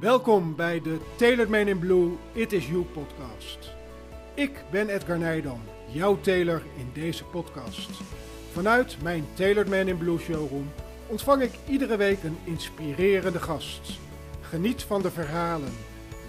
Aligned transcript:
Welkom 0.00 0.56
bij 0.56 0.80
de 0.80 0.98
Tailored 1.16 1.48
Man 1.48 1.68
in 1.68 1.78
Blue 1.78 2.10
It 2.32 2.52
Is 2.52 2.66
You 2.66 2.82
podcast. 2.82 3.58
Ik 4.34 4.64
ben 4.70 4.88
Edgar 4.88 5.18
Nijdam, 5.18 5.60
jouw 5.86 6.20
tailor 6.20 6.62
in 6.76 6.90
deze 6.92 7.24
podcast. 7.24 7.90
Vanuit 8.52 8.96
mijn 9.02 9.26
Tailored 9.34 9.68
Man 9.68 9.88
in 9.88 9.98
Blue 9.98 10.18
showroom 10.18 10.70
ontvang 11.06 11.42
ik 11.42 11.52
iedere 11.68 11.96
week 11.96 12.22
een 12.22 12.38
inspirerende 12.44 13.38
gast. 13.38 13.98
Geniet 14.40 14.82
van 14.82 15.02
de 15.02 15.10
verhalen, 15.10 15.72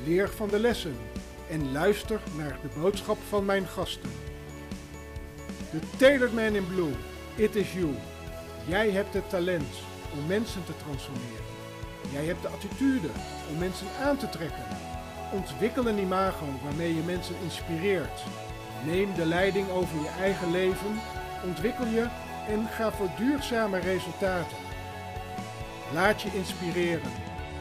leer 0.05 0.29
van 0.29 0.47
de 0.47 0.59
lessen 0.59 0.95
en 1.49 1.71
luister 1.71 2.21
naar 2.37 2.59
de 2.61 2.79
boodschap 2.81 3.17
van 3.27 3.45
mijn 3.45 3.67
gasten. 3.67 4.11
De 5.71 5.79
Tailored 5.97 6.33
Man 6.33 6.55
in 6.55 6.67
Blue, 6.67 6.93
It 7.35 7.55
Is 7.55 7.73
You. 7.73 7.89
Jij 8.67 8.89
hebt 8.91 9.13
het 9.13 9.29
talent 9.29 9.73
om 10.19 10.27
mensen 10.27 10.65
te 10.65 10.73
transformeren. 10.83 11.58
Jij 12.11 12.25
hebt 12.25 12.41
de 12.41 12.47
attitude 12.47 13.07
om 13.49 13.57
mensen 13.57 13.87
aan 14.03 14.17
te 14.17 14.29
trekken. 14.29 14.63
Ontwikkel 15.33 15.87
een 15.87 15.97
imago 15.97 16.45
waarmee 16.63 16.95
je 16.95 17.01
mensen 17.01 17.35
inspireert. 17.43 18.23
Neem 18.85 19.13
de 19.15 19.25
leiding 19.25 19.69
over 19.69 19.95
je 20.01 20.09
eigen 20.19 20.51
leven, 20.51 20.99
ontwikkel 21.45 21.85
je 21.85 22.07
en 22.47 22.67
ga 22.67 22.91
voor 22.91 23.09
duurzame 23.17 23.79
resultaten. 23.79 24.57
Laat 25.93 26.21
je 26.21 26.29
inspireren 26.33 27.11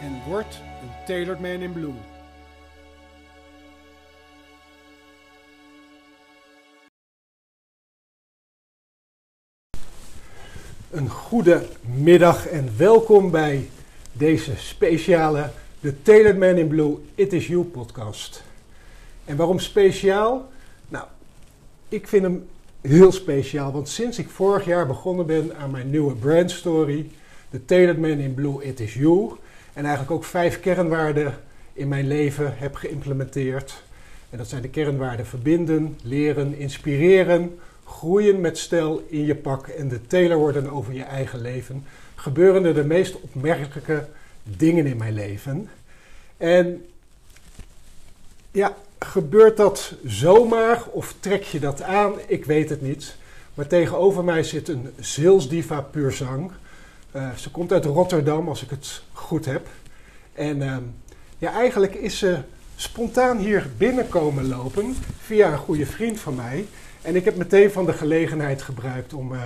en 0.03 0.23
word 0.27 0.61
een 0.83 1.05
Tailored 1.07 1.41
Man 1.41 1.51
in 1.51 1.73
Blue. 1.73 1.95
Een 10.91 11.09
goede 11.09 11.67
middag 11.81 12.47
en 12.47 12.77
welkom 12.77 13.31
bij 13.31 13.71
deze 14.19 14.53
speciale 14.57 15.51
The 15.81 16.03
Tailored 16.03 16.39
Man 16.39 16.57
in 16.57 16.69
Blue 16.69 16.99
It 17.15 17.33
Is 17.33 17.47
You 17.47 17.65
podcast. 17.65 18.43
En 19.25 19.37
waarom 19.37 19.59
speciaal? 19.59 20.49
Nou, 20.89 21.05
ik 21.89 22.09
vind 22.09 22.23
hem 22.23 22.49
heel 22.81 23.13
speciaal, 23.13 23.73
want 23.73 23.89
sinds 23.89 24.19
ik 24.19 24.29
vorig 24.29 24.65
jaar 24.65 24.87
begonnen 24.87 25.27
ben 25.27 25.57
aan 25.57 25.71
mijn 25.71 25.91
nieuwe 25.91 26.15
brand 26.15 26.51
story, 26.51 27.11
The 27.51 27.65
Tailored 27.65 27.99
Man 27.99 28.11
in 28.19 28.35
Blue 28.35 28.65
It 28.65 28.81
Is 28.81 28.95
You, 28.95 29.31
en 29.73 29.83
eigenlijk 29.85 30.11
ook 30.11 30.25
vijf 30.25 30.61
kernwaarden 30.61 31.35
in 31.73 31.89
mijn 31.89 32.07
leven 32.07 32.55
heb 32.57 32.75
geïmplementeerd. 32.75 33.83
En 34.31 34.39
dat 34.39 34.49
zijn 34.49 34.63
de 34.63 34.69
kernwaarden 34.69 35.27
verbinden, 35.27 35.99
leren, 36.03 36.55
inspireren, 36.55 37.59
groeien 37.85 38.41
met 38.41 38.59
stijl 38.59 39.07
in 39.09 39.25
je 39.25 39.35
pak 39.35 39.67
en 39.67 39.89
de 39.89 40.07
tailor 40.07 40.39
worden 40.39 40.71
over 40.71 40.93
je 40.93 41.03
eigen 41.03 41.41
leven 41.41 41.85
gebeuren 42.19 42.65
er 42.65 42.75
de 42.75 42.85
meest 42.85 43.21
opmerkelijke 43.21 44.09
dingen 44.43 44.87
in 44.87 44.97
mijn 44.97 45.15
leven. 45.15 45.71
En 46.37 46.87
ja, 48.51 48.77
gebeurt 48.99 49.57
dat 49.57 49.95
zomaar 50.05 50.83
of 50.91 51.15
trek 51.21 51.43
je 51.43 51.61
dat 51.61 51.83
aan? 51.83 52.13
Ik 52.27 52.45
weet 52.45 52.69
het 52.69 52.83
niet. 52.83 53.17
Maar 53.55 53.67
tegenover 53.67 54.25
mij 54.25 54.43
zit 54.43 54.69
een 54.69 54.89
zielsdiva 55.01 55.81
puur 55.81 56.13
zang. 56.13 56.51
Uh, 57.17 57.35
ze 57.35 57.51
komt 57.51 57.73
uit 57.73 57.85
Rotterdam, 57.85 58.49
als 58.49 58.63
ik 58.63 58.71
het 58.71 59.03
goed 59.13 59.45
heb. 59.45 59.67
En 60.33 60.57
uh, 60.57 60.77
ja, 61.39 61.53
eigenlijk 61.53 61.95
is 61.95 62.19
ze 62.19 62.39
spontaan 62.77 63.39
hier 63.39 63.67
binnenkomen 63.77 64.49
lopen 64.49 64.97
via 65.21 65.53
een 65.53 65.59
goede 65.59 65.87
vriend 65.87 66.21
van 66.21 66.35
mij. 66.35 66.67
En 67.03 67.17
ik 67.17 67.25
heb 67.25 67.37
meteen 67.37 67.71
van 67.71 67.87
de 67.87 67.93
gelegenheid 67.93 68.63
gebruikt 68.63 69.13
om 69.13 69.33
uh, 69.33 69.41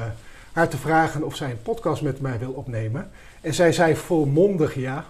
haar 0.52 0.68
te 0.68 0.76
vragen 0.76 1.22
of 1.22 1.36
zij 1.36 1.50
een 1.50 1.62
podcast 1.62 2.02
met 2.02 2.20
mij 2.20 2.38
wil 2.38 2.50
opnemen. 2.50 3.10
En 3.40 3.54
zij 3.54 3.72
zei 3.72 3.96
volmondig 3.96 4.74
ja, 4.74 5.04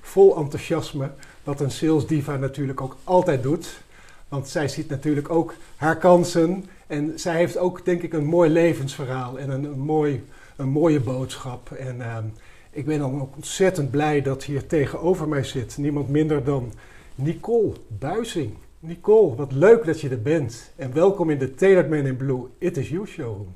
vol 0.00 0.36
enthousiasme, 0.36 1.10
wat 1.44 1.60
een 1.60 1.70
sales 1.70 2.06
diva 2.06 2.36
natuurlijk 2.36 2.80
ook 2.80 2.96
altijd 3.04 3.42
doet. 3.42 3.84
Want 4.28 4.48
zij 4.48 4.68
ziet 4.68 4.88
natuurlijk 4.88 5.30
ook 5.30 5.54
haar 5.76 5.96
kansen 5.96 6.64
en 6.86 7.12
zij 7.16 7.36
heeft 7.36 7.58
ook 7.58 7.84
denk 7.84 8.02
ik 8.02 8.12
een 8.12 8.24
mooi 8.24 8.50
levensverhaal 8.50 9.38
en 9.38 9.50
een, 9.50 9.78
mooi, 9.78 10.24
een 10.56 10.68
mooie 10.68 11.00
boodschap. 11.00 11.70
En 11.70 11.96
uh, 11.96 12.16
ik 12.70 12.86
ben 12.86 12.98
dan 12.98 13.20
ook 13.20 13.36
ontzettend 13.36 13.90
blij 13.90 14.22
dat 14.22 14.44
hier 14.44 14.66
tegenover 14.66 15.28
mij 15.28 15.44
zit 15.44 15.76
niemand 15.76 16.08
minder 16.08 16.44
dan 16.44 16.72
Nicole 17.14 17.72
Buising. 17.88 18.54
Nicole, 18.80 19.34
wat 19.36 19.52
leuk 19.52 19.84
dat 19.84 20.00
je 20.00 20.08
er 20.08 20.22
bent. 20.22 20.72
En 20.76 20.92
welkom 20.92 21.30
in 21.30 21.38
de 21.38 21.54
Tailored 21.54 21.90
Man 21.90 22.06
in 22.06 22.16
Blue 22.16 22.46
It 22.58 22.76
Is 22.76 22.88
You 22.88 23.06
showroom. 23.06 23.54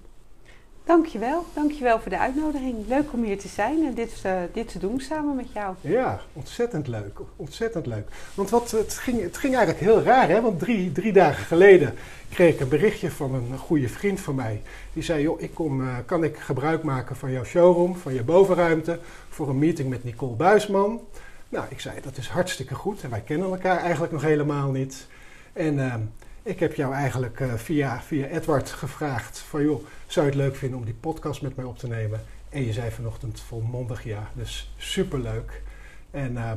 Dankjewel, 0.91 1.45
dankjewel 1.55 2.01
voor 2.01 2.11
de 2.11 2.19
uitnodiging. 2.19 2.87
Leuk 2.89 3.12
om 3.12 3.23
hier 3.23 3.39
te 3.39 3.49
zijn 3.49 3.84
en 3.84 3.95
dit, 3.95 4.23
uh, 4.27 4.33
dit 4.53 4.69
te 4.69 4.78
doen 4.78 5.01
samen 5.01 5.37
met 5.37 5.53
jou. 5.53 5.75
Ja, 5.81 6.21
ontzettend 6.33 6.87
leuk, 6.87 7.19
ontzettend 7.37 7.87
leuk. 7.87 8.09
Want 8.34 8.51
wat, 8.51 8.71
het, 8.71 8.95
ging, 8.95 9.23
het 9.23 9.37
ging 9.37 9.55
eigenlijk 9.56 9.84
heel 9.84 10.03
raar, 10.03 10.28
hè? 10.28 10.41
want 10.41 10.59
drie, 10.59 10.93
drie 10.93 11.12
dagen 11.12 11.45
geleden 11.45 11.95
kreeg 12.31 12.55
ik 12.55 12.61
een 12.61 12.69
berichtje 12.69 13.11
van 13.11 13.34
een 13.34 13.59
goede 13.59 13.89
vriend 13.89 14.21
van 14.21 14.34
mij. 14.34 14.62
Die 14.93 15.03
zei, 15.03 15.23
joh, 15.23 15.41
ik 15.41 15.55
kom, 15.55 15.81
uh, 15.81 15.97
kan 16.06 16.25
ik 16.25 16.37
gebruik 16.37 16.83
maken 16.83 17.17
van 17.17 17.31
jouw 17.31 17.45
showroom, 17.45 17.97
van 17.97 18.15
je 18.15 18.22
bovenruimte, 18.22 18.99
voor 19.28 19.49
een 19.49 19.59
meeting 19.59 19.89
met 19.89 20.05
Nicole 20.05 20.37
Buisman. 20.37 21.01
Nou, 21.49 21.65
ik 21.69 21.81
zei, 21.81 22.01
dat 22.01 22.17
is 22.17 22.28
hartstikke 22.28 22.75
goed 22.75 23.03
en 23.03 23.11
wij 23.11 23.21
kennen 23.21 23.51
elkaar 23.51 23.78
eigenlijk 23.78 24.12
nog 24.12 24.22
helemaal 24.22 24.71
niet. 24.71 25.07
En 25.53 25.75
uh, 25.75 25.95
ik 26.43 26.61
heb 26.61 26.75
jou 26.75 26.95
eigenlijk 26.95 27.43
via, 27.56 28.03
via 28.03 28.27
Edward 28.27 28.71
gevraagd 28.71 29.39
van, 29.39 29.62
joh, 29.62 29.84
zou 30.06 30.27
je 30.27 30.33
het 30.33 30.41
leuk 30.41 30.56
vinden 30.56 30.78
om 30.78 30.84
die 30.84 30.95
podcast 31.01 31.43
met 31.43 31.56
mij 31.56 31.65
op 31.65 31.78
te 31.78 31.89
nemen? 31.89 32.21
En 32.49 32.67
je 32.67 32.73
zei 32.73 32.91
vanochtend 32.91 33.41
volmondig 33.41 34.05
ja. 34.05 34.31
Dus 34.33 34.73
superleuk. 34.77 35.62
En 36.11 36.33
uh, 36.33 36.53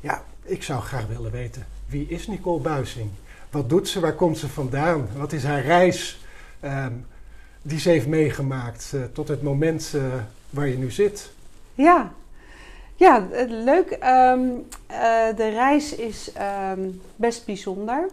ja, 0.00 0.22
ik 0.42 0.62
zou 0.62 0.82
graag 0.82 1.06
willen 1.06 1.30
weten, 1.30 1.66
wie 1.86 2.08
is 2.08 2.26
Nicole 2.26 2.60
Buising? 2.60 3.10
Wat 3.50 3.68
doet 3.68 3.88
ze? 3.88 4.00
Waar 4.00 4.14
komt 4.14 4.38
ze 4.38 4.48
vandaan? 4.48 5.08
Wat 5.16 5.32
is 5.32 5.44
haar 5.44 5.62
reis 5.62 6.18
um, 6.64 7.06
die 7.62 7.78
ze 7.78 7.88
heeft 7.88 8.06
meegemaakt 8.06 8.92
uh, 8.94 9.04
tot 9.12 9.28
het 9.28 9.42
moment 9.42 9.92
uh, 9.94 10.02
waar 10.50 10.68
je 10.68 10.78
nu 10.78 10.90
zit? 10.90 11.30
Ja, 11.74 12.12
ja 12.94 13.26
leuk. 13.48 13.90
Um, 13.90 14.66
de 15.36 15.48
reis 15.48 15.94
is 15.94 16.30
best 17.16 17.46
bijzonder. 17.46 18.08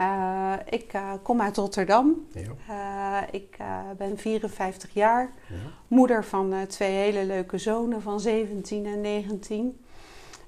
Uh, 0.00 0.52
ik 0.68 0.94
uh, 0.94 1.12
kom 1.22 1.40
uit 1.40 1.56
Rotterdam. 1.56 2.26
Ja. 2.32 3.22
Uh, 3.22 3.28
ik 3.30 3.56
ben 3.96 4.18
54 4.18 4.94
jaar. 4.94 5.32
Ja. 5.48 5.56
Moeder 5.88 6.24
van 6.24 6.54
twee 6.68 6.92
hele 6.92 7.24
leuke 7.24 7.58
zonen 7.58 8.02
van 8.02 8.20
17 8.20 8.86
en 8.86 9.00
19. 9.00 9.84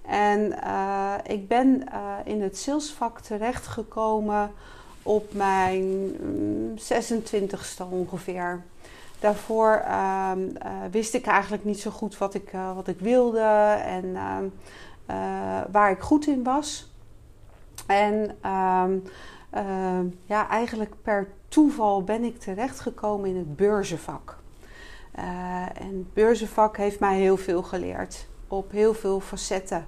En 0.02 0.58
ik 1.24 1.48
ben 1.48 1.84
in 2.24 2.42
het 2.42 2.58
salesvak 2.58 3.20
terechtgekomen 3.20 4.52
op 5.02 5.32
mijn 5.32 5.84
mm, 6.20 6.74
26ste 6.78 7.88
ongeveer. 7.90 8.62
Daarvoor 9.20 9.82
ehm, 9.86 10.40
wist 10.90 11.14
ik 11.14 11.26
eigenlijk 11.26 11.64
niet 11.64 11.80
zo 11.80 11.90
goed 11.90 12.18
wat 12.18 12.34
ik, 12.34 12.50
wat 12.74 12.88
ik 12.88 12.98
wilde 12.98 13.40
en 13.84 14.16
ehm, 14.16 14.44
waar 15.70 15.90
ik 15.90 16.00
goed 16.00 16.26
in 16.26 16.42
was. 16.42 16.90
En 17.86 18.36
um, 18.50 19.02
uh, 19.56 19.98
ja, 20.24 20.48
eigenlijk 20.48 20.94
per 21.02 21.28
toeval 21.48 22.04
ben 22.04 22.24
ik 22.24 22.38
terechtgekomen 22.38 23.28
in 23.28 23.36
het 23.36 23.56
beurzenvak. 23.56 24.38
Uh, 25.18 25.80
en 25.80 25.86
het 25.86 26.14
beurzenvak 26.14 26.76
heeft 26.76 27.00
mij 27.00 27.18
heel 27.18 27.36
veel 27.36 27.62
geleerd 27.62 28.26
op 28.48 28.70
heel 28.70 28.94
veel 28.94 29.20
facetten. 29.20 29.86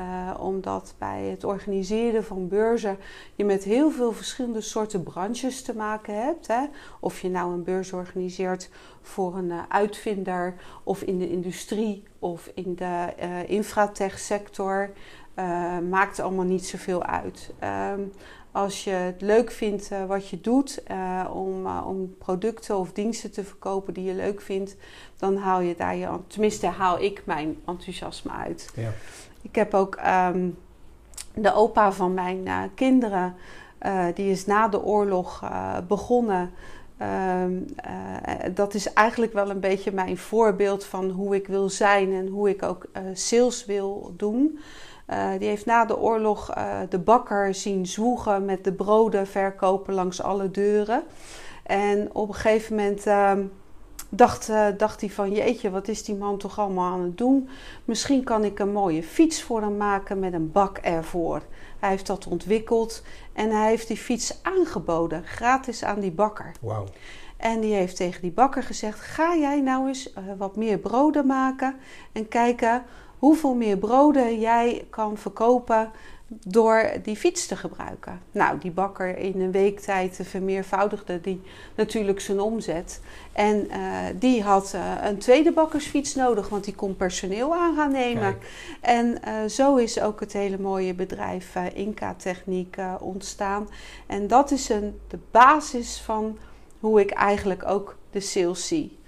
Uh, 0.00 0.34
omdat 0.40 0.94
bij 0.98 1.22
het 1.22 1.44
organiseren 1.44 2.24
van 2.24 2.48
beurzen 2.48 2.98
je 3.34 3.44
met 3.44 3.64
heel 3.64 3.90
veel 3.90 4.12
verschillende 4.12 4.60
soorten 4.60 5.02
branches 5.02 5.62
te 5.62 5.76
maken 5.76 6.22
hebt. 6.22 6.46
Hè? 6.46 6.64
Of 7.00 7.20
je 7.20 7.30
nou 7.30 7.52
een 7.52 7.64
beurs 7.64 7.92
organiseert 7.92 8.70
voor 9.02 9.36
een 9.36 9.50
uh, 9.50 9.62
uitvinder, 9.68 10.54
of 10.82 11.02
in 11.02 11.18
de 11.18 11.30
industrie, 11.30 12.02
of 12.18 12.50
in 12.54 12.74
de 12.74 13.14
uh, 15.38 15.78
maakt 15.90 16.20
allemaal 16.20 16.44
niet 16.44 16.66
zoveel 16.66 17.02
uit. 17.02 17.52
Um, 17.92 18.12
als 18.52 18.84
je 18.84 18.90
het 18.90 19.20
leuk 19.20 19.50
vindt 19.50 19.90
uh, 19.92 20.04
wat 20.04 20.28
je 20.28 20.40
doet, 20.40 20.82
uh, 20.90 21.24
om, 21.32 21.66
uh, 21.66 21.84
om 21.86 22.14
producten 22.18 22.78
of 22.78 22.92
diensten 22.92 23.30
te 23.30 23.44
verkopen 23.44 23.94
die 23.94 24.04
je 24.04 24.14
leuk 24.14 24.40
vindt, 24.40 24.76
dan 25.16 25.36
haal 25.36 25.60
je 25.60 25.74
daar 25.76 25.96
je, 25.96 26.08
tenminste 26.26 26.66
haal 26.66 27.00
ik 27.00 27.22
mijn 27.24 27.56
enthousiasme 27.66 28.30
uit. 28.30 28.70
Ja. 28.74 28.90
Ik 29.42 29.54
heb 29.54 29.74
ook 29.74 29.98
um, 30.06 30.58
de 31.34 31.54
opa 31.54 31.92
van 31.92 32.14
mijn 32.14 32.48
kinderen, 32.74 33.34
die 34.14 34.30
is 34.30 34.46
na 34.46 34.68
de 34.68 34.82
oorlog 34.82 35.50
begonnen. 35.88 36.50
Um, 37.42 37.66
dat 38.54 38.74
is 38.74 38.92
eigenlijk 38.92 39.32
wel 39.32 39.50
een 39.50 39.60
beetje 39.60 39.92
mijn 39.92 40.18
voorbeeld 40.18 40.84
van 40.84 41.10
hoe 41.10 41.34
ik 41.34 41.46
wil 41.46 41.68
zijn 41.68 42.12
en 42.12 42.26
hoe 42.26 42.48
ik 42.48 42.62
ook 42.62 42.86
sales 43.12 43.64
wil 43.64 44.14
doen. 44.16 44.58
Uh, 45.10 45.30
die 45.38 45.48
heeft 45.48 45.66
na 45.66 45.84
de 45.84 45.98
oorlog 45.98 46.56
uh, 46.56 46.80
de 46.88 46.98
bakker 46.98 47.54
zien 47.54 47.86
zwoegen 47.86 48.44
met 48.44 48.64
de 48.64 48.72
broden 48.72 49.26
verkopen 49.26 49.94
langs 49.94 50.22
alle 50.22 50.50
deuren. 50.50 51.02
En 51.62 52.14
op 52.14 52.28
een 52.28 52.34
gegeven 52.34 52.76
moment 52.76 53.06
uh, 53.06 53.32
dacht, 54.08 54.48
uh, 54.48 54.66
dacht 54.76 55.00
hij 55.00 55.10
van 55.10 55.32
jeetje, 55.32 55.70
wat 55.70 55.88
is 55.88 56.04
die 56.04 56.14
man 56.14 56.38
toch 56.38 56.58
allemaal 56.58 56.92
aan 56.92 57.00
het 57.00 57.18
doen? 57.18 57.48
Misschien 57.84 58.24
kan 58.24 58.44
ik 58.44 58.58
een 58.58 58.72
mooie 58.72 59.02
fiets 59.02 59.42
voor 59.42 59.60
hem 59.60 59.76
maken 59.76 60.18
met 60.18 60.32
een 60.32 60.52
bak 60.52 60.78
ervoor. 60.78 61.42
Hij 61.78 61.90
heeft 61.90 62.06
dat 62.06 62.26
ontwikkeld 62.26 63.02
en 63.32 63.50
hij 63.50 63.68
heeft 63.68 63.88
die 63.88 63.96
fiets 63.96 64.38
aangeboden, 64.42 65.24
gratis 65.24 65.84
aan 65.84 66.00
die 66.00 66.12
bakker. 66.12 66.52
Wauw. 66.60 66.84
En 67.36 67.60
die 67.60 67.74
heeft 67.74 67.96
tegen 67.96 68.22
die 68.22 68.32
bakker 68.32 68.62
gezegd: 68.62 69.00
Ga 69.00 69.36
jij 69.36 69.60
nou 69.60 69.88
eens 69.88 70.12
wat 70.38 70.56
meer 70.56 70.78
broden 70.78 71.26
maken 71.26 71.76
en 72.12 72.28
kijken 72.28 72.82
hoeveel 73.18 73.54
meer 73.54 73.76
broden 73.76 74.40
jij 74.40 74.86
kan 74.90 75.16
verkopen 75.16 75.90
door 76.28 76.90
die 77.02 77.16
fiets 77.16 77.46
te 77.46 77.56
gebruiken. 77.56 78.20
Nou, 78.30 78.58
die 78.58 78.70
bakker 78.70 79.18
in 79.18 79.40
een 79.40 79.50
week 79.50 79.80
tijd 79.80 80.20
vermeervoudigde 80.22 81.20
die 81.20 81.40
natuurlijk 81.74 82.20
zijn 82.20 82.40
omzet. 82.40 83.00
En 83.32 83.66
uh, 83.70 83.76
die 84.14 84.42
had 84.42 84.72
uh, 84.74 84.94
een 85.02 85.18
tweede 85.18 85.52
bakkersfiets 85.52 86.14
nodig, 86.14 86.48
want 86.48 86.64
die 86.64 86.74
kon 86.74 86.96
personeel 86.96 87.54
aan 87.54 87.76
gaan 87.76 87.92
nemen. 87.92 88.22
Kijk. 88.22 88.50
En 88.80 89.18
uh, 89.28 89.48
zo 89.48 89.76
is 89.76 90.00
ook 90.00 90.20
het 90.20 90.32
hele 90.32 90.58
mooie 90.58 90.94
bedrijf 90.94 91.54
Inca 91.74 92.14
Techniek 92.14 92.76
ontstaan. 93.00 93.68
En 94.06 94.26
dat 94.26 94.50
is 94.50 94.68
een, 94.68 95.00
de 95.08 95.18
basis 95.30 96.00
van 96.00 96.38
hoe 96.80 97.00
ik 97.00 97.10
eigenlijk 97.10 97.66
ook 97.66 97.96
de 98.10 98.20
sales 98.20 98.66
zie. 98.66 98.98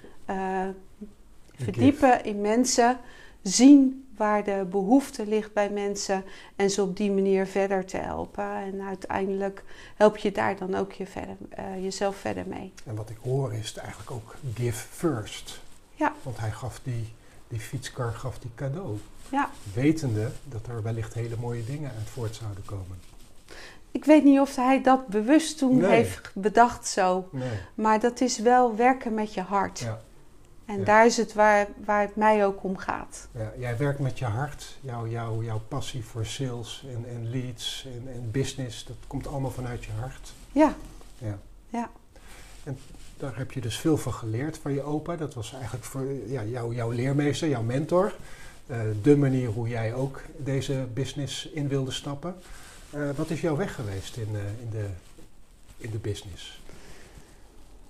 verdiepen 1.54 2.24
in 2.24 2.40
mensen, 2.40 2.98
zien 3.42 4.08
waar 4.16 4.44
de 4.44 4.66
behoefte 4.70 5.26
ligt 5.26 5.52
bij 5.52 5.70
mensen 5.70 6.24
en 6.56 6.70
ze 6.70 6.82
op 6.82 6.96
die 6.96 7.10
manier 7.10 7.46
verder 7.46 7.84
te 7.84 7.96
helpen. 7.96 8.44
En 8.54 8.80
uiteindelijk 8.82 9.64
help 9.96 10.16
je 10.16 10.32
daar 10.32 10.56
dan 10.56 10.74
ook 10.74 10.92
je 10.92 11.06
verder, 11.06 11.36
uh, 11.58 11.82
jezelf 11.82 12.16
verder 12.16 12.44
mee. 12.46 12.72
En 12.84 12.94
wat 12.94 13.10
ik 13.10 13.16
hoor 13.22 13.54
is 13.54 13.68
het 13.68 13.76
eigenlijk 13.76 14.10
ook 14.10 14.34
give 14.54 14.86
first. 14.90 15.60
Ja. 15.94 16.12
Want 16.22 16.38
hij 16.38 16.50
gaf 16.50 16.80
die, 16.82 17.12
die 17.48 17.60
fietskar 17.60 18.12
gaf 18.12 18.38
die 18.38 18.50
cadeau. 18.54 18.98
Ja. 19.28 19.50
Wetende 19.74 20.30
dat 20.44 20.66
er 20.66 20.82
wellicht 20.82 21.14
hele 21.14 21.36
mooie 21.40 21.64
dingen 21.64 21.90
uit 21.98 22.08
voort 22.08 22.34
zouden 22.34 22.64
komen. 22.64 22.98
Ik 23.90 24.04
weet 24.04 24.24
niet 24.24 24.40
of 24.40 24.56
hij 24.56 24.82
dat 24.82 25.06
bewust 25.06 25.58
toen 25.58 25.76
Nee. 25.76 25.90
heeft 25.90 26.30
bedacht 26.34 26.86
zo. 26.86 27.28
Nee. 27.32 27.58
Maar 27.74 28.00
dat 28.00 28.20
is 28.20 28.38
wel 28.38 28.76
werken 28.76 29.14
met 29.14 29.34
je 29.34 29.40
hart. 29.40 29.78
Ja. 29.78 30.00
En 30.70 30.78
Ja. 30.78 30.84
daar 30.84 31.06
is 31.06 31.16
het 31.16 31.32
waar, 31.32 31.66
waar 31.84 32.00
het 32.00 32.16
mij 32.16 32.46
ook 32.46 32.64
om 32.64 32.76
gaat. 32.76 33.28
Ja, 33.32 33.52
jij 33.58 33.76
werkt 33.76 33.98
met 33.98 34.18
je 34.18 34.24
hart, 34.24 34.76
jouw, 34.80 35.06
jouw, 35.06 35.42
jouw 35.42 35.60
passie 35.68 36.04
voor 36.04 36.26
sales 36.26 36.84
en, 36.94 37.04
en 37.08 37.30
leads 37.30 37.86
en, 37.86 38.12
en 38.12 38.30
business, 38.30 38.84
dat 38.84 38.96
komt 39.06 39.26
allemaal 39.26 39.50
vanuit 39.50 39.84
je 39.84 39.92
hart. 39.92 40.32
Ja, 40.52 40.74
Ja. 41.18 41.38
Ja. 41.68 41.90
En 42.64 42.78
daar 43.16 43.36
heb 43.36 43.52
je 43.52 43.60
dus 43.60 43.78
veel 43.78 43.96
van 43.96 44.12
geleerd 44.12 44.58
van 44.58 44.72
je 44.72 44.82
opa. 44.82 45.16
Dat 45.16 45.34
was 45.34 45.52
eigenlijk 45.52 45.84
voor 45.84 46.06
ja, 46.26 46.44
jou, 46.44 46.74
jouw 46.74 46.90
leermeester, 46.90 47.48
jouw 47.48 47.62
mentor. 47.62 48.14
Eh, 48.66 48.80
de 49.02 49.16
manier 49.16 49.48
hoe 49.48 49.68
jij 49.68 49.94
ook 49.94 50.22
deze 50.36 50.86
business 50.94 51.46
in 51.46 51.68
wilde 51.68 51.90
stappen. 51.90 52.34
Eh, 52.90 53.10
wat 53.16 53.30
is 53.30 53.40
jouw 53.40 53.56
weg 53.56 53.74
geweest 53.74 54.16
in, 54.16 54.28
eh, 54.32 54.62
in, 54.62 54.70
de, 54.70 54.86
in 55.76 55.90
de 55.90 55.98
business? 55.98 56.59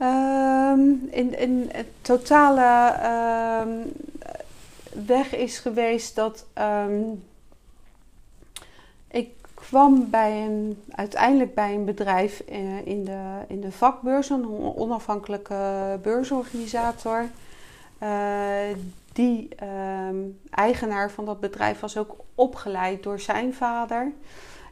Ehm, 0.01 0.81
in, 1.11 1.39
in 1.39 1.69
het 1.73 1.87
totale 2.01 2.93
ehm, 2.99 3.69
weg 5.07 5.35
is 5.35 5.59
geweest 5.59 6.15
dat 6.15 6.47
ehm, 6.53 7.01
ik 9.09 9.29
kwam 9.55 10.11
bij 10.11 10.45
een, 10.45 10.83
uiteindelijk 10.91 11.55
bij 11.55 11.75
een 11.75 11.85
bedrijf 11.85 12.41
eh, 12.41 12.87
in, 12.87 13.05
de, 13.05 13.21
in 13.49 13.61
de 13.61 13.73
vakbeurs, 13.73 14.31
een 14.31 14.47
on- 14.47 14.77
onafhankelijke 14.77 15.99
beursorganisator. 16.03 17.29
Eh, 17.99 18.09
die 19.13 19.49
eigenaar 20.51 21.11
van 21.11 21.25
dat 21.25 21.41
bedrijf 21.41 21.81
was 21.81 21.97
ook 21.97 22.17
opgeleid 22.35 23.03
door 23.03 23.21
zijn 23.21 23.55
vader. 23.55 24.13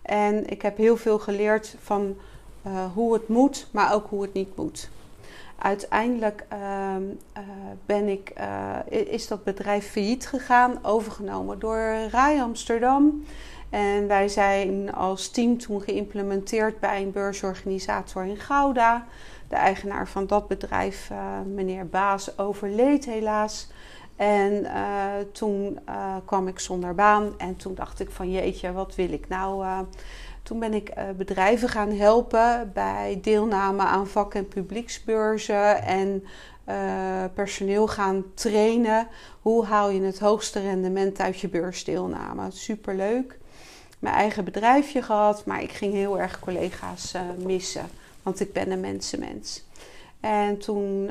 En 0.02 0.46
ik 0.46 0.62
heb 0.62 0.76
heel 0.76 0.96
veel 0.96 1.18
geleerd 1.18 1.76
van 1.82 2.16
eh, 2.62 2.84
hoe 2.94 3.12
het 3.12 3.28
moet, 3.28 3.66
maar 3.70 3.94
ook 3.94 4.06
hoe 4.08 4.22
het 4.22 4.32
niet 4.32 4.56
moet. 4.56 4.88
Uiteindelijk 5.58 6.44
ehm, 6.48 7.02
eh, 7.32 7.42
ben 7.86 8.08
ik, 8.08 8.28
eh, 8.28 8.76
is 8.88 9.28
dat 9.28 9.44
bedrijf 9.44 9.90
failliet 9.90 10.26
gegaan, 10.26 10.78
overgenomen 10.82 11.58
door 11.58 11.94
RAI 12.10 12.40
Amsterdam. 12.40 13.24
En 13.70 14.06
wij 14.06 14.28
zijn 14.28 14.94
als 14.94 15.30
team 15.30 15.58
toen 15.58 15.80
geïmplementeerd 15.80 16.80
bij 16.80 17.02
een 17.02 17.12
beursorganisator 17.12 18.24
in 18.24 18.36
Gouda. 18.36 19.06
De 19.48 19.56
eigenaar 19.56 20.08
van 20.08 20.26
dat 20.26 20.48
bedrijf, 20.48 21.10
eh, 21.10 21.18
meneer 21.54 21.86
Baas, 21.86 22.38
overleed 22.38 23.04
helaas. 23.04 23.68
En 24.16 24.66
toen 25.32 25.78
kwam 26.24 26.48
ik 26.48 26.58
zonder 26.58 26.94
baan 26.94 27.34
en 27.36 27.56
toen 27.56 27.74
dacht 27.74 28.00
ik 28.00 28.10
van 28.10 28.30
jeetje, 28.30 28.72
wat 28.72 28.94
wil 28.94 29.12
ik 29.12 29.28
nou? 29.28 29.64
Toen 30.48 30.58
ben 30.58 30.74
ik 30.74 30.88
eh, 30.88 31.04
bedrijven 31.16 31.68
gaan 31.68 31.90
helpen 31.92 32.70
bij 32.74 33.18
deelname 33.22 33.82
aan 33.82 34.06
vak- 34.06 34.34
en 34.34 34.48
publieksbeurzen 34.48 35.82
en 35.82 36.24
eh, 36.64 37.24
personeel 37.34 37.88
gaan 37.88 38.24
trainen. 38.34 39.08
Hoe 39.42 39.64
haal 39.64 39.90
je 39.90 40.00
het 40.00 40.18
hoogste 40.18 40.60
rendement 40.60 41.20
uit 41.20 41.40
je 41.40 41.48
beursdeelname? 41.48 42.50
Superleuk. 42.50 43.38
Mijn 43.98 44.14
eigen 44.14 44.44
bedrijfje 44.44 45.02
gehad, 45.02 45.44
maar 45.44 45.62
ik 45.62 45.72
ging 45.72 45.92
heel 45.92 46.18
erg 46.18 46.38
collega's 46.40 47.14
eh, 47.14 47.22
missen, 47.44 47.86
want 48.22 48.40
ik 48.40 48.52
ben 48.52 48.70
een 48.70 48.80
mensenmens. 48.80 49.64
En 50.20 50.58
toen 50.58 51.10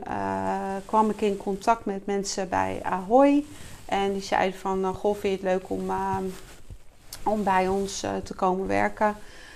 kwam 0.85 1.09
ik 1.09 1.21
in 1.21 1.37
contact 1.37 1.85
met 1.85 2.05
mensen 2.05 2.49
bij 2.49 2.79
Ahoy. 2.83 3.45
En 3.85 4.13
die 4.13 4.21
zeiden 4.21 4.59
van, 4.59 4.79
nou, 4.79 4.95
goh, 4.95 5.15
vind 5.15 5.41
je 5.41 5.47
het 5.47 5.59
leuk 5.59 5.69
om, 5.69 5.85
om 7.27 7.43
bij 7.43 7.67
ons 7.67 8.03
eh, 8.03 8.15
te 8.23 8.33
komen 8.33 8.67
werken? 8.67 9.15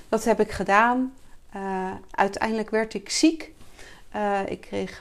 Dat 0.09 0.23
heb 0.23 0.39
ik 0.39 0.51
gedaan. 0.51 1.13
Eh, 1.51 1.91
uiteindelijk 2.11 2.69
werd 2.69 2.93
ik 2.93 3.09
ziek. 3.09 3.51
Eh, 4.09 4.39
ik 4.45 4.61
kreeg 4.61 4.99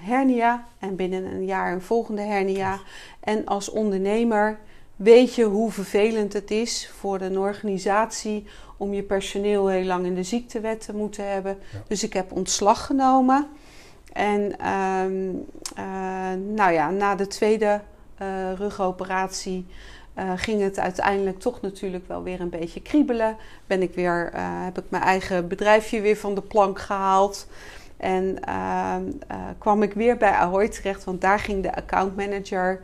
hernia 0.00 0.64
en 0.78 0.96
binnen 0.96 1.24
een 1.24 1.44
jaar 1.44 1.72
een 1.72 1.82
volgende 1.82 2.22
hernia. 2.22 2.78
En 3.20 3.46
als 3.46 3.70
ondernemer 3.70 4.58
weet 4.96 5.34
je 5.34 5.44
hoe 5.44 5.70
vervelend 5.70 6.32
het 6.32 6.50
is 6.50 6.90
voor 6.98 7.20
een 7.20 7.38
organisatie 7.38 8.46
om 8.76 8.94
je 8.94 9.02
personeel 9.02 9.66
heel 9.66 9.84
lang 9.84 10.06
in 10.06 10.14
de 10.14 10.22
ziektewet 10.22 10.80
te 10.80 10.94
moeten 10.94 11.30
hebben. 11.30 11.58
Ja. 11.72 11.78
Dus 11.88 12.02
ik 12.02 12.12
heb 12.12 12.32
ontslag 12.32 12.86
genomen. 12.86 13.48
En 14.12 14.58
ehm, 14.58 15.28
eh, 15.74 16.38
nou 16.54 16.72
ja, 16.72 16.90
na 16.90 17.14
de 17.14 17.26
tweede 17.26 17.80
rugoperatie 18.56 19.66
eh, 20.18 20.32
ging 20.36 20.62
het 20.62 20.78
uiteindelijk 20.78 21.38
toch 21.38 21.60
natuurlijk 21.60 22.08
wel 22.08 22.22
weer 22.22 22.40
een 22.40 22.48
beetje 22.48 22.82
kriebelen. 22.82 23.36
Ben 23.66 23.82
ik 23.82 23.94
weer, 23.94 24.30
eh, 24.32 24.64
heb 24.64 24.78
ik 24.78 24.84
mijn 24.88 25.02
eigen 25.02 25.48
bedrijfje 25.48 26.00
weer 26.00 26.16
van 26.16 26.34
de 26.34 26.40
plank 26.40 26.78
gehaald. 26.78 27.46
En 27.96 28.44
ehm, 28.44 29.02
eh, 29.28 29.36
kwam 29.58 29.82
ik 29.82 29.92
weer 29.92 30.16
bij 30.16 30.30
Ahoy 30.30 30.68
terecht, 30.68 31.04
want 31.04 31.20
daar 31.20 31.38
ging 31.38 31.62
de 31.62 31.74
accountmanager 31.74 32.80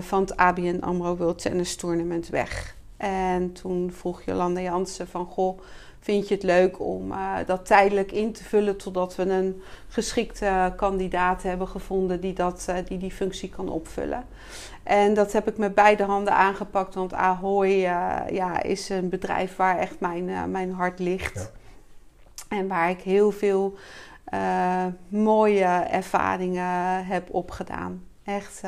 van 0.00 0.20
het 0.20 0.36
ABN 0.36 0.78
AMRO 0.80 1.16
World 1.16 1.38
Tennis 1.38 1.76
Tournament 1.76 2.28
weg. 2.28 2.75
En 2.96 3.52
toen 3.52 3.92
vroeg 3.92 4.22
Jolanda 4.22 4.60
Jansen 4.60 5.08
van, 5.08 5.26
goh, 5.26 5.58
vind 6.06 6.28
je 6.28 6.34
het 6.34 6.42
leuk 6.42 6.80
om 6.80 7.12
eh, 7.12 7.34
dat 7.46 7.66
tijdelijk 7.66 8.12
in 8.12 8.32
te 8.32 8.44
vullen 8.44 8.76
totdat 8.76 9.16
we 9.16 9.22
een 9.22 9.62
geschikte 9.88 10.72
kandidaat 10.76 11.42
hebben 11.42 11.68
gevonden 11.68 12.20
die, 12.20 12.32
dat, 12.32 12.64
eh, 12.68 12.76
die 12.84 12.98
die 12.98 13.10
functie 13.10 13.48
kan 13.48 13.68
opvullen. 13.68 14.24
En 14.82 15.14
dat 15.14 15.32
heb 15.32 15.48
ik 15.48 15.58
met 15.58 15.74
beide 15.74 16.02
handen 16.02 16.34
aangepakt, 16.34 16.94
want 16.94 17.14
Ahoy 17.14 17.66
eh, 17.66 18.20
ja, 18.30 18.62
is 18.62 18.88
een 18.88 19.08
bedrijf 19.08 19.56
waar 19.56 19.78
echt 19.78 20.00
mijn, 20.00 20.50
mijn 20.50 20.72
hart 20.72 20.98
ligt. 20.98 21.34
Ja. 21.34 22.56
En 22.56 22.68
waar 22.68 22.90
ik 22.90 23.00
heel 23.00 23.30
veel 23.30 23.74
mooie 25.08 25.64
ervaringen 25.90 27.06
heb 27.06 27.34
opgedaan. 27.34 28.04
Echt, 28.24 28.62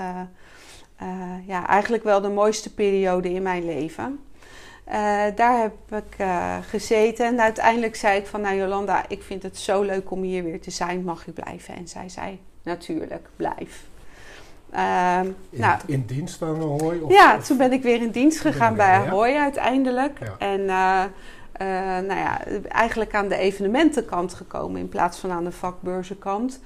eh, 0.99 1.47
ja, 1.47 1.67
eigenlijk 1.67 2.05
wel 2.05 2.21
de 2.21 2.29
mooiste 2.29 2.75
periode 2.75 3.33
in 3.33 3.43
mijn 3.43 3.65
leven. 3.65 4.21
Eh, 4.85 5.25
daar 5.35 5.61
heb 5.61 6.05
ik 6.05 6.15
eh, 6.19 6.57
gezeten 6.69 7.27
en 7.27 7.41
uiteindelijk 7.41 7.97
zei 7.97 8.19
ik 8.19 8.27
van, 8.27 8.41
nou 8.41 8.57
Jolanda, 8.57 9.05
ik 9.09 9.23
vind 9.23 9.43
het 9.43 9.59
zo 9.59 9.83
leuk 9.83 10.11
om 10.11 10.23
hier 10.23 10.45
weer 10.45 10.61
te 10.61 10.71
zijn, 10.71 11.05
mag 11.05 11.27
ik 11.27 11.35
blijven? 11.35 11.75
En 11.75 11.89
zij 11.89 12.09
zei, 12.09 12.41
natuurlijk, 12.63 13.29
blijf. 13.37 13.87
Ehm, 14.71 15.27
In, 15.51 15.61
nou, 15.61 15.79
in 15.87 16.05
dienst 16.07 16.37
van 16.37 16.49
Ahoy? 16.61 16.99
Of, 16.99 17.13
ja, 17.13 17.37
of- 17.37 17.47
toen 17.47 17.57
ben 17.57 17.73
ik 17.73 17.83
weer 17.83 18.03
in 18.03 18.11
dienst 18.11 18.43
je 18.43 18.53
gegaan 18.53 18.75
bij 18.75 18.93
ja. 19.01 19.07
Ahoy 19.07 19.35
uiteindelijk. 19.35 20.19
Ja. 20.19 20.35
En 20.39 20.65
nou 22.07 22.21
ja, 22.21 22.41
eigenlijk 22.69 23.15
aan 23.15 23.29
de 23.29 23.37
evenementenkant 23.37 24.35
gekomen 24.35 24.81
in 24.81 24.89
plaats 24.89 25.19
van 25.19 25.31
aan 25.31 25.45
de 25.45 25.53
vakbeurzenkant. 25.53 26.61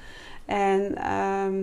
En 0.45 0.97
ehm, 0.97 1.55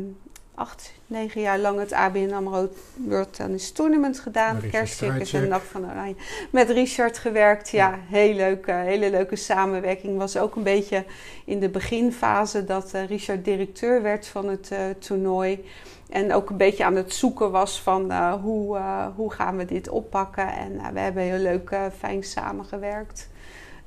acht, 0.59 0.93
negen 1.07 1.41
jaar 1.41 1.59
lang 1.59 1.79
het 1.79 1.93
ABN 1.93 2.33
AMRO 2.33 2.69
World 2.95 3.33
Tennis 3.33 3.71
Tournament 3.71 4.19
gedaan. 4.19 4.61
Kerstcircus 4.71 5.33
en 5.33 5.47
Nacht 5.47 5.65
van 5.65 5.91
Oranje. 5.91 6.15
Met 6.51 6.69
Richard 6.69 7.17
gewerkt. 7.17 7.69
Ja, 7.69 7.99
heel 8.07 8.33
leuk, 8.33 8.65
hele 8.65 9.09
leuke 9.09 9.35
samenwerking. 9.35 10.17
Was 10.17 10.37
ook 10.37 10.55
een 10.55 10.63
beetje 10.63 11.05
in 11.45 11.59
de 11.59 11.69
beginfase 11.69 12.65
dat 12.65 12.91
Richard 13.07 13.45
directeur 13.45 14.01
werd 14.01 14.27
van 14.27 14.47
het 14.47 14.71
toernooi. 14.99 15.65
En 16.09 16.33
ook 16.33 16.49
een 16.49 16.57
beetje 16.57 16.85
aan 16.85 16.95
het 16.95 17.13
zoeken 17.13 17.51
was 17.51 17.81
van 17.81 18.13
hoe, 18.31 18.79
hoe 19.15 19.31
gaan 19.31 19.57
we 19.57 19.65
dit 19.65 19.89
oppakken. 19.89 20.53
En 20.53 20.93
we 20.93 20.99
hebben 20.99 21.23
heel 21.23 21.37
leuk, 21.37 21.77
fijn 21.97 22.23
samengewerkt. 22.23 23.29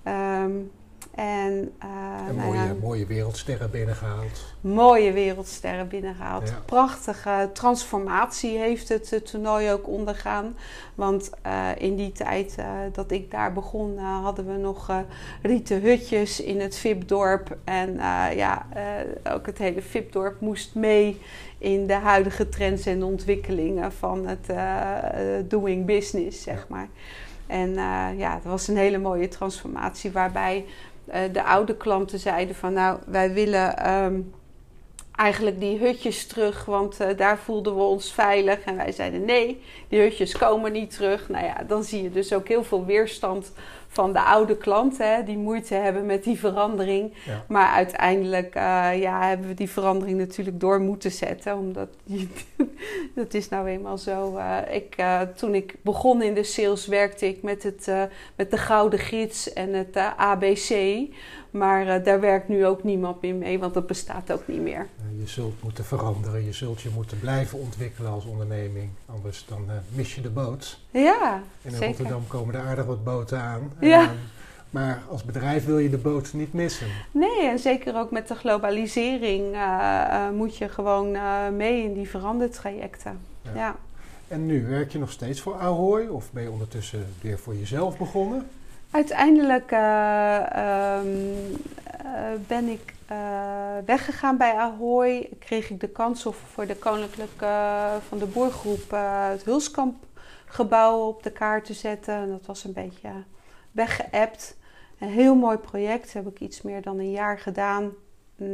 Um, 0.06 0.70
en, 1.14 1.72
uh, 1.84 2.44
mooie, 2.44 2.58
ja, 2.58 2.74
mooie 2.80 3.06
wereldsterren 3.06 3.70
binnengehaald. 3.70 4.54
Mooie 4.60 5.12
wereldsterren 5.12 5.88
binnengehaald. 5.88 6.52
Prachtige 6.64 7.50
transformatie 7.52 8.58
heeft 8.58 8.88
het, 8.88 9.20
toernooi 9.24 9.70
ook 9.70 9.88
ondergaan. 9.88 10.56
Want 10.94 11.30
uh, 11.46 11.68
in 11.78 11.96
die 11.96 12.12
tijd 12.12 12.56
dat 12.92 13.10
ik 13.10 13.30
daar 13.30 13.52
begon, 13.52 13.98
hadden 13.98 14.46
we 14.46 14.58
nog 14.58 15.04
rieten 15.42 15.80
hutjes 15.80 16.40
in 16.40 16.60
het 16.60 16.76
VIP-dorp. 16.76 17.56
En 17.64 17.94
ja, 18.36 18.66
ook 19.32 19.46
het 19.46 19.58
hele 19.58 19.82
VIP-dorp 19.82 20.40
moest 20.40 20.74
mee 20.74 21.20
in 21.58 21.86
de 21.86 21.94
huidige 21.94 22.48
trends 22.48 22.86
en 22.86 23.02
ontwikkelingen 23.02 23.92
van 23.92 24.26
het 24.26 24.52
doing 25.50 25.86
business, 25.86 26.42
zeg 26.42 26.68
maar. 26.68 26.88
En 27.46 27.74
ja, 28.16 28.34
het 28.34 28.44
was 28.44 28.68
een 28.68 28.76
hele 28.76 28.98
mooie 28.98 29.28
transformatie 29.28 30.12
waarbij 30.12 30.64
de 31.32 31.42
oude 31.42 31.76
klanten 31.76 32.18
zeiden 32.18 32.54
van 32.54 32.72
nou, 32.72 32.98
wij 33.06 33.32
willen 33.32 33.92
um, 33.92 34.32
eigenlijk 35.12 35.60
die 35.60 35.78
hutjes 35.78 36.26
terug, 36.26 36.64
want 36.64 37.00
uh, 37.00 37.06
daar 37.16 37.38
voelden 37.38 37.76
we 37.76 37.82
ons 37.82 38.12
veilig. 38.12 38.60
En 38.60 38.76
wij 38.76 38.92
zeiden 38.92 39.24
nee, 39.24 39.62
die 39.88 40.00
hutjes 40.00 40.38
komen 40.38 40.72
niet 40.72 40.90
terug. 40.90 41.28
Nou 41.28 41.44
ja, 41.44 41.64
dan 41.66 41.84
zie 41.84 42.02
je 42.02 42.10
dus 42.10 42.32
ook 42.32 42.48
heel 42.48 42.64
veel 42.64 42.84
weerstand 42.84 43.52
van 43.92 44.12
de 44.12 44.20
oude 44.20 44.56
klanten 44.56 45.24
die 45.24 45.38
moeite 45.38 45.74
hebben 45.74 46.06
met 46.06 46.24
die 46.24 46.38
verandering. 46.38 47.12
Maar 47.48 47.72
uiteindelijk 47.72 48.56
uh, 48.56 49.00
ja, 49.00 49.28
hebben 49.28 49.48
we 49.48 49.54
die 49.54 49.70
verandering 49.70 50.18
natuurlijk 50.18 50.60
door 50.60 50.80
moeten 50.80 51.10
zetten. 51.10 51.56
Omdat 51.56 51.88
dat 53.14 53.34
is 53.34 53.48
nou 53.48 53.68
eenmaal 53.68 53.98
zo. 53.98 54.36
Uh, 54.36 54.58
ik, 54.70 54.94
uh, 55.00 55.20
toen 55.20 55.54
ik 55.54 55.74
begon 55.82 56.22
in 56.22 56.34
de 56.34 56.44
sales 56.44 56.86
werkte 56.86 57.26
ik 57.26 57.42
met, 57.42 57.62
het, 57.62 57.90
met 58.36 58.50
de 58.50 58.58
Gouden 58.58 58.98
Gids 58.98 59.52
en 59.52 59.72
het 59.72 59.96
ABC. 60.16 60.70
Maar 61.52 62.02
daar 62.02 62.20
werkt 62.20 62.48
nu 62.48 62.66
ook 62.66 62.82
niemand 62.82 63.22
meer 63.22 63.34
mee, 63.34 63.58
want 63.58 63.74
dat 63.74 63.86
bestaat 63.86 64.32
ook 64.32 64.48
niet 64.48 64.60
meer. 64.60 64.86
Je 65.18 65.28
zult 65.28 65.62
moeten 65.62 65.84
veranderen, 65.84 66.44
je 66.44 66.52
zult 66.52 66.80
je 66.80 66.90
moeten 66.94 67.20
blijven 67.20 67.58
ontwikkelen 67.58 68.10
als 68.10 68.24
onderneming. 68.24 68.90
Anders 69.06 69.44
dan 69.48 69.66
mis 69.94 70.14
je 70.14 70.20
de 70.20 70.30
boot. 70.30 70.78
Ja, 70.90 71.42
En 71.62 71.74
in 71.74 71.82
Rotterdam 71.82 72.26
komen 72.26 72.54
er 72.54 72.60
aardig 72.60 72.84
wat 72.84 73.04
boten 73.04 73.40
aan. 73.40 73.72
Ja. 73.80 74.02
Ehm, 74.02 74.14
maar 74.72 75.02
als 75.08 75.24
bedrijf 75.24 75.64
wil 75.64 75.78
je 75.78 75.90
de 75.90 75.98
boot 75.98 76.32
niet 76.32 76.52
missen. 76.52 76.86
Nee, 77.10 77.48
en 77.48 77.58
zeker 77.58 77.96
ook 77.96 78.10
met 78.10 78.28
de 78.28 78.34
globalisering 78.34 79.54
uh, 79.54 80.30
moet 80.30 80.56
je 80.56 80.68
gewoon 80.68 81.14
uh, 81.14 81.48
mee 81.48 81.82
in 81.82 81.94
die 81.94 82.08
verandertrajecten. 82.08 83.18
Ja. 83.42 83.50
ja. 83.54 83.76
En 84.28 84.46
nu 84.46 84.66
werk 84.66 84.92
je 84.92 84.98
nog 84.98 85.10
steeds 85.10 85.40
voor 85.40 85.54
Ahoy 85.54 86.06
of 86.06 86.32
ben 86.32 86.42
je 86.42 86.50
ondertussen 86.50 87.06
weer 87.20 87.38
voor 87.38 87.54
jezelf 87.54 87.98
begonnen? 87.98 88.48
Uiteindelijk 88.92 89.70
uh, 89.70 90.98
um, 90.98 91.56
ben 92.46 92.68
ik 92.68 92.94
weggegaan 93.84 94.36
bij 94.36 94.54
Ahoy. 94.54 95.28
Kreeg 95.38 95.70
ik 95.70 95.80
de 95.80 95.88
kans 95.88 96.26
om 96.26 96.32
voor 96.32 96.66
de 96.66 96.76
Koninklijke 96.76 97.76
van 98.08 98.18
de 98.18 98.26
Boergroep 98.26 98.90
het 99.30 99.44
Hulskamp 99.44 100.04
gebouw 100.46 101.06
op 101.06 101.22
de 101.22 101.32
kaart 101.32 101.64
te 101.64 101.74
zetten. 101.74 102.14
En 102.14 102.30
dat 102.30 102.46
was 102.46 102.64
een 102.64 102.72
beetje 102.72 103.10
weggeëpt. 103.70 104.56
Een 104.98 105.08
heel 105.08 105.34
mooi 105.34 105.56
project. 105.56 106.12
Heb 106.12 106.26
ik 106.26 106.40
iets 106.40 106.62
meer 106.62 106.82
dan 106.82 106.98
een 106.98 107.10
jaar 107.10 107.38
gedaan. 107.38 107.90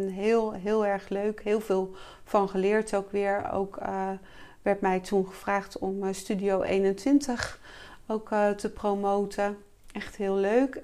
Heel, 0.09 0.53
heel 0.53 0.87
erg 0.87 1.09
leuk. 1.09 1.43
Heel 1.43 1.61
veel 1.61 1.95
van 2.25 2.49
geleerd 2.49 2.95
ook 2.95 3.11
weer. 3.11 3.51
Ook 3.53 3.79
werd 4.63 4.81
mij 4.81 5.01
toen 5.01 5.27
gevraagd 5.27 5.79
om 5.79 6.13
Studio 6.13 6.63
21 6.63 7.61
ook 8.07 8.29
te 8.57 8.71
promoten. 8.71 9.57
Echt 9.93 10.17
heel 10.17 10.35
leuk. 10.35 10.81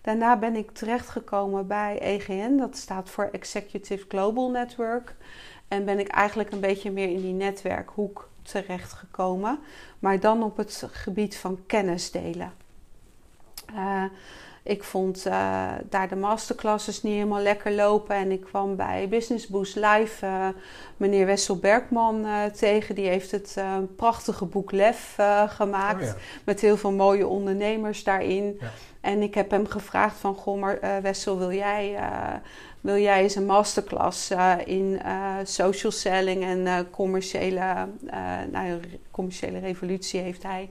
daarna 0.00 0.36
ben 0.36 0.56
ik 0.56 0.70
terechtgekomen 0.70 1.66
bij 1.66 1.98
EGN. 2.00 2.56
Dat 2.56 2.76
staat 2.76 3.10
voor 3.10 3.28
Executive 3.32 4.04
Global 4.08 4.50
Network. 4.50 5.14
En 5.68 5.84
ben 5.84 5.98
ik 5.98 6.08
eigenlijk 6.08 6.52
een 6.52 6.60
beetje 6.60 6.90
meer 6.90 7.08
in 7.08 7.20
die 7.20 7.32
netwerkhoek 7.32 8.28
terechtgekomen. 8.42 9.58
Maar 9.98 10.20
dan 10.20 10.42
op 10.42 10.56
het 10.56 10.86
gebied 10.90 11.36
van 11.36 11.58
kennis 11.66 12.10
delen. 12.10 12.52
Uh, 13.74 14.04
ik 14.70 14.84
vond 14.84 15.26
uh, 15.26 15.32
daar 15.88 16.08
de 16.08 16.16
masterclasses 16.16 17.02
niet 17.02 17.12
helemaal 17.12 17.40
lekker 17.40 17.72
lopen. 17.72 18.16
En 18.16 18.30
ik 18.30 18.40
kwam 18.40 18.76
bij 18.76 19.06
Business 19.08 19.46
Boost 19.46 19.76
Live 19.76 20.26
uh, 20.26 20.48
meneer 20.96 21.26
Wessel 21.26 21.56
Bergman 21.56 22.26
tegen. 22.56 22.94
Die 22.94 23.08
heeft 23.08 23.30
het 23.30 23.56
prachtige 23.96 24.44
boek 24.44 24.72
Lef 24.72 25.16
gemaakt. 25.46 26.08
Oh 26.08 26.14
met 26.44 26.60
heel 26.60 26.76
veel 26.76 26.92
mooie 26.92 27.26
ondernemers 27.26 28.04
daarin. 28.04 28.56
Ja. 28.60 28.70
En 29.00 29.22
ik 29.22 29.34
heb 29.34 29.50
hem 29.50 29.66
gevraagd 29.66 30.16
van... 30.16 30.34
Goh, 30.34 30.60
maar 30.60 31.02
Wessel, 31.02 31.38
wil 31.38 31.52
jij 31.52 31.98
wil 32.80 32.96
jij 32.96 33.22
eens 33.22 33.34
een 33.34 33.46
masterclass 33.46 34.32
in 34.64 35.00
social 35.42 35.92
selling 35.92 36.44
en 36.44 36.90
commerciële, 36.90 37.88
nou, 38.50 38.80
commerciële 39.10 39.58
revolutie 39.58 40.20
heeft 40.20 40.42
hij. 40.42 40.70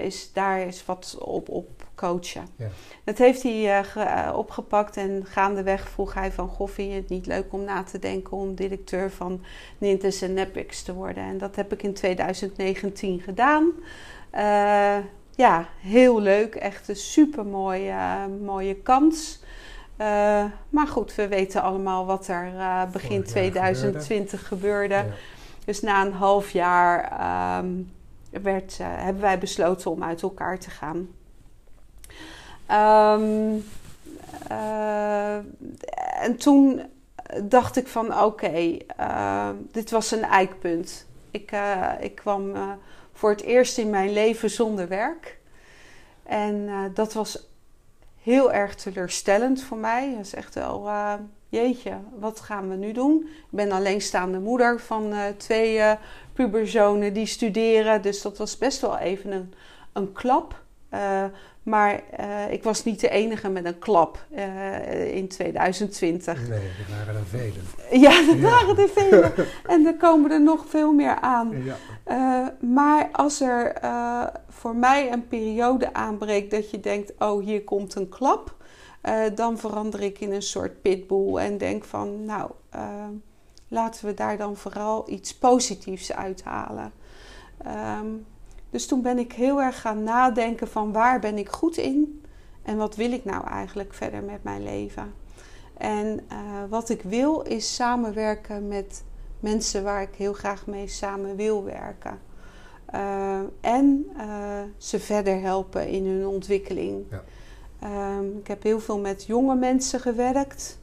Is 0.00 0.32
daar 0.32 0.60
is 0.60 0.84
wat 0.84 1.18
op, 1.20 1.48
op 1.48 1.68
coachen. 1.94 2.46
Ja. 2.56 2.68
Dat 3.04 3.18
heeft 3.18 3.42
hij 3.42 3.84
opgepakt 4.32 4.96
en 4.96 5.26
gaandeweg 5.26 5.88
vroeg 5.88 6.14
hij 6.14 6.32
van... 6.32 6.48
Goh, 6.48 6.68
vind 6.68 6.90
je 6.90 6.96
het 6.96 7.08
niet 7.08 7.26
leuk 7.26 7.52
om 7.52 7.64
na 7.64 7.82
te 7.82 7.98
denken 7.98 8.36
om 8.36 8.54
directeur 8.54 9.10
van 9.10 9.44
Nintes 9.78 10.22
en 10.22 10.34
Nepix 10.34 10.82
te 10.82 10.94
worden? 10.94 11.22
En 11.22 11.38
dat 11.38 11.56
heb 11.56 11.72
ik 11.72 11.82
in 11.82 11.94
2019 11.94 13.20
gedaan. 13.20 13.72
ja, 15.36 15.68
heel 15.80 16.20
leuk. 16.20 16.54
Echt 16.54 16.88
een 16.88 16.96
super 16.96 17.46
mooie, 17.46 18.28
mooie 18.42 18.74
kans. 18.74 19.40
Uh, 20.00 20.44
maar 20.68 20.86
goed, 20.86 21.14
we 21.14 21.28
weten 21.28 21.62
allemaal 21.62 22.06
wat 22.06 22.28
er 22.28 22.52
uh, 22.54 22.82
begin 22.92 23.24
2020 23.24 24.48
gebeurde. 24.48 24.94
gebeurde. 24.94 25.16
Dus 25.64 25.80
na 25.80 26.06
een 26.06 26.12
half 26.12 26.50
jaar 26.50 27.58
um, 27.58 27.90
werd, 28.30 28.78
uh, 28.80 28.86
hebben 28.90 29.22
wij 29.22 29.38
besloten 29.38 29.90
om 29.90 30.02
uit 30.02 30.22
elkaar 30.22 30.58
te 30.58 30.70
gaan. 30.70 31.08
Um, 32.70 33.64
en 36.20 36.36
toen 36.36 36.82
dacht 37.42 37.76
ik 37.76 37.88
van 37.88 38.06
oké, 38.06 38.24
okay, 38.24 38.86
dit 39.72 39.90
was 39.90 40.10
een 40.10 40.22
eikpunt. 40.22 41.06
Ik, 41.30 41.52
ik 42.00 42.14
kwam 42.14 42.52
voor 43.12 43.30
het 43.30 43.42
eerst 43.42 43.78
in 43.78 43.90
mijn 43.90 44.12
leven 44.12 44.50
zonder 44.50 44.88
werk. 44.88 45.38
En 46.22 46.70
dat 46.94 47.12
was 47.12 47.48
heel 48.22 48.52
erg 48.52 48.74
teleurstellend 48.74 49.62
voor 49.62 49.78
mij. 49.78 50.14
Dat 50.16 50.24
is 50.24 50.34
echt 50.34 50.54
wel, 50.54 50.90
jeetje, 51.48 51.92
wat 52.18 52.40
gaan 52.40 52.68
we 52.68 52.74
nu 52.74 52.92
doen? 52.92 53.28
Ik 53.28 53.50
ben 53.50 53.72
alleenstaande 53.72 54.38
moeder 54.38 54.80
van 54.80 55.14
twee 55.36 55.96
puberzonen 56.44 57.12
die 57.12 57.26
studeren. 57.26 58.02
Dus 58.02 58.22
dat 58.22 58.38
was 58.38 58.58
best 58.58 58.80
wel 58.80 58.98
even 58.98 59.32
een, 59.32 59.52
een 59.92 60.12
klap. 60.12 60.62
maar 61.62 62.02
ik 62.50 62.62
was 62.62 62.84
niet 62.84 63.00
de 63.00 63.08
enige 63.08 63.48
met 63.48 63.64
een 63.64 63.78
klap 63.78 64.24
in 65.12 65.28
2020. 65.28 66.48
Nee, 66.48 66.58
er 66.58 66.96
waren 66.96 67.14
er 67.14 67.26
velen. 67.26 68.00
Ja, 68.00 68.10
er 68.10 68.40
waren 68.40 68.78
er 68.78 68.88
velen. 68.88 69.32
en 69.74 69.86
er 69.86 69.96
komen 69.96 70.30
er 70.30 70.42
nog 70.42 70.64
veel 70.68 70.92
meer 70.92 71.14
aan. 71.20 71.64
Ja. 71.64 72.56
maar 72.60 73.08
als 73.12 73.40
er 73.40 73.80
voor 74.48 74.76
mij 74.76 75.12
een 75.12 75.28
periode 75.28 75.94
aanbreekt 75.94 76.50
dat 76.50 76.70
je 76.70 76.80
denkt: 76.80 77.12
oh, 77.18 77.44
hier 77.44 77.64
komt 77.64 77.94
een 77.94 78.08
klap. 78.08 78.56
Dan 79.34 79.58
verander 79.58 80.02
ik 80.02 80.20
in 80.20 80.32
een 80.32 80.42
soort 80.42 80.82
pitbull 80.82 81.36
en 81.36 81.58
denk 81.58 81.84
van: 81.84 82.24
nou, 82.24 82.50
laten 83.70 84.06
we 84.06 84.14
daar 84.14 84.36
dan 84.36 84.56
vooral 84.56 85.10
iets 85.10 85.34
positiefs 85.34 86.12
uithalen. 86.12 86.92
Um, 87.98 88.26
dus 88.70 88.86
toen 88.86 89.02
ben 89.02 89.18
ik 89.18 89.32
heel 89.32 89.62
erg 89.62 89.80
gaan 89.80 90.02
nadenken 90.02 90.68
van 90.68 90.92
waar 90.92 91.20
ben 91.20 91.38
ik 91.38 91.48
goed 91.48 91.76
in 91.76 92.22
en 92.62 92.76
wat 92.76 92.96
wil 92.96 93.12
ik 93.12 93.24
nou 93.24 93.46
eigenlijk 93.46 93.94
verder 93.94 94.22
met 94.22 94.42
mijn 94.42 94.62
leven. 94.62 95.14
En 95.76 96.20
uh, 96.32 96.38
wat 96.68 96.88
ik 96.88 97.02
wil 97.02 97.40
is 97.40 97.74
samenwerken 97.74 98.68
met 98.68 99.04
mensen 99.40 99.82
waar 99.82 100.02
ik 100.02 100.14
heel 100.16 100.32
graag 100.32 100.66
mee 100.66 100.88
samen 100.88 101.36
wil 101.36 101.64
werken. 101.64 102.18
Uh, 102.94 103.40
en 103.60 104.10
uh, 104.16 104.24
ze 104.76 105.00
verder 105.00 105.40
helpen 105.40 105.88
in 105.88 106.06
hun 106.06 106.26
ontwikkeling. 106.26 107.04
Ja. 107.10 107.22
Um, 108.16 108.38
ik 108.38 108.46
heb 108.46 108.62
heel 108.62 108.80
veel 108.80 108.98
met 108.98 109.24
jonge 109.24 109.54
mensen 109.54 110.00
gewerkt. 110.00 110.78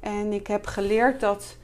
En 0.00 0.32
ik 0.32 0.46
heb 0.46 0.66
geleerd 0.66 1.20
dat 1.20 1.56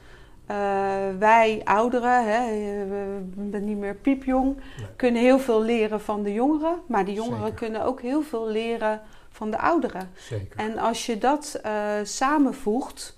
wij 1.19 1.61
ouderen, 1.63 2.25
hè, 2.25 2.49
we 2.85 3.47
zijn 3.51 3.63
niet 3.63 3.77
meer 3.77 3.95
piepjong, 3.95 4.57
kunnen 4.95 5.21
heel 5.21 5.39
veel 5.39 5.61
leren 5.61 6.01
van 6.01 6.23
de 6.23 6.33
jongeren. 6.33 6.81
Maar 6.87 7.05
de 7.05 7.13
jongeren 7.13 7.53
kunnen 7.53 7.83
ook 7.83 8.01
heel 8.01 8.21
veel 8.21 8.47
leren 8.47 9.01
van 9.29 9.51
de 9.51 9.59
ouderen. 9.59 10.11
Zeker. 10.15 10.59
En 10.59 10.77
als 10.77 11.05
je 11.05 11.17
dat 11.17 11.61
samenvoegt, 12.03 13.17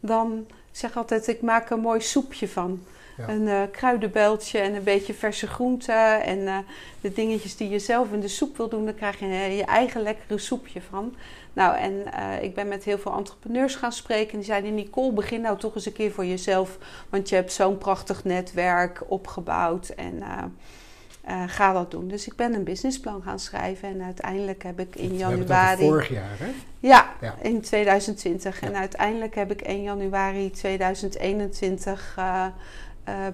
dan 0.00 0.46
zeg 0.70 0.96
altijd, 0.96 1.26
ik 1.26 1.42
maak 1.42 1.70
een 1.70 1.80
mooi 1.80 2.00
soepje 2.00 2.48
van. 2.48 2.82
Een 3.16 3.42
uh, 3.42 3.62
kruidenbeltje 3.70 4.58
en 4.58 4.74
een 4.74 4.82
beetje 4.82 5.14
verse 5.14 5.46
groenten. 5.46 6.22
En 6.22 6.38
uh, 6.38 6.58
de 7.00 7.12
dingetjes 7.12 7.56
die 7.56 7.68
je 7.68 7.78
zelf 7.78 8.12
in 8.12 8.20
de 8.20 8.28
soep 8.28 8.56
wil 8.56 8.68
doen, 8.68 8.84
daar 8.84 8.94
krijg 8.94 9.18
je 9.18 9.26
uh, 9.26 9.56
je 9.56 9.64
eigen 9.64 10.02
lekkere 10.02 10.38
soepje 10.38 10.80
van. 10.82 11.14
Nou, 11.52 11.76
en 11.76 12.04
ik 12.42 12.54
ben 12.54 12.68
met 12.68 12.84
heel 12.84 12.98
veel 12.98 13.16
entrepreneurs 13.16 13.74
gaan 13.74 13.92
spreken. 13.92 14.32
En 14.32 14.38
die 14.38 14.46
zeiden: 14.46 14.74
Nicole, 14.74 15.12
begin 15.12 15.40
nou 15.40 15.58
toch 15.58 15.74
eens 15.74 15.86
een 15.86 15.92
keer 15.92 16.10
voor 16.10 16.26
jezelf. 16.26 16.78
Want 17.08 17.28
je 17.28 17.34
hebt 17.34 17.52
zo'n 17.52 17.78
prachtig 17.78 18.24
netwerk 18.24 19.02
opgebouwd. 19.06 19.88
En 19.88 20.22
ga 21.46 21.72
dat 21.72 21.90
doen. 21.90 22.08
Dus 22.08 22.26
ik 22.26 22.36
ben 22.36 22.54
een 22.54 22.64
businessplan 22.64 23.22
gaan 23.22 23.38
schrijven. 23.38 23.88
En 23.88 24.02
uiteindelijk 24.02 24.62
heb 24.62 24.80
ik 24.80 24.96
in 24.96 25.16
januari. 25.16 25.86
vorig 25.86 26.08
jaar, 26.08 26.38
hè? 26.38 26.50
Ja, 26.80 27.12
ja. 27.20 27.34
in 27.42 27.60
2020. 27.60 28.60
En 28.60 28.76
uiteindelijk 28.76 29.34
heb 29.34 29.50
ik 29.50 29.60
1 29.60 29.82
januari 29.82 30.50
2021 30.50 32.14
uh, 32.18 32.46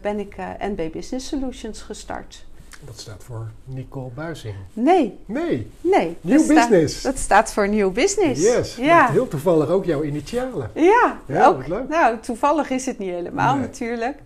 ben 0.00 0.18
ik 0.18 0.36
eh, 0.36 0.48
NB 0.58 0.92
Business 0.92 1.28
Solutions 1.28 1.82
gestart. 1.82 2.44
Dat 2.84 3.00
staat 3.00 3.24
voor 3.24 3.50
Nicole 3.64 4.10
Buizing. 4.14 4.54
Nee. 4.72 5.18
Nee. 5.26 5.70
Nee. 5.80 6.16
Nieuw 6.20 6.46
business. 6.46 7.02
dat 7.02 7.18
staat 7.18 7.52
voor 7.52 7.68
nieuw 7.68 7.90
business. 7.90 8.42
Yes. 8.42 8.76
Ja. 8.76 9.10
Heel 9.10 9.28
toevallig 9.28 9.68
ook 9.68 9.84
jouw 9.84 10.02
initialen. 10.02 10.70
Ja. 10.74 11.20
ja 11.26 11.46
ook, 11.46 11.66
leuk. 11.66 11.88
Nou, 11.88 12.20
toevallig 12.20 12.70
is 12.70 12.86
het 12.86 12.98
niet 12.98 13.10
helemaal 13.10 13.56
natuurlijk. 13.56 14.18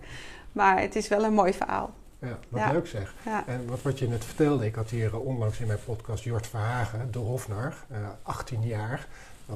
Maar 0.51 0.81
het 0.81 0.95
is 0.95 1.07
wel 1.07 1.23
een 1.23 1.33
mooi 1.33 1.53
verhaal. 1.53 1.93
Ja, 2.19 2.39
wat 2.49 2.71
leuk 2.71 2.87
zeg. 2.87 3.13
Ja. 3.25 3.43
En 3.47 3.65
wat, 3.67 3.81
wat 3.81 3.99
je 3.99 4.07
net 4.07 4.25
vertelde, 4.25 4.65
ik 4.65 4.75
had 4.75 4.89
hier 4.89 5.07
uh, 5.13 5.25
onlangs 5.25 5.59
in 5.59 5.67
mijn 5.67 5.79
podcast 5.85 6.23
Jort 6.23 6.47
Verhagen, 6.47 7.11
de 7.11 7.19
Hofnar, 7.19 7.75
18 8.23 8.61
jaar, 8.61 9.07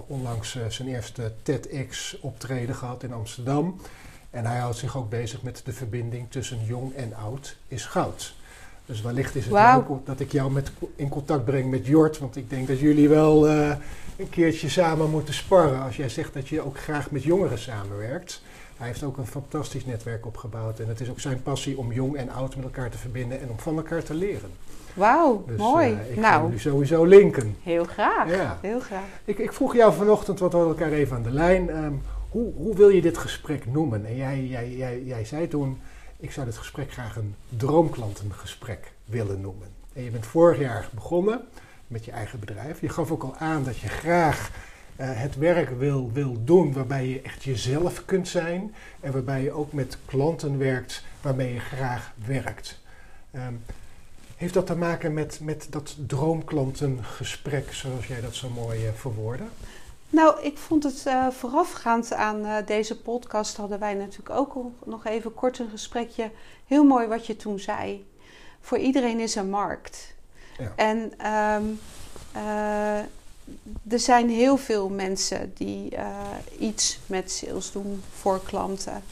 onlangs 0.07 0.57
zijn 0.67 0.87
eerste 0.87 1.33
TEDx 1.43 2.19
optreden 2.21 2.75
gehad 2.75 3.03
in 3.03 3.13
Amsterdam. 3.13 3.81
En 4.29 4.45
hij 4.45 4.57
houdt 4.57 4.77
zich 4.77 4.97
ook 4.97 5.09
bezig 5.09 5.41
met 5.41 5.61
de 5.65 5.73
verbinding 5.73 6.25
tussen 6.29 6.59
jong 6.65 6.93
en 6.93 7.13
oud 7.15 7.57
is 7.67 7.85
goud. 7.85 8.35
Dus 8.85 9.01
wellicht 9.01 9.35
is 9.35 9.45
het 9.45 9.53
wow. 9.53 9.89
leuk 9.89 10.05
dat 10.05 10.19
ik 10.19 10.31
jou 10.31 10.51
met, 10.51 10.71
in 10.95 11.09
contact 11.09 11.45
breng 11.45 11.69
met 11.69 11.85
Jort. 11.85 12.19
Want 12.19 12.35
ik 12.35 12.49
denk 12.49 12.67
dat 12.67 12.79
jullie 12.79 13.09
wel 13.09 13.49
uh, 13.49 13.69
een 14.17 14.29
keertje 14.29 14.69
samen 14.69 15.09
moeten 15.09 15.33
sparren. 15.33 15.81
Als 15.81 15.95
jij 15.95 16.09
zegt 16.09 16.33
dat 16.33 16.47
je 16.47 16.65
ook 16.65 16.79
graag 16.79 17.11
met 17.11 17.23
jongeren 17.23 17.59
samenwerkt. 17.59 18.41
Hij 18.77 18.87
heeft 18.87 19.03
ook 19.03 19.17
een 19.17 19.27
fantastisch 19.27 19.85
netwerk 19.85 20.25
opgebouwd. 20.25 20.79
En 20.79 20.87
het 20.87 20.99
is 20.99 21.09
ook 21.09 21.19
zijn 21.19 21.41
passie 21.41 21.77
om 21.77 21.91
jong 21.91 22.15
en 22.15 22.29
oud 22.29 22.55
met 22.55 22.65
elkaar 22.65 22.89
te 22.89 22.97
verbinden 22.97 23.41
en 23.41 23.49
om 23.49 23.59
van 23.59 23.77
elkaar 23.77 24.03
te 24.03 24.13
leren. 24.13 24.49
Wauw, 24.93 25.43
dus, 25.47 25.57
mooi. 25.57 25.91
Uh, 25.91 26.11
ik 26.11 26.17
nou, 26.17 26.43
jullie 26.43 26.59
sowieso 26.59 27.05
linken. 27.05 27.57
Heel 27.63 27.85
graag. 27.85 28.29
Ja. 28.29 28.57
Heel 28.61 28.79
graag. 28.79 29.07
Ik, 29.25 29.37
ik 29.37 29.53
vroeg 29.53 29.75
jou 29.75 29.93
vanochtend, 29.93 30.39
wat 30.39 30.51
we 30.51 30.57
elkaar 30.57 30.91
even 30.91 31.15
aan 31.15 31.23
de 31.23 31.31
lijn. 31.31 31.83
Um, 31.83 32.01
hoe, 32.29 32.53
hoe 32.53 32.75
wil 32.75 32.89
je 32.89 33.01
dit 33.01 33.17
gesprek 33.17 33.65
noemen? 33.65 34.05
En 34.05 34.15
jij, 34.15 34.45
jij, 34.45 34.71
jij, 34.71 35.03
jij 35.03 35.25
zei 35.25 35.47
toen, 35.47 35.79
ik 36.17 36.31
zou 36.31 36.45
dit 36.45 36.57
gesprek 36.57 36.91
graag 36.91 37.15
een 37.15 37.35
droomklantengesprek 37.49 38.91
willen 39.05 39.41
noemen. 39.41 39.67
En 39.93 40.03
je 40.03 40.11
bent 40.11 40.25
vorig 40.25 40.59
jaar 40.59 40.89
begonnen 40.93 41.41
met 41.87 42.05
je 42.05 42.11
eigen 42.11 42.39
bedrijf. 42.39 42.81
Je 42.81 42.89
gaf 42.89 43.11
ook 43.11 43.23
al 43.23 43.35
aan 43.35 43.63
dat 43.63 43.77
je 43.77 43.87
graag 43.87 44.51
uh, 44.97 45.07
het 45.11 45.35
werk 45.35 45.69
wil, 45.69 46.11
wil 46.13 46.43
doen 46.43 46.73
waarbij 46.73 47.07
je 47.07 47.21
echt 47.21 47.43
jezelf 47.43 48.05
kunt 48.05 48.27
zijn. 48.27 48.75
En 48.99 49.11
waarbij 49.11 49.43
je 49.43 49.51
ook 49.51 49.73
met 49.73 49.97
klanten 50.05 50.57
werkt 50.57 51.03
waarmee 51.21 51.53
je 51.53 51.59
graag 51.59 52.13
werkt. 52.25 52.81
Um, 53.35 53.61
heeft 54.35 54.53
dat 54.53 54.65
te 54.65 54.75
maken 54.75 55.13
met, 55.13 55.39
met 55.43 55.67
dat 55.69 55.95
droomklantengesprek, 56.07 57.73
zoals 57.73 58.07
jij 58.07 58.21
dat 58.21 58.35
zo 58.35 58.49
mooi 58.49 58.85
uh, 58.85 58.93
verwoordde? 58.93 59.43
Nou, 60.09 60.41
ik 60.41 60.57
vond 60.57 60.83
het 60.83 61.03
uh, 61.07 61.27
voorafgaand 61.27 62.13
aan 62.13 62.45
uh, 62.45 62.55
deze 62.65 63.01
podcast 63.01 63.57
hadden 63.57 63.79
wij 63.79 63.93
natuurlijk 63.93 64.29
ook 64.29 64.55
nog 64.85 65.05
even 65.05 65.33
kort 65.33 65.59
een 65.59 65.69
gesprekje. 65.69 66.31
Heel 66.67 66.83
mooi 66.83 67.07
wat 67.07 67.25
je 67.25 67.35
toen 67.35 67.59
zei. 67.59 68.07
Voor 68.61 68.77
iedereen 68.77 69.19
is 69.19 69.35
een 69.35 69.49
markt. 69.49 70.13
Ja. 70.57 70.71
En 70.75 70.97
um, 71.57 71.79
uh, 72.35 72.97
er 73.87 73.99
zijn 73.99 74.29
heel 74.29 74.57
veel 74.57 74.89
mensen 74.89 75.53
die 75.55 75.97
iets 76.59 76.99
met 77.05 77.31
sales 77.31 77.71
doen 77.71 78.03
voor 78.19 78.43
klanten. 78.43 79.03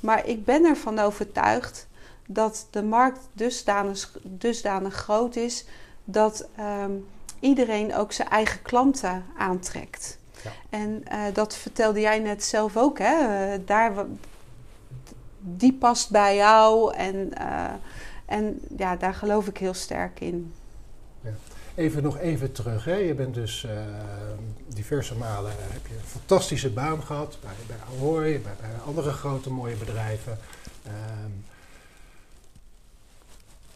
Maar 0.00 0.26
ik 0.26 0.44
ben 0.44 0.64
ervan 0.64 0.98
overtuigd 0.98 1.86
dat 2.26 2.66
de 2.70 2.82
markt 2.82 3.20
dusdanig, 3.32 4.18
dusdanig 4.22 4.94
groot 4.94 5.36
is 5.36 5.64
dat 6.04 6.48
um, 6.82 7.06
iedereen 7.40 7.94
ook 7.94 8.12
zijn 8.12 8.28
eigen 8.28 8.62
klanten 8.62 9.24
aantrekt. 9.36 10.18
En 10.70 11.04
uh, 11.12 11.22
dat 11.32 11.56
vertelde 11.56 12.00
jij 12.00 12.18
net 12.18 12.44
zelf 12.44 12.76
ook, 12.76 12.98
hè? 12.98 13.52
Uh, 13.52 13.60
daar, 13.66 13.92
die 15.38 15.72
past 15.72 16.10
bij 16.10 16.36
jou 16.36 16.94
en, 16.94 17.30
uh, 17.38 17.70
en 18.26 18.60
ja, 18.76 18.96
daar 18.96 19.14
geloof 19.14 19.46
ik 19.46 19.58
heel 19.58 19.74
sterk 19.74 20.20
in. 20.20 20.52
Ja. 21.20 21.30
Even 21.74 22.02
nog 22.02 22.18
even 22.18 22.52
terug, 22.52 22.84
hè? 22.84 22.94
je 22.94 23.14
bent 23.14 23.34
dus 23.34 23.66
diverse 24.66 25.14
malen, 25.14 25.52
heb 25.56 25.86
je 25.86 25.94
een 25.94 26.20
fantastische 26.20 26.70
baan 26.70 27.02
gehad 27.02 27.38
bij, 27.40 27.50
bij 27.66 27.76
Ahoy, 27.88 28.40
bij, 28.40 28.52
bij 28.60 28.70
andere 28.86 29.10
grote 29.10 29.50
mooie 29.50 29.76
bedrijven. 29.76 30.38
Ehm, 30.86 31.30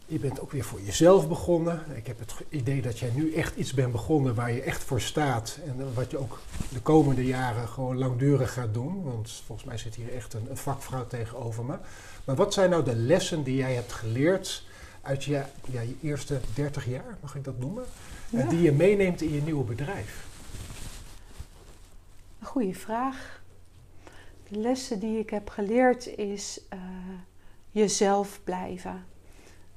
je 0.07 0.19
bent 0.19 0.40
ook 0.40 0.53
weer 0.53 0.64
voor 0.64 0.81
jezelf 0.81 1.29
begonnen. 1.29 1.83
Ik 1.95 2.07
heb 2.07 2.19
het 2.19 2.35
idee 2.49 2.83
dat 2.83 2.99
jij 2.99 3.11
nu 3.14 3.35
echt 3.35 3.57
iets 3.57 3.75
bent 3.75 3.93
begonnen 3.93 4.35
waar 4.35 4.53
je 4.53 4.62
echt 4.62 4.85
voor 4.85 5.01
staat. 5.01 5.59
En 5.67 5.95
wat 5.95 6.11
je 6.11 6.19
ook 6.19 6.40
de 6.73 6.81
komende 6.81 7.27
jaren 7.27 7.69
gewoon 7.69 7.99
langdurig 7.99 8.53
gaat 8.53 8.75
doen. 8.75 9.03
Want 9.03 9.43
volgens 9.47 9.69
mij 9.69 9.79
zit 9.79 9.95
hier 9.95 10.14
echt 10.14 10.35
een, 10.35 10.51
een 10.51 10.57
vakvrouw 10.57 11.07
tegenover 11.07 11.64
me. 11.64 11.77
Maar 12.25 12.37
wat 12.37 12.55
zijn 12.55 12.71
nou 12.71 12.85
de 12.85 12.97
lessen 12.97 13.43
die 13.43 13.57
jij 13.57 13.75
hebt 13.75 13.93
geleerd 13.93 14.64
uit 15.03 15.25
je, 15.25 15.43
ja, 15.71 15.81
je 15.81 15.97
eerste 16.03 16.40
30 16.55 16.87
jaar, 16.87 17.19
mag 17.21 17.35
ik 17.35 17.45
dat 17.45 17.59
noemen? 17.59 17.85
Ja. 18.31 18.49
die 18.49 18.62
je 18.62 18.73
meeneemt 18.73 19.23
in 19.23 19.33
je 19.33 19.43
nieuwe 19.43 19.64
bedrijf? 19.64 20.27
Een 22.40 22.47
goede 22.47 22.75
vraag. 22.75 23.43
De 24.49 24.59
lessen 24.59 24.99
die 24.99 25.19
ik 25.19 25.31
heb 25.31 25.49
geleerd 25.49 26.07
is 26.07 26.61
uh, 26.75 26.81
jezelf 27.71 28.40
blijven 28.45 29.05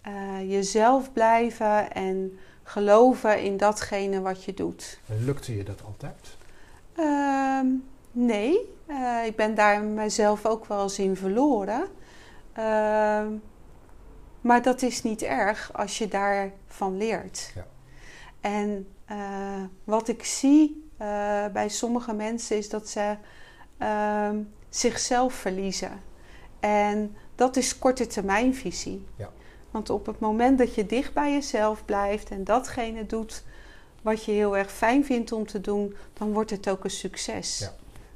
uh, 0.07 0.51
jezelf 0.51 1.13
blijven 1.13 1.91
en 1.91 2.39
geloven 2.63 3.41
in 3.43 3.57
datgene 3.57 4.21
wat 4.21 4.43
je 4.43 4.53
doet. 4.53 4.99
Lukte 5.05 5.55
je 5.55 5.63
dat 5.63 5.83
altijd? 5.83 6.35
Uh, 6.97 7.61
nee, 8.11 8.75
uh, 8.87 9.25
ik 9.25 9.35
ben 9.35 9.55
daar 9.55 9.83
mezelf 9.83 10.45
ook 10.45 10.65
wel 10.65 10.83
eens 10.83 10.99
in 10.99 11.15
verloren. 11.15 11.87
Uh, 12.57 13.25
maar 14.41 14.61
dat 14.61 14.81
is 14.81 15.03
niet 15.03 15.21
erg 15.21 15.73
als 15.73 15.97
je 15.97 16.07
daarvan 16.07 16.97
leert. 16.97 17.51
Ja. 17.55 17.65
En 18.41 18.87
eh, 19.05 19.63
wat 19.83 20.07
ik 20.07 20.23
zie 20.23 20.89
bij 21.53 21.69
sommige 21.69 22.13
mensen 22.13 22.57
is 22.57 22.69
dat 22.69 22.89
ze 22.89 23.15
ehm, 23.77 24.41
zichzelf 24.69 25.33
verliezen. 25.33 26.01
En 26.59 27.15
dat 27.35 27.55
is 27.55 27.79
korte 27.79 28.07
termijnvisie. 28.07 29.05
Ja. 29.15 29.29
Want 29.71 29.89
op 29.89 30.05
het 30.05 30.19
moment 30.19 30.57
dat 30.57 30.75
je 30.75 30.85
dicht 30.85 31.13
bij 31.13 31.31
jezelf 31.31 31.85
blijft 31.85 32.29
en 32.29 32.43
datgene 32.43 33.05
doet 33.05 33.43
wat 34.01 34.25
je 34.25 34.31
heel 34.31 34.57
erg 34.57 34.71
fijn 34.71 35.05
vindt 35.05 35.31
om 35.31 35.45
te 35.45 35.61
doen, 35.61 35.95
dan 36.13 36.33
wordt 36.33 36.49
het 36.49 36.69
ook 36.69 36.83
een 36.83 36.89
succes. 36.89 37.69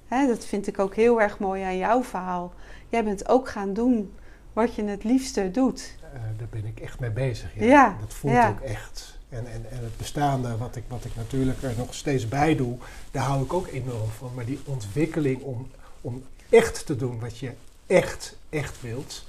Ja. 0.10 0.28
dat 0.28 0.46
vind 0.46 0.68
ik 0.68 0.80
ook 0.80 0.96
heel 0.96 1.22
erg 1.22 1.40
mooi 1.40 1.64
aan 1.64 1.78
jouw 1.78 2.04
verhaal. 2.04 2.54
Jij 2.90 3.04
bent 3.04 3.30
ook 3.30 3.50
gaan 3.50 3.74
doen 3.74 4.14
wat 4.54 4.76
je 4.76 4.84
het 4.84 5.04
liefste 5.04 5.52
doet. 5.52 5.96
Uh, 6.14 6.20
daar 6.38 6.48
ben 6.50 6.66
ik 6.66 6.80
echt 6.80 7.00
mee 7.00 7.10
bezig. 7.10 7.56
Ja. 7.56 7.66
ja. 7.66 7.98
Dat 8.00 8.14
voelt 8.14 8.36
ook 8.36 8.60
echt. 8.60 9.20
En, 9.30 9.46
en, 9.52 9.66
en 9.72 9.84
het 9.84 9.98
bestaande, 9.98 10.58
wat 10.58 10.76
ik, 10.76 10.84
wat 10.88 11.06
ik 11.06 11.16
natuurlijk 11.16 11.62
er 11.64 11.74
nog 11.78 11.94
steeds 11.94 12.28
bij 12.28 12.56
doe, 12.56 12.78
daar 13.12 13.24
hou 13.24 13.44
ik 13.44 13.54
ook 13.54 13.68
enorm 13.68 14.10
van. 14.18 14.32
Maar 14.36 14.46
die 14.46 14.60
ontwikkeling 14.66 15.42
om, 15.42 15.68
om 16.02 16.24
echt 16.50 16.86
te 16.86 16.96
doen 16.96 17.20
wat 17.20 17.38
je 17.38 17.52
echt, 17.88 18.38
echt 18.50 18.82
wilt, 18.82 19.26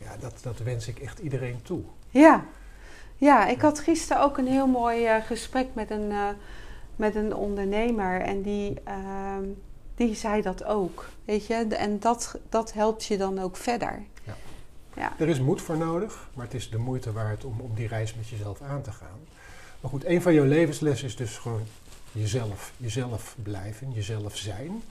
ja, 0.00 0.16
dat, 0.20 0.38
dat 0.42 0.58
wens 0.58 0.88
ik 0.88 0.98
echt 0.98 1.18
iedereen 1.18 1.62
toe. 1.62 1.82
Ja, 2.08 2.44
ja 3.16 3.46
ik 3.46 3.60
had 3.60 3.80
gisteren 3.80 4.22
ook 4.22 4.38
een 4.38 4.46
heel 4.46 4.66
mooi 4.66 5.16
uh, 5.16 5.24
gesprek 5.24 5.66
met 5.72 5.90
een, 5.90 6.10
uh, 6.10 6.28
met 6.96 7.14
een 7.14 7.34
ondernemer. 7.34 8.20
En 8.20 8.42
die, 8.42 8.80
uh, 8.88 9.36
die 9.94 10.14
zei 10.14 10.42
dat 10.42 10.64
ook. 10.64 11.08
Weet 11.24 11.46
je, 11.46 11.54
en 11.54 11.98
dat, 11.98 12.38
dat 12.48 12.72
helpt 12.72 13.04
je 13.04 13.16
dan 13.16 13.38
ook 13.38 13.56
verder. 13.56 14.02
Ja. 14.24 14.36
Ja. 14.94 15.12
Er 15.18 15.28
is 15.28 15.40
moed 15.40 15.62
voor 15.62 15.76
nodig, 15.78 16.28
maar 16.34 16.44
het 16.44 16.54
is 16.54 16.70
de 16.70 16.78
moeite 16.78 17.12
waard 17.12 17.44
om, 17.44 17.60
om 17.60 17.74
die 17.74 17.88
reis 17.88 18.14
met 18.14 18.28
jezelf 18.28 18.60
aan 18.60 18.82
te 18.82 18.92
gaan. 18.92 19.18
Maar 19.80 19.90
goed, 19.90 20.04
een 20.04 20.22
van 20.22 20.34
jouw 20.34 20.44
levenslessen 20.44 21.06
is 21.08 21.16
dus 21.16 21.38
gewoon 21.38 21.62
jezelf, 22.12 22.72
jezelf 22.76 23.36
blijven, 23.42 23.92
jezelf 23.92 24.36
zijn. 24.36 24.82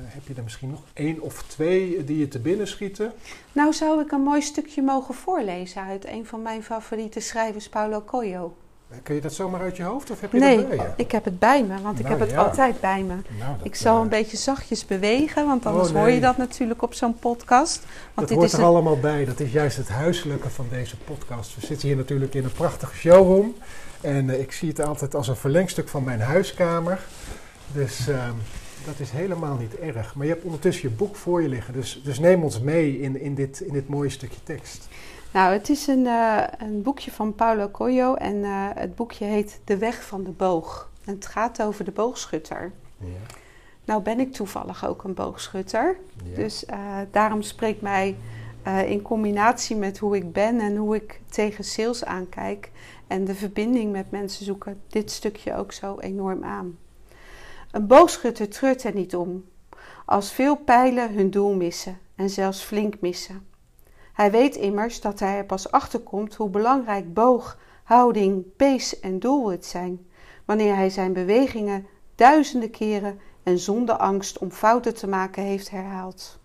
Heb 0.00 0.26
je 0.26 0.34
er 0.34 0.42
misschien 0.42 0.70
nog 0.70 0.82
één 0.92 1.20
of 1.20 1.42
twee 1.42 2.04
die 2.04 2.18
je 2.18 2.28
te 2.28 2.38
binnen 2.38 2.68
schieten? 2.68 3.12
Nou, 3.52 3.72
zou 3.72 4.00
ik 4.00 4.12
een 4.12 4.20
mooi 4.22 4.42
stukje 4.42 4.82
mogen 4.82 5.14
voorlezen 5.14 5.82
uit 5.82 6.06
een 6.06 6.26
van 6.26 6.42
mijn 6.42 6.62
favoriete 6.62 7.20
schrijvers, 7.20 7.68
Paulo 7.68 8.02
Coelho. 8.02 8.56
Kun 9.02 9.14
je 9.14 9.20
dat 9.20 9.32
zomaar 9.34 9.60
uit 9.60 9.76
je 9.76 9.82
hoofd 9.82 10.10
of 10.10 10.20
heb 10.20 10.32
je 10.32 10.38
nee, 10.38 10.56
dat 10.56 10.68
bij 10.68 10.76
je? 10.76 10.92
ik 10.96 11.12
heb 11.12 11.24
het 11.24 11.38
bij 11.38 11.62
me, 11.64 11.80
want 11.82 11.98
ik 11.98 12.04
Nou, 12.04 12.18
heb 12.18 12.26
het 12.28 12.36
ja. 12.36 12.44
altijd 12.44 12.80
bij 12.80 13.02
me. 13.02 13.14
Nou, 13.38 13.56
Ik 13.62 13.74
zal 13.74 13.96
eh, 13.96 14.02
een 14.02 14.08
beetje 14.08 14.36
zachtjes 14.36 14.86
bewegen, 14.86 15.46
want 15.46 15.66
anders 15.66 15.88
Oh, 15.88 15.94
hoor 15.94 16.10
je 16.10 16.20
dat 16.20 16.36
natuurlijk 16.36 16.82
op 16.82 16.94
zo'n 16.94 17.18
podcast. 17.18 17.78
Want 17.84 17.88
Dat 18.14 18.28
dit 18.28 18.36
hoort 18.36 18.48
is 18.48 18.52
er 18.52 18.58
een- 18.58 18.64
allemaal 18.66 18.98
bij. 18.98 19.24
Dat 19.24 19.40
is 19.40 19.52
juist 19.52 19.76
het 19.76 19.88
huiselijke 19.88 20.50
van 20.50 20.66
deze 20.70 20.96
podcast. 20.96 21.54
We 21.54 21.66
zitten 21.66 21.88
hier 21.88 21.96
natuurlijk 21.96 22.34
in 22.34 22.44
een 22.44 22.52
prachtige 22.52 22.94
showroom. 22.96 23.54
En 24.00 24.30
eh, 24.30 24.40
ik 24.40 24.52
zie 24.52 24.68
het 24.68 24.80
altijd 24.80 25.14
als 25.14 25.28
een 25.28 25.36
verlengstuk 25.36 25.88
van 25.88 26.04
mijn 26.04 26.20
huiskamer. 26.20 27.00
Dus 27.72 28.08
ehm, 28.08 28.34
dat 28.84 29.00
is 29.00 29.10
helemaal 29.10 29.56
niet 29.56 29.76
erg. 29.78 30.14
Maar 30.14 30.26
je 30.26 30.32
hebt 30.32 30.44
ondertussen 30.44 30.88
je 30.88 30.94
boek 30.94 31.16
voor 31.16 31.42
je 31.42 31.48
liggen. 31.48 31.74
Dus, 31.74 32.00
dus 32.04 32.18
neem 32.18 32.42
ons 32.42 32.60
mee 32.60 33.00
in, 33.00 33.20
in, 33.20 33.34
dit, 33.34 33.60
in 33.60 33.72
dit 33.72 33.88
mooie 33.88 34.08
stukje 34.08 34.42
tekst. 34.42 34.88
Nou, 35.32 35.52
het 35.52 35.68
is 35.68 35.86
een, 35.86 36.06
eh, 36.06 36.42
een 36.58 36.82
boekje 36.82 37.10
van 37.10 37.34
Paulo 37.34 37.68
Coelho 37.70 38.14
en 38.14 38.44
eh, 38.44 38.68
het 38.74 38.94
boekje 38.94 39.24
heet 39.24 39.60
De 39.64 39.76
Weg 39.78 40.04
van 40.04 40.24
de 40.24 40.30
Boog. 40.30 40.90
En 41.04 41.14
het 41.14 41.26
gaat 41.26 41.62
over 41.62 41.84
de 41.84 41.90
boogschutter. 41.90 42.72
Ja. 42.98 43.06
Nou 43.84 44.02
ben 44.02 44.20
ik 44.20 44.32
toevallig 44.32 44.86
ook 44.86 45.04
een 45.04 45.14
boogschutter, 45.14 45.96
Ja. 46.24 46.34
dus 46.36 46.64
eh, 46.64 46.78
daarom 47.10 47.42
spreekt 47.42 47.80
mij 47.80 48.16
in 48.86 49.02
combinatie 49.02 49.76
met 49.76 49.98
hoe 49.98 50.16
ik 50.16 50.32
ben 50.32 50.60
en 50.60 50.76
hoe 50.76 50.96
ik 50.96 51.20
tegen 51.30 51.64
sales 51.64 52.04
aankijk 52.04 52.70
en 53.06 53.24
de 53.24 53.34
verbinding 53.34 53.92
met 53.92 54.10
mensen 54.10 54.44
zoeken, 54.44 54.80
dit 54.88 55.10
stukje 55.10 55.56
ook 55.56 55.72
zo 55.72 55.98
enorm 55.98 56.44
aan. 56.44 56.78
Een 57.72 57.86
boogschutter 57.86 58.48
treurt 58.48 58.84
er 58.84 58.94
niet 58.94 59.16
om, 59.16 59.44
als 60.04 60.32
veel 60.32 60.56
pijlen 60.56 61.14
hun 61.14 61.30
doel 61.30 61.54
missen 61.54 61.98
en 62.14 62.30
zelfs 62.30 62.62
flink 62.62 63.00
missen. 63.00 63.46
Hij 64.12 64.30
weet 64.30 64.56
immers 64.56 65.00
dat 65.00 65.18
hij 65.18 65.36
er 65.36 65.44
pas 65.44 65.70
achterkomt 65.70 66.34
hoe 66.34 66.48
belangrijk 66.48 67.14
boog, 67.14 67.58
houding, 67.84 68.56
pace 68.56 68.98
en 69.00 69.18
doelwit 69.18 69.66
zijn, 69.66 70.06
wanneer 70.44 70.74
hij 70.74 70.90
zijn 70.90 71.12
bewegingen 71.12 71.86
duizenden 72.14 72.70
keren 72.70 73.20
en 73.42 73.58
zonder 73.58 73.96
angst 73.96 74.38
om 74.38 74.50
fouten 74.50 74.94
te 74.94 75.08
maken 75.08 75.42
heeft 75.42 75.70
herhaald. 75.70 76.38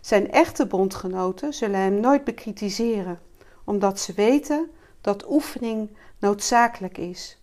Zijn 0.00 0.30
echte 0.30 0.66
bondgenoten 0.66 1.54
zullen 1.54 1.80
hem 1.80 2.00
nooit 2.00 2.24
bekritiseren, 2.24 3.20
omdat 3.64 4.00
ze 4.00 4.12
weten 4.12 4.70
dat 5.00 5.30
oefening 5.30 5.90
noodzakelijk 6.18 6.98
is, 6.98 7.38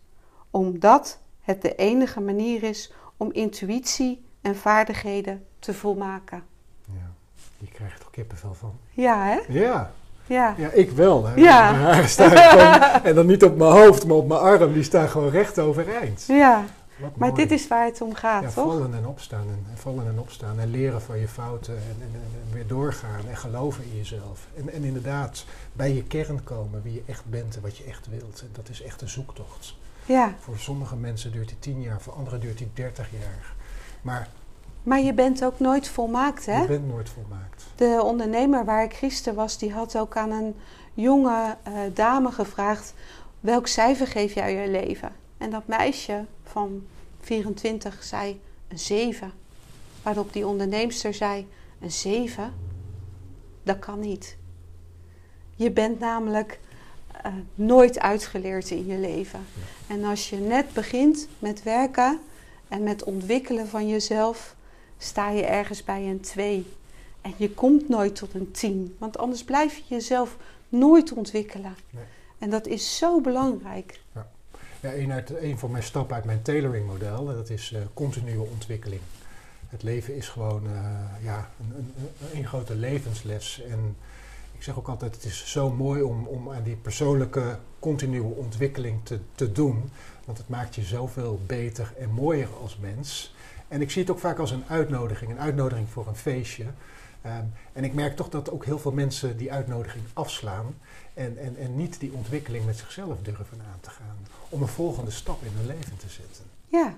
omdat 0.49 1.19
het 1.45 1.62
de 1.62 1.75
enige 1.75 2.19
manier 2.21 2.63
is 2.63 2.91
om 3.17 3.31
intuïtie 3.31 4.25
en 4.41 4.55
vaardigheden 4.55 5.45
te 5.60 5.73
volmaken. 5.73 6.43
ja. 6.86 7.12
Je 7.58 7.67
krijgt 7.71 7.99
er 8.03 8.08
kippenvel 8.12 8.53
van. 8.53 8.73
Ja, 8.91 9.23
hè? 9.25 9.53
Ja, 9.53 9.91
Ja. 10.27 10.53
ja 10.58 10.69
ik 10.71 10.91
wel. 10.91 11.25
Hè. 11.25 11.36
Ja. 11.36 11.71
Mijn 11.71 11.84
haren 11.84 12.10
staan 12.10 12.38
gewoon, 12.38 13.03
en 13.03 13.15
dan 13.15 13.25
niet 13.25 13.43
op 13.43 13.58
mijn 13.58 13.71
hoofd, 13.71 14.05
maar 14.05 14.15
op 14.17 14.27
mijn 14.27 14.39
arm. 14.39 14.73
Die 14.73 14.84
staan 14.84 15.10
gewoon 15.10 15.29
recht 15.29 15.60
overeind. 15.60 16.23
Ja, 16.27 16.63
Wat 16.97 17.15
maar 17.15 17.29
mooi. 17.29 17.41
dit 17.41 17.60
is 17.60 17.67
waar 17.67 17.86
het 17.86 18.01
om 18.01 18.13
gaat, 18.13 18.41
Ja, 18.41 18.49
toch? 18.49 18.65
vallen 18.73 18.93
en 18.95 19.08
opstaan 19.08 19.41
en, 19.47 19.65
en 19.71 19.77
vallen 19.77 20.08
en 20.08 20.19
opstaan 20.19 20.60
en 20.60 20.71
leren 20.71 21.01
van 21.01 21.19
je 21.19 21.27
fouten 21.27 21.73
en, 21.75 21.95
en, 22.01 22.21
weer 22.53 22.67
doorgaan 22.67 23.27
en 23.29 23.38
geloven 23.38 23.84
in 23.84 23.97
jezelf. 23.97 24.47
En, 24.58 24.69
en 24.73 24.84
inderdaad 24.84 25.45
bij 25.73 25.93
je 25.93 26.03
kern 26.03 26.43
komen, 26.43 26.81
wie 26.84 26.93
je 26.93 27.03
echt 27.05 27.25
bent 27.25 27.55
en 27.55 27.62
wat 27.62 27.77
je 27.77 27.84
echt 27.84 28.08
wilt. 28.10 28.41
En 28.41 28.49
dat 28.51 28.69
is 28.69 28.81
echt 28.81 29.01
een 29.01 29.10
zoektocht. 29.10 29.75
Ja, 30.06 30.36
Voor 30.39 30.58
sommige 30.58 30.96
mensen 30.96 31.32
duurt 31.32 31.48
die 31.48 31.60
tien 31.60 31.82
jaar, 31.82 32.02
voor 32.02 32.13
anderen 32.13 32.39
duurt 32.39 32.58
die 32.58 32.70
dertig 32.74 33.12
jaar. 33.12 33.54
Maar 34.02 34.30
maar 34.86 35.02
je 35.02 35.13
bent 35.13 35.44
ook 35.44 35.60
nooit 35.60 35.88
volmaakt, 35.88 36.46
hè? 36.46 36.62
je 36.62 36.68
bent 36.68 36.88
nooit 36.88 37.10
volmaakt. 37.10 37.65
De 37.76 38.02
ondernemer 38.04 38.65
waar 38.65 38.84
ik 38.84 38.94
gisteren 38.94 39.36
was, 39.36 39.58
die 39.58 39.74
had 39.74 39.98
ook 39.98 40.18
aan 40.18 40.32
een 40.32 40.56
jonge 40.94 41.58
eh, 41.63 41.74
dame 41.94 42.32
gevraagd: 42.32 42.94
welk 43.39 43.68
cijfer 43.68 44.08
geef 44.08 44.34
jij 44.34 44.54
je 44.54 44.72
leven? 44.72 45.12
En 45.38 45.50
dat 45.50 45.68
meisje 45.68 46.26
van 46.44 46.86
24 47.22 48.04
zei 48.04 48.41
een 48.68 48.80
7. 48.80 49.32
Waarop 50.02 50.34
die 50.34 50.48
onderneemster 50.48 51.13
zei: 51.13 51.48
een 51.80 51.91
7? 51.91 52.54
Dat 53.63 53.80
kan 53.80 54.00
niet. 54.00 54.38
Je 55.56 55.72
bent 55.72 56.00
namelijk 56.00 56.60
eh, 57.22 57.32
nooit 57.56 58.00
uitgeleerd 58.00 58.70
in 58.70 58.86
je 58.86 58.98
leven. 58.98 59.46
En 59.88 60.04
als 60.04 60.30
je 60.30 60.36
net 60.36 60.74
begint 60.74 61.28
met 61.39 61.63
werken 61.63 62.19
en 62.67 62.84
met 62.84 63.04
ontwikkelen 63.04 63.67
van 63.67 63.89
jezelf, 63.89 64.56
sta 64.98 65.30
je 65.30 65.45
ergens 65.45 65.84
bij 65.84 66.10
een 66.10 66.21
2. 66.21 66.65
En 67.21 67.34
je 67.38 67.52
komt 67.52 67.89
nooit 67.89 68.15
tot 68.15 68.34
een 68.34 68.52
10, 68.52 68.95
want 68.98 69.17
anders 69.17 69.43
blijf 69.43 69.78
je 69.78 69.84
jezelf 69.88 70.38
nooit 70.69 71.13
ontwikkelen. 71.13 71.76
Nee. 71.89 72.04
En 72.38 72.50
dat 72.50 72.67
is 72.67 72.98
zo 72.98 73.21
belangrijk. 73.21 74.00
Ja, 74.82 74.93
een, 74.93 75.12
uit, 75.12 75.30
een 75.41 75.60
van 75.60 75.71
mijn 75.71 75.84
stappen 75.84 76.15
uit 76.15 76.26
mijn 76.26 76.41
tailoring 76.41 76.88
model, 76.88 77.26
dat 77.26 77.50
is 77.50 77.71
eh, 77.74 77.82
continue 77.93 78.39
ontwikkeling. 78.39 79.02
Het 79.69 79.84
leven 79.84 80.15
is 80.15 80.30
gewoon 80.30 80.65
eh, 80.65 81.24
ja, 81.24 81.50
een, 81.60 81.76
een, 81.78 81.93
een, 82.19 82.38
een 82.38 82.48
grote 82.48 82.76
levensles. 82.76 83.62
En 83.69 83.95
ik 84.52 84.63
zeg 84.63 84.78
ook 84.78 84.88
altijd, 84.88 85.15
het 85.15 85.24
is 85.24 85.52
zo 85.52 85.71
mooi 85.71 86.02
om, 86.02 86.28
om 86.28 86.52
aan 86.52 86.63
die 86.63 86.76
persoonlijke 86.76 87.60
continue 87.86 88.36
ontwikkeling 88.36 89.00
te, 89.04 89.19
te 89.36 89.52
doen. 89.52 89.89
Want 90.26 90.38
het 90.38 90.50
maakt 90.50 90.76
je 90.76 90.84
zoveel 90.84 91.39
beter 91.45 91.93
en 92.00 92.10
mooier 92.10 92.48
als 92.62 92.78
mens. 92.78 93.34
En 93.67 93.82
ik 93.82 93.91
zie 93.91 94.02
het 94.02 94.12
ook 94.12 94.19
vaak 94.19 94.39
als 94.39 94.52
een 94.52 94.63
uitnodiging, 94.67 95.32
een 95.32 95.39
uitnodiging 95.39 95.89
voor 95.89 96.08
een 96.08 96.15
feestje. 96.15 96.65
Ehm, 97.21 97.43
en 97.74 97.84
ik 97.84 97.93
merk 97.93 98.15
toch 98.15 98.30
dat 98.30 98.52
ook 98.52 98.65
heel 98.65 98.80
veel 98.80 98.91
mensen 98.91 99.38
die 99.38 99.52
uitnodiging 99.52 100.04
afslaan 100.13 100.76
en, 101.13 101.38
en, 101.38 101.58
en 101.58 101.76
niet 101.76 102.00
die 102.00 102.12
ontwikkeling 102.13 102.65
met 102.65 102.78
zichzelf 102.78 103.17
durven 103.21 103.62
aan 103.71 103.80
te 103.80 103.89
gaan. 103.89 104.17
Om 104.50 104.62
een 104.62 104.67
volgende 104.67 105.12
stap 105.12 105.43
in 105.43 105.52
hun 105.56 105.67
leven 105.67 105.98
te 105.98 106.10
zetten. 106.10 106.43
Ja, 106.67 106.95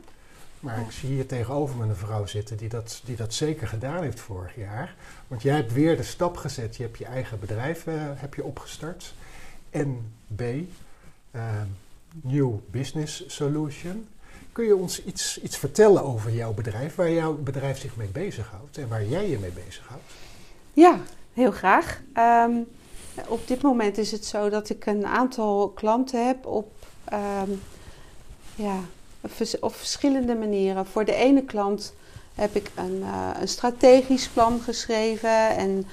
Maar 0.60 0.80
ik 0.80 0.92
zie 0.92 1.10
hier 1.10 1.26
tegenover 1.26 1.76
me 1.76 1.86
een 1.86 1.96
vrouw 1.96 2.26
zitten 2.26 2.58
die 2.58 2.70
dat, 2.70 3.02
die 3.06 3.16
dat 3.16 3.34
zeker 3.34 3.68
gedaan 3.68 4.04
heeft 4.04 4.20
vorig 4.20 4.56
jaar. 4.56 4.96
Want 5.28 5.42
jij 5.42 5.56
hebt 5.56 5.74
weer 5.74 5.98
de 5.98 6.04
stap 6.04 6.38
gezet. 6.38 6.76
Je 6.76 6.84
hebt 6.84 6.98
je 6.98 7.06
eigen 7.06 7.40
bedrijf 7.40 7.88
eh, 7.88 7.94
heb 8.16 8.34
je 8.34 8.44
opgestart. 8.44 9.14
NB, 9.72 10.64
eh, 11.32 11.42
New 12.22 12.54
Business 12.72 13.24
Solution. 13.28 14.08
Kun 14.52 14.66
je 14.66 14.76
ons 14.76 15.04
iets, 15.04 15.42
iets 15.42 15.58
vertellen 15.58 16.04
over 16.04 16.34
jouw 16.34 16.54
bedrijf, 16.54 16.96
waar 16.96 17.12
jouw 17.12 17.34
bedrijf 17.34 17.80
zich 17.80 17.96
mee 17.96 18.08
bezighoudt 18.08 18.78
en 18.78 18.88
waar 18.88 19.06
jij 19.06 19.30
je 19.30 19.40
mee 19.40 19.52
bezighoudt? 19.52 20.04
ja 20.78 21.00
heel 21.34 21.52
graag. 21.52 22.02
Ehm, 22.14 22.56
op 23.28 23.48
dit 23.48 23.62
moment 23.62 23.98
is 23.98 24.12
het 24.12 24.26
zo 24.26 24.50
dat 24.50 24.70
ik 24.70 24.86
een 24.86 25.06
aantal 25.06 25.70
klanten 25.70 26.28
heb 26.28 26.46
op 26.46 26.72
ehm, 27.04 27.52
ja, 28.56 28.80
op 29.60 29.76
verschillende 29.76 30.36
manieren. 30.36 30.86
Voor 30.86 31.06
de 31.06 31.14
ene 31.16 31.44
klant 31.44 31.94
heb 32.36 32.56
ik 32.56 32.72
een, 32.76 33.04
eh, 33.04 33.30
een 33.40 33.48
strategisch 33.48 34.28
plan 34.28 34.60
geschreven 34.62 35.56
en 35.56 35.86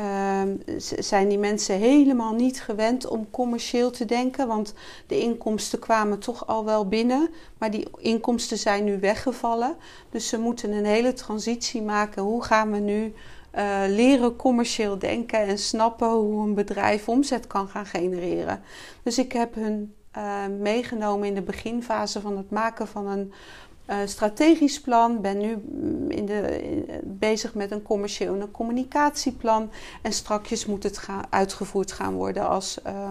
ehm, 0.00 0.56
zijn 0.98 1.28
die 1.28 1.38
mensen 1.38 1.78
helemaal 1.78 2.34
niet 2.34 2.62
gewend 2.62 3.06
om 3.06 3.30
commercieel 3.30 3.90
te 3.90 4.04
denken, 4.04 4.46
want 4.46 4.74
de 5.06 5.20
inkomsten 5.20 5.78
kwamen 5.78 6.18
toch 6.18 6.46
al 6.46 6.64
wel 6.64 6.88
binnen, 6.88 7.30
maar 7.58 7.70
die 7.70 7.86
inkomsten 7.96 8.58
zijn 8.58 8.84
nu 8.84 9.00
weggevallen. 9.00 9.76
Dus 10.10 10.28
ze 10.28 10.38
moeten 10.38 10.72
een 10.72 10.84
hele 10.84 11.12
transitie 11.12 11.82
maken. 11.82 12.22
Hoe 12.22 12.42
gaan 12.42 12.70
we 12.70 12.78
nu 12.78 13.14
eh, 13.50 13.80
leren 13.88 14.36
commercieel 14.36 14.98
denken 14.98 15.38
en 15.38 15.58
snappen 15.58 16.10
hoe 16.10 16.46
een 16.46 16.54
bedrijf 16.54 17.08
omzet 17.08 17.46
kan 17.46 17.68
gaan 17.68 17.86
genereren? 17.86 18.62
Dus 19.02 19.18
ik 19.18 19.32
heb 19.32 19.54
hun 19.54 19.94
eh, 20.10 20.46
meegenomen 20.60 21.28
in 21.28 21.34
de 21.34 21.42
beginfase 21.42 22.20
van 22.20 22.36
het 22.36 22.50
maken 22.50 22.88
van 22.88 23.06
een 23.06 23.32
eh, 23.90 23.98
strategisch 24.04 24.80
plan. 24.80 25.20
Ben 25.20 25.38
nu 25.38 25.56
mm, 25.56 26.10
in 26.10 26.26
de, 26.26 27.02
bezig 27.04 27.54
met 27.54 27.70
een 27.70 27.82
commercieel 27.82 28.34
en 28.34 28.40
een 28.40 28.50
communicatieplan. 28.50 29.70
En 30.02 30.12
strakjes 30.12 30.66
moet 30.66 30.82
het 30.82 30.98
gaan, 30.98 31.24
uitgevoerd 31.30 31.92
gaan 31.92 32.14
worden 32.14 32.48
als 32.48 32.82
eh, 32.82 33.10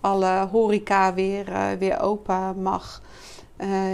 alle 0.00 0.48
horeca 0.50 1.14
weer, 1.14 1.52
eh, 1.52 1.72
weer 1.78 2.00
open 2.00 2.62
mag. 2.62 3.02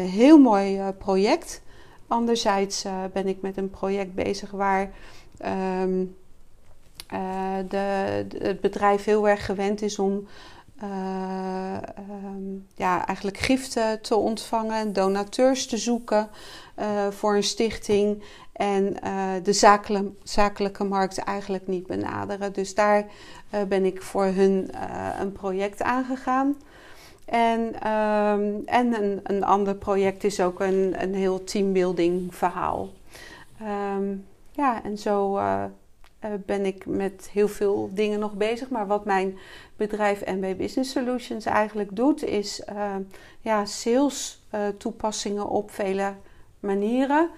Heel 0.06 0.38
mooi 0.38 0.92
project. 0.98 1.62
Anderzijds 2.06 2.84
ben 3.12 3.26
ik 3.26 3.40
met 3.40 3.56
een 3.56 3.70
project 3.70 4.14
bezig 4.14 4.50
waar 4.50 4.90
ehm, 5.38 6.04
eh, 7.10 7.58
de- 7.68 8.26
het 8.38 8.60
bedrijf 8.60 9.04
heel 9.04 9.28
erg 9.28 9.44
gewend 9.44 9.82
is 9.82 9.98
om 9.98 10.26
eh, 10.80 11.74
ehm, 11.74 12.58
ja, 12.74 13.06
eigenlijk 13.06 13.38
giften 13.38 14.00
te 14.00 14.16
ontvangen, 14.16 14.92
donateurs 14.92 15.66
te 15.66 15.76
zoeken 15.76 16.28
eh, 16.74 17.08
voor 17.10 17.36
een 17.36 17.42
stichting 17.42 18.22
en 18.52 19.02
eh, 19.02 19.32
de 19.42 19.52
zakele- 19.52 20.12
zakelijke 20.22 20.84
markt 20.84 21.18
eigenlijk 21.18 21.66
niet 21.66 21.86
benaderen. 21.86 22.52
Dus 22.52 22.74
daar 22.74 23.06
ben 23.68 23.84
ik 23.84 24.02
voor 24.02 24.24
hun 24.24 24.70
een 25.20 25.32
project 25.32 25.82
aangegaan. 25.82 26.56
En, 27.24 27.80
ehm, 27.80 28.54
en 28.64 29.02
een, 29.02 29.20
een 29.22 29.44
ander 29.44 29.74
project 29.74 30.24
is 30.24 30.40
ook 30.40 30.60
een, 30.60 30.94
een 31.02 31.14
heel 31.14 31.44
teambuilding 31.44 32.34
verhaal. 32.34 32.88
Ehm, 33.60 34.14
ja, 34.52 34.82
en 34.84 34.98
zo 34.98 35.38
ben 36.46 36.66
ik 36.66 36.86
met 36.86 37.28
heel 37.32 37.48
veel 37.48 37.90
dingen 37.92 38.18
nog 38.18 38.34
bezig. 38.34 38.68
Maar 38.68 38.86
wat 38.86 39.04
mijn 39.04 39.38
bedrijf 39.76 40.24
MB 40.26 40.56
Business 40.56 40.90
Solutions 40.92 41.44
eigenlijk 41.44 41.96
doet, 41.96 42.24
is 42.24 42.62
ja, 43.40 43.64
sales 43.64 44.42
toepassingen 44.78 45.48
op 45.48 45.70
vele 45.70 46.14
manieren. 46.60 47.30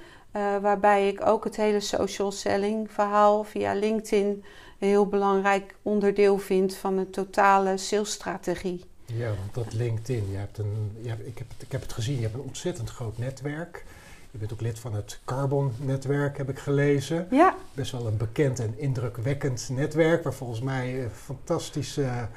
waarbij 0.61 1.09
ik 1.09 1.27
ook 1.27 1.45
het 1.45 1.57
hele 1.57 1.81
social 1.81 2.33
selling 2.33 2.92
verhaal 2.92 3.45
via 3.45 3.73
LinkedIn 3.73 4.45
een 4.79 4.88
heel 4.88 5.07
belangrijk 5.07 5.75
onderdeel 5.83 6.38
vind 6.38 6.75
van 6.75 6.99
een 6.99 7.11
totale 7.11 7.77
salesstrategie. 7.77 8.85
Ja, 9.07 9.27
want 9.27 9.55
dat 9.55 9.73
LinkedIn, 9.73 10.31
je 10.31 10.37
hebt 10.37 10.59
een, 10.59 10.97
je 11.01 11.09
heb, 11.09 11.27
ik 11.59 11.73
heb 11.73 11.81
het 11.83 11.92
gezien, 11.92 12.16
je 12.16 12.23
hebt 12.23 12.35
een 12.35 12.40
ontzettend 12.40 12.90
groot 12.90 13.18
netwerk. 13.18 13.85
Je 14.33 14.38
bent 14.38 14.53
ook 14.53 14.61
lid 14.61 14.79
van 14.79 14.95
het 14.95 15.21
Carbon-netwerk, 15.25 16.37
heb 16.37 16.49
ik 16.49 16.59
gelezen. 16.59 17.27
Ja. 17.31 17.57
Best 17.75 17.92
wel 17.92 18.07
een 18.07 18.16
bekend 18.16 18.61
en 18.61 18.79
indrukwekkend 18.79 19.68
netwerk, 19.73 20.23
waar 20.23 20.35
volgens 20.35 20.61
mij 20.61 20.95
uh, 20.95 21.07
fantastische 21.25 22.29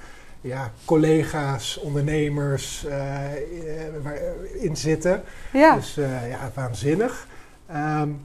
ja, 0.41 0.71
collega's, 0.85 1.77
ondernemers 1.77 2.85
uh, 2.85 4.61
in 4.61 4.77
zitten. 4.77 5.23
Ja. 5.53 5.75
Dus 5.75 5.93
ja, 6.29 6.51
waanzinnig. 6.53 7.27
Um, 7.71 8.21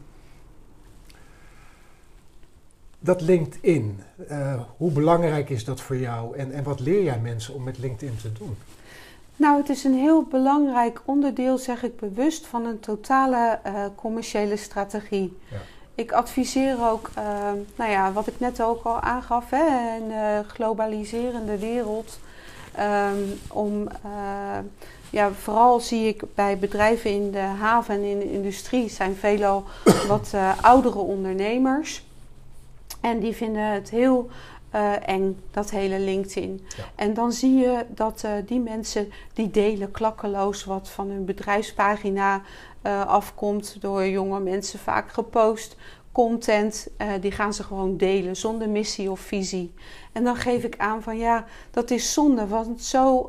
dat 2.98 3.20
LinkedIn, 3.20 4.00
uh, 4.30 4.60
hoe 4.76 4.92
belangrijk 4.92 5.50
is 5.50 5.64
dat 5.64 5.80
voor 5.80 5.96
jou 5.96 6.36
en, 6.36 6.52
en 6.52 6.64
wat 6.64 6.80
leer 6.80 7.02
jij 7.02 7.18
mensen 7.18 7.54
om 7.54 7.62
met 7.62 7.78
LinkedIn 7.78 8.16
te 8.16 8.32
doen? 8.32 8.56
Nou, 9.40 9.56
het 9.56 9.68
is 9.68 9.84
een 9.84 9.94
heel 9.94 10.22
belangrijk 10.22 11.00
onderdeel, 11.04 11.58
zeg 11.58 11.82
ik 11.82 11.96
bewust, 11.96 12.46
van 12.46 12.64
een 12.64 12.80
totale 12.80 13.58
uh, 13.66 13.84
commerciële 13.94 14.56
strategie. 14.56 15.38
Ja. 15.50 15.56
Ik 15.94 16.12
adviseer 16.12 16.90
ook, 16.90 17.10
uh, 17.18 17.24
nou 17.76 17.90
ja, 17.90 18.12
wat 18.12 18.26
ik 18.26 18.40
net 18.40 18.62
ook 18.62 18.84
al 18.84 19.00
aangaf, 19.00 19.50
hè, 19.50 19.96
een 19.96 20.44
globaliserende 20.44 21.58
wereld. 21.58 22.18
Um, 22.78 23.38
om, 23.48 23.88
ja, 25.10 25.30
vooral 25.32 25.80
zie 25.80 26.08
ik 26.08 26.22
bij 26.34 26.58
bedrijven 26.58 27.10
in 27.10 27.30
de 27.30 27.38
haven 27.38 27.94
en 27.94 28.02
in 28.02 28.18
de 28.18 28.32
industrie 28.32 28.88
zijn 28.88 29.14
veelal 29.14 29.64
wat 30.08 30.34
oudere 30.60 30.98
ondernemers. 30.98 32.04
En 33.00 33.18
die 33.18 33.36
vinden 33.36 33.62
het 33.62 33.90
heel 33.90 34.30
uh, 34.74 35.08
eng, 35.08 35.40
dat 35.50 35.70
hele 35.70 35.98
LinkedIn. 35.98 36.66
En 36.94 37.14
dan 37.14 37.32
zie 37.32 37.54
je 37.54 37.86
dat 37.88 38.22
uh, 38.24 38.30
die 38.46 38.60
mensen 38.60 39.12
die 39.32 39.50
delen 39.50 39.90
klakkeloos 39.90 40.64
wat 40.64 40.88
van 40.88 41.08
hun 41.08 41.24
bedrijfspagina 41.24 42.42
uh, 42.82 43.06
afkomt 43.06 43.76
door 43.80 44.06
jonge 44.06 44.40
mensen 44.40 44.78
vaak 44.78 45.12
gepost. 45.12 45.76
Content, 46.12 46.86
die 47.20 47.30
gaan 47.32 47.54
ze 47.54 47.62
gewoon 47.62 47.96
delen 47.96 48.36
zonder 48.36 48.68
missie 48.68 49.10
of 49.10 49.20
visie. 49.20 49.74
En 50.12 50.24
dan 50.24 50.36
geef 50.36 50.64
ik 50.64 50.74
aan 50.78 51.02
van 51.02 51.18
ja, 51.18 51.44
dat 51.70 51.90
is 51.90 52.12
zonde, 52.12 52.46
want 52.46 52.82
zo 52.82 53.28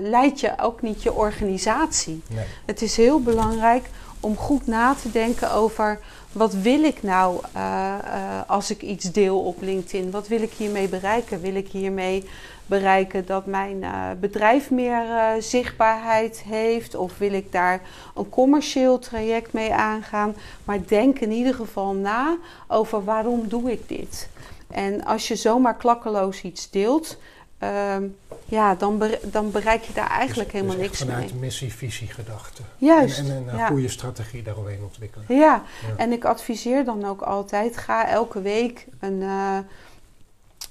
leid 0.00 0.40
je 0.40 0.52
ook 0.60 0.82
niet 0.82 1.02
je 1.02 1.12
organisatie. 1.12 2.22
Nee. 2.28 2.44
Het 2.66 2.82
is 2.82 2.96
heel 2.96 3.22
belangrijk 3.22 3.90
om 4.20 4.36
goed 4.36 4.66
na 4.66 4.94
te 4.94 5.10
denken 5.10 5.52
over 5.52 6.00
wat 6.32 6.52
wil 6.52 6.82
ik 6.82 7.02
nou 7.02 7.40
uh, 7.56 7.94
uh, 8.04 8.40
als 8.46 8.70
ik 8.70 8.82
iets 8.82 9.12
deel 9.12 9.40
op 9.40 9.60
LinkedIn? 9.60 10.10
Wat 10.10 10.28
wil 10.28 10.42
ik 10.42 10.52
hiermee 10.52 10.88
bereiken? 10.88 11.40
Wil 11.40 11.54
ik 11.54 11.68
hiermee 11.68 12.24
bereiken 12.66 13.26
dat 13.26 13.46
mijn 13.46 13.76
uh, 13.76 14.10
bedrijf 14.20 14.70
meer 14.70 15.02
zichtbaarheid 15.38 16.42
heeft? 16.42 16.94
Of 16.94 17.18
wil 17.18 17.32
ik 17.32 17.52
daar 17.52 17.80
een 18.14 18.28
commercieel 18.28 18.98
traject 18.98 19.52
mee 19.52 19.72
aangaan? 19.72 20.34
Maar 20.64 20.78
denk 20.86 21.18
in 21.18 21.30
ieder 21.30 21.54
geval 21.54 21.94
na 21.94 22.36
over 22.68 23.04
waarom 23.04 23.48
doe 23.48 23.72
ik 23.72 23.88
dit? 23.88 24.28
En 24.70 25.04
als 25.04 25.28
je 25.28 25.36
zomaar 25.36 25.76
klakkeloos 25.76 26.42
iets 26.42 26.70
deelt, 26.70 27.16
Ehm, 27.62 28.02
ja, 28.44 28.74
dan, 28.74 29.02
dan 29.22 29.50
bereik 29.50 29.82
je 29.82 29.92
daar 29.92 30.10
eigenlijk 30.10 30.50
dus, 30.50 30.60
helemaal 30.60 30.80
dus 30.80 30.86
niks 30.86 30.98
vanuit 30.98 31.18
mee. 31.18 31.28
Vanuit 31.28 31.44
missie-visie 31.44 32.08
gedachte. 32.08 32.62
Juist. 32.78 33.18
En, 33.18 33.26
en 33.26 33.58
een 33.58 33.66
goede 33.66 33.88
strategie 33.88 34.42
daaromheen 34.42 34.82
ontwikkelen. 34.82 35.26
Ja. 35.28 35.36
ja. 35.36 35.62
en 35.96 36.12
ik 36.12 36.24
adviseer 36.24 36.84
dan 36.84 37.04
ook 37.04 37.20
altijd, 37.20 37.76
ga 37.76 38.08
elke 38.08 38.40
week 38.40 38.86
een, 39.00 39.20
uh, 39.20 39.58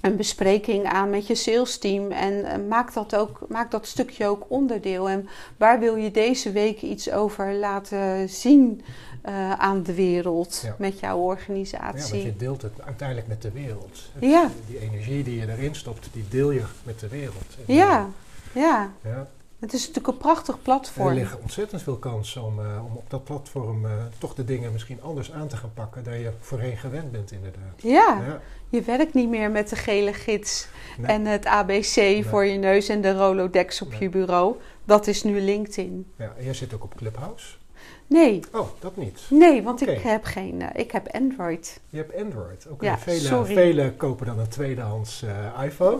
een 0.01 0.15
bespreking 0.15 0.85
aan 0.85 1.09
met 1.09 1.27
je 1.27 1.35
sales 1.35 1.77
team. 1.77 2.11
En 2.11 2.33
uh, 2.33 2.67
maak, 2.69 2.93
dat 2.93 3.15
ook, 3.15 3.39
maak 3.47 3.71
dat 3.71 3.87
stukje 3.87 4.27
ook 4.27 4.45
onderdeel. 4.47 5.09
En 5.09 5.29
waar 5.57 5.79
wil 5.79 5.95
je 5.95 6.11
deze 6.11 6.51
week 6.51 6.81
iets 6.81 7.11
over 7.11 7.53
laten 7.53 8.29
zien? 8.29 8.81
Uh, 9.25 9.51
aan 9.51 9.83
de 9.83 9.93
wereld 9.93 10.63
met 10.77 10.99
jouw 10.99 11.17
organisatie. 11.17 12.17
Ja, 12.17 12.23
want 12.23 12.23
je 12.23 12.35
deelt 12.37 12.61
het 12.61 12.81
uiteindelijk 12.81 13.27
met 13.27 13.41
de 13.41 13.51
wereld. 13.51 14.09
Het, 14.13 14.29
ja. 14.29 14.49
Die 14.67 14.79
energie 14.79 15.23
die 15.23 15.39
je 15.39 15.51
erin 15.51 15.75
stopt, 15.75 16.09
die 16.11 16.25
deel 16.29 16.51
je 16.51 16.63
met 16.83 16.99
de 16.99 17.07
wereld. 17.07 17.57
ja. 17.65 18.09
ja, 18.53 18.91
ja. 19.03 19.27
Het 19.61 19.73
is 19.73 19.79
natuurlijk 19.79 20.07
een 20.07 20.17
prachtig 20.17 20.61
platform. 20.61 21.07
er 21.07 21.13
liggen 21.13 21.41
ontzettend 21.41 21.81
veel 21.81 21.97
kansen 21.97 22.43
om, 22.43 22.59
uh, 22.59 22.85
om 22.85 22.95
op 22.95 23.09
dat 23.09 23.23
platform 23.23 23.85
uh, 23.85 23.91
toch 24.17 24.33
de 24.33 24.45
dingen 24.45 24.71
misschien 24.71 25.01
anders 25.01 25.31
aan 25.31 25.47
te 25.47 25.57
gaan 25.57 25.73
pakken 25.73 26.03
dan 26.03 26.19
je 26.19 26.31
voorheen 26.39 26.77
gewend 26.77 27.11
bent, 27.11 27.31
inderdaad. 27.31 27.81
Ja, 27.81 28.21
ja. 28.25 28.41
je 28.69 28.81
werkt 28.81 29.13
niet 29.13 29.29
meer 29.29 29.51
met 29.51 29.69
de 29.69 29.75
gele 29.75 30.13
gids 30.13 30.67
nee. 30.97 31.07
en 31.07 31.25
het 31.25 31.45
ABC 31.45 31.95
nee. 31.95 32.25
voor 32.25 32.45
je 32.45 32.57
neus 32.57 32.89
en 32.89 33.01
de 33.01 33.13
Rolodex 33.13 33.81
op 33.81 33.89
nee. 33.89 33.99
je 33.99 34.09
bureau. 34.09 34.55
Dat 34.83 35.07
is 35.07 35.23
nu 35.23 35.41
LinkedIn. 35.41 36.11
Ja, 36.15 36.33
en 36.37 36.43
jij 36.43 36.53
zit 36.53 36.73
ook 36.73 36.83
op 36.83 36.95
Clubhouse. 36.95 37.57
Nee. 38.11 38.39
Oh, 38.51 38.67
dat 38.79 38.95
niet? 38.95 39.21
Nee, 39.29 39.63
want 39.63 39.81
okay. 39.81 39.95
ik 39.95 40.01
heb 40.01 40.23
geen... 40.23 40.59
Uh, 40.61 40.67
ik 40.73 40.91
heb 40.91 41.07
Android. 41.07 41.79
Je 41.89 41.97
hebt 41.97 42.15
Android? 42.15 42.65
Oké. 42.65 42.73
Okay. 42.73 42.89
Ja, 42.89 42.97
vele, 42.97 43.45
vele 43.45 43.93
kopen 43.93 44.25
dan 44.25 44.39
een 44.39 44.47
tweedehands 44.47 45.23
uh, 45.23 45.63
iPhone. 45.63 45.99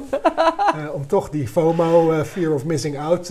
uh, 0.76 0.94
om 0.98 1.08
toch 1.08 1.30
die 1.30 1.48
FOMO, 1.48 2.24
Fear 2.24 2.54
of 2.54 2.66
Missing 2.66 3.00
Out... 3.00 3.28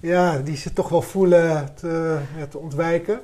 ja, 0.00 0.38
die 0.38 0.56
ze 0.56 0.72
toch 0.72 0.88
wel 0.88 1.02
voelen 1.02 1.74
te, 1.74 2.18
te 2.50 2.58
ontwijken. 2.58 3.20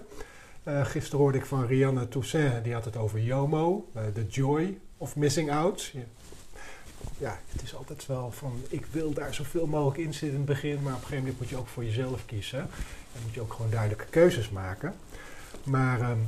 gisteren 0.65 1.21
hoorde 1.21 1.39
ik 1.39 1.47
van 1.47 1.67
Rianne 1.67 2.09
Toussaint, 2.09 2.65
die 2.65 2.73
had 2.73 2.85
het 2.85 2.97
over 2.97 3.21
YOMO. 3.21 3.89
The 4.15 4.27
Joy 4.29 4.79
of 4.99 5.17
Missing 5.17 5.51
Out. 5.51 5.91
Ja. 5.93 6.01
ja, 7.19 7.39
het 7.53 7.63
is 7.63 7.75
altijd 7.75 8.07
wel 8.07 8.31
van... 8.31 8.53
Ik 8.69 8.87
wil 8.91 9.13
daar 9.13 9.35
zoveel 9.35 9.67
mogelijk 9.67 9.99
in 9.99 10.13
zitten 10.13 10.29
in 10.29 10.35
het 10.37 10.45
begin... 10.45 10.83
maar 10.83 10.93
op 10.93 11.01
een 11.01 11.07
gegeven 11.07 11.19
moment 11.19 11.39
moet 11.39 11.49
je 11.49 11.57
ook 11.57 11.69
voor 11.69 11.85
jezelf 11.85 12.25
kiezen... 12.27 12.69
Dan 13.15 13.23
moet 13.23 13.35
je 13.35 13.41
ook 13.41 13.53
gewoon 13.53 13.71
duidelijke 13.71 14.07
keuzes 14.11 14.51
maken. 14.51 14.95
Maar 15.65 16.11
um, 16.11 16.27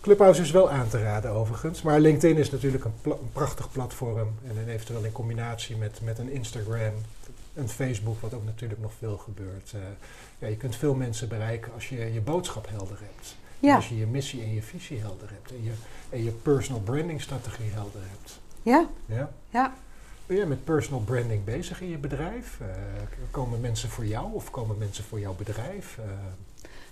Clubhouse 0.00 0.42
is 0.42 0.50
wel 0.50 0.70
aan 0.70 0.88
te 0.88 1.02
raden 1.02 1.30
overigens. 1.30 1.82
Maar 1.82 2.00
LinkedIn 2.00 2.36
is 2.36 2.50
natuurlijk 2.50 2.84
een, 2.84 2.92
een, 3.04 3.32
prachtig 3.32 3.72
platform. 3.72 4.34
En 4.46 4.54
dan 4.54 4.68
eventueel 4.68 5.04
in 5.04 5.12
combinatie 5.12 5.76
met, 5.76 6.00
met 6.02 6.18
een 6.18 6.30
Instagram, 6.30 6.92
een 7.54 7.68
Facebook, 7.68 8.20
wat 8.20 8.34
ook 8.34 8.44
natuurlijk 8.44 8.80
nog 8.80 8.92
veel 8.98 9.16
gebeurt. 9.16 9.72
Uh, 9.74 9.80
ja, 10.38 10.46
je 10.46 10.56
kunt 10.56 10.76
veel 10.76 10.94
mensen 10.94 11.28
bereiken 11.28 11.72
als 11.74 11.88
je 11.88 12.12
je 12.12 12.20
boodschap 12.20 12.68
helder 12.68 12.98
hebt. 13.00 13.36
Ja. 13.58 13.74
Als 13.74 13.88
je 13.88 13.96
je 13.96 14.06
missie 14.06 14.42
en 14.42 14.54
je 14.54 14.62
visie 14.62 15.00
helder 15.00 15.28
hebt. 15.30 15.50
En 15.50 15.62
je, 15.62 15.72
en 16.10 16.24
je 16.24 16.30
personal 16.30 16.80
branding 16.80 17.22
strategie 17.22 17.70
helder 17.70 18.00
hebt. 18.10 18.40
Ja. 18.62 18.88
Ja. 19.06 19.30
ja. 19.50 19.74
Ben 20.26 20.36
jij 20.36 20.46
met 20.46 20.64
personal 20.64 21.00
branding 21.00 21.44
bezig 21.44 21.80
in 21.80 21.88
je 21.88 21.98
bedrijf? 21.98 22.58
Uh, 22.62 22.68
komen 23.30 23.60
mensen 23.60 23.88
voor 23.88 24.06
jou 24.06 24.32
of 24.32 24.50
komen 24.50 24.78
mensen 24.78 25.04
voor 25.04 25.20
jouw 25.20 25.34
bedrijf? 25.34 25.98
Uh, 25.98 26.04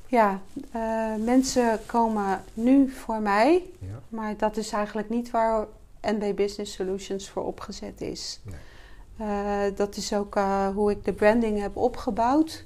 ja, 0.07 0.41
uh, 0.75 1.25
mensen 1.25 1.81
komen 1.87 2.45
nu 2.55 2.91
voor 2.91 3.21
mij, 3.21 3.63
ja. 3.79 4.01
maar 4.09 4.37
dat 4.37 4.57
is 4.57 4.73
eigenlijk 4.73 5.09
niet 5.09 5.31
waar 5.31 5.67
NB 6.01 6.37
Business 6.37 6.73
Solutions 6.73 7.29
voor 7.29 7.45
opgezet 7.45 8.01
is. 8.01 8.41
Nee. 9.17 9.75
dat 9.75 9.97
is 9.97 10.13
ook 10.13 10.35
hoe 10.75 10.91
ik 10.91 11.05
de 11.05 11.13
branding 11.13 11.61
heb 11.61 11.77
opgebouwd. 11.77 12.65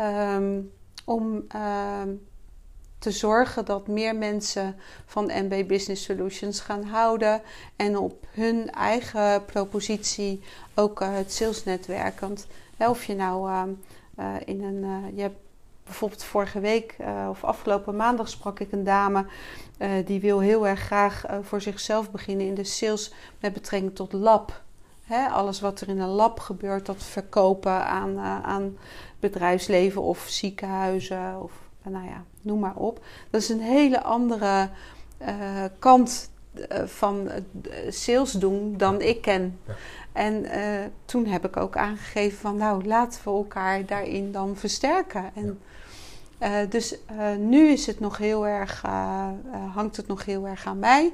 Um, 0.00 0.70
om 1.04 1.44
ehm, 1.48 2.14
te 2.98 3.10
zorgen 3.10 3.64
dat 3.64 3.88
meer 3.88 4.16
mensen 4.16 4.76
van 5.04 5.30
NB 5.32 5.66
Business 5.66 6.04
Solutions 6.04 6.60
gaan 6.60 6.84
houden 6.84 7.42
en 7.76 7.98
op 7.98 8.25
hun 8.36 8.70
eigen 8.70 9.44
propositie 9.44 10.42
ook 10.74 11.00
uh, 11.00 11.14
het 11.14 11.32
salesnetwerk. 11.32 12.20
Want 12.20 12.46
of 12.78 13.04
je 13.04 13.14
nou 13.14 13.50
uh, 13.50 13.62
uh, 14.18 14.34
in 14.44 14.62
een. 14.62 15.14
je 15.14 15.22
hebt 15.22 15.38
bijvoorbeeld 15.84 16.24
vorige 16.24 16.60
week 16.60 16.96
of 17.28 17.44
afgelopen 17.44 17.96
maandag 17.96 18.28
sprak 18.28 18.60
ik 18.60 18.72
een 18.72 18.84
dame 18.84 19.26
die 20.04 20.20
wil 20.20 20.40
heel 20.40 20.66
erg 20.66 20.80
graag 20.80 21.24
voor 21.42 21.60
zichzelf 21.60 22.10
beginnen 22.10 22.46
in 22.46 22.54
de 22.54 22.64
sales 22.64 23.12
met 23.40 23.52
betrekking 23.52 23.94
tot 23.94 24.12
lab. 24.12 24.62
Alles 25.30 25.60
wat 25.60 25.80
er 25.80 25.88
in 25.88 26.00
een 26.00 26.08
lab 26.08 26.40
gebeurt, 26.40 26.86
dat 26.86 27.02
verkopen 27.02 27.86
aan, 27.86 28.18
aan 28.44 28.76
bedrijfsleven 29.20 30.02
of 30.02 30.18
ziekenhuizen 30.28 31.42
of 31.42 31.52
nou 31.82 32.04
ja, 32.04 32.24
noem 32.40 32.60
maar 32.60 32.76
op. 32.76 33.04
Dat 33.30 33.40
is 33.40 33.48
een 33.48 33.60
hele 33.60 34.02
andere 34.02 34.68
uh, 35.22 35.64
kant 35.78 36.30
van 36.84 37.30
sales 37.88 38.32
doen 38.32 38.76
dan 38.76 39.00
ik 39.00 39.20
ken. 39.20 39.58
Ja. 39.66 39.74
En 40.12 40.44
uh, 40.44 40.50
toen 41.04 41.26
heb 41.26 41.44
ik 41.46 41.56
ook 41.56 41.76
aangegeven 41.76 42.38
van 42.38 42.56
nou 42.56 42.84
laten 42.84 43.20
we 43.24 43.30
elkaar 43.30 43.86
daarin 43.86 44.32
dan 44.32 44.56
versterken. 44.56 45.30
En 45.34 45.60
dus 46.68 46.96
nu 47.38 47.68
is 47.68 47.86
het 47.86 48.00
nog 48.00 48.18
heel 48.18 48.46
erg, 48.46 48.82
hangt 49.74 49.96
het 49.96 50.06
nog 50.06 50.24
heel 50.24 50.46
erg 50.46 50.66
aan 50.66 50.78
mij. 50.78 51.12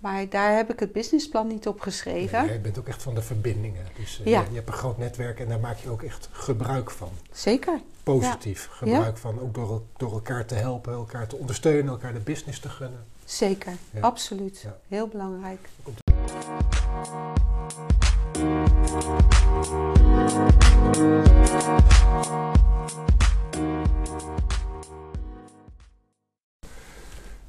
Maar 0.00 0.28
daar 0.28 0.56
heb 0.56 0.72
ik 0.72 0.80
het 0.80 0.92
businessplan 0.92 1.46
niet 1.46 1.66
op 1.66 1.80
geschreven. 1.80 2.44
Nee, 2.44 2.52
je 2.52 2.58
bent 2.58 2.78
ook 2.78 2.88
echt 2.88 3.02
van 3.02 3.14
de 3.14 3.22
verbindingen. 3.22 3.86
Dus 3.96 4.20
ja. 4.24 4.40
je, 4.40 4.48
je, 4.48 4.54
hebt 4.54 4.68
een 4.68 4.74
groot 4.74 4.98
netwerk 4.98 5.40
en 5.40 5.48
daar 5.48 5.60
maak 5.60 5.78
je 5.78 5.90
ook 5.90 6.02
echt 6.02 6.28
gebruik 6.32 6.90
van. 6.90 7.10
Zeker. 7.32 7.80
Positief 8.02 8.68
gebruik 8.70 9.16
van, 9.16 9.40
ook 9.40 9.54
door, 9.54 9.82
door 9.96 10.12
elkaar 10.12 10.46
te 10.46 10.54
helpen, 10.54 10.92
elkaar 10.92 11.26
te 11.26 11.36
ondersteunen, 11.36 11.92
elkaar 11.92 12.12
de 12.12 12.20
business 12.20 12.60
te 12.60 12.68
gunnen. 12.68 13.06
Zeker, 13.28 13.72
absoluut. 14.00 14.66
Heel 14.88 15.08
belangrijk. 15.08 15.68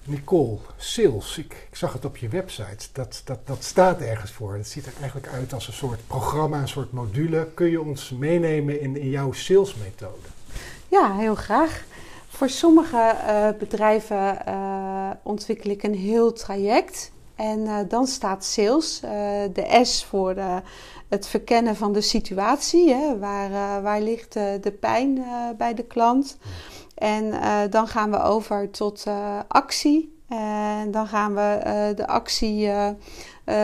Nicole, 0.04 0.58
sales, 0.78 1.38
ik, 1.38 1.68
ik, 1.70 1.76
zag 1.76 1.94
het 1.94 2.06
op 2.06 2.18
je 2.18 2.28
website. 2.28 2.88
Dat, 2.92 3.22
dat, 3.26 3.48
dat 3.48 3.64
staat 3.64 4.02
ergens 4.02 4.32
voor. 4.32 4.54
Het 4.54 4.68
ziet 4.68 4.86
er 4.86 4.94
eigenlijk 5.00 5.28
uit 5.28 5.54
als 5.54 5.68
een 5.68 5.74
soort 5.74 6.08
programma, 6.08 6.62
een 6.62 6.68
soort 6.68 6.92
module. 6.92 7.48
Kun 7.54 7.70
je 7.70 7.82
ons 7.82 8.10
meenemen 8.10 8.82
in, 8.82 8.98
in 8.98 9.10
jouw 9.10 9.32
salesmethode? 9.32 10.28
Ja, 10.88 11.16
heel 11.16 11.36
graag. 11.36 11.84
Voor 12.40 12.50
sommige 12.50 13.16
uh, 13.28 13.48
bedrijven 13.60 14.38
uh, 14.48 15.10
ontwikkel 15.24 15.70
ik 15.70 15.84
een 15.84 15.96
heel 15.96 16.34
traject. 16.34 17.12
En 17.36 17.60
uh, 17.60 17.78
dan 17.88 18.08
staat 18.08 18.46
sales, 18.46 19.00
de 19.54 19.80
S 19.82 20.06
voor 20.06 20.36
het 21.10 21.28
verkennen 21.28 21.76
van 21.76 21.94
de 21.94 22.02
situatie. 22.02 22.94
Hè, 22.94 23.20
waar, 23.20 23.82
waar 23.82 24.02
ligt 24.02 24.34
de 24.34 24.78
pijn 24.80 25.24
bij 25.58 25.74
de 25.74 25.84
klant? 25.84 26.38
En 26.96 27.34
dan 27.70 27.88
gaan 27.88 28.12
we 28.12 28.22
over 28.22 28.70
tot 28.70 29.06
actie. 29.48 30.18
En 30.30 30.92
dan 30.92 31.08
gaan 31.08 31.36
we 31.36 31.92
de 31.96 32.08
actie 32.08 32.72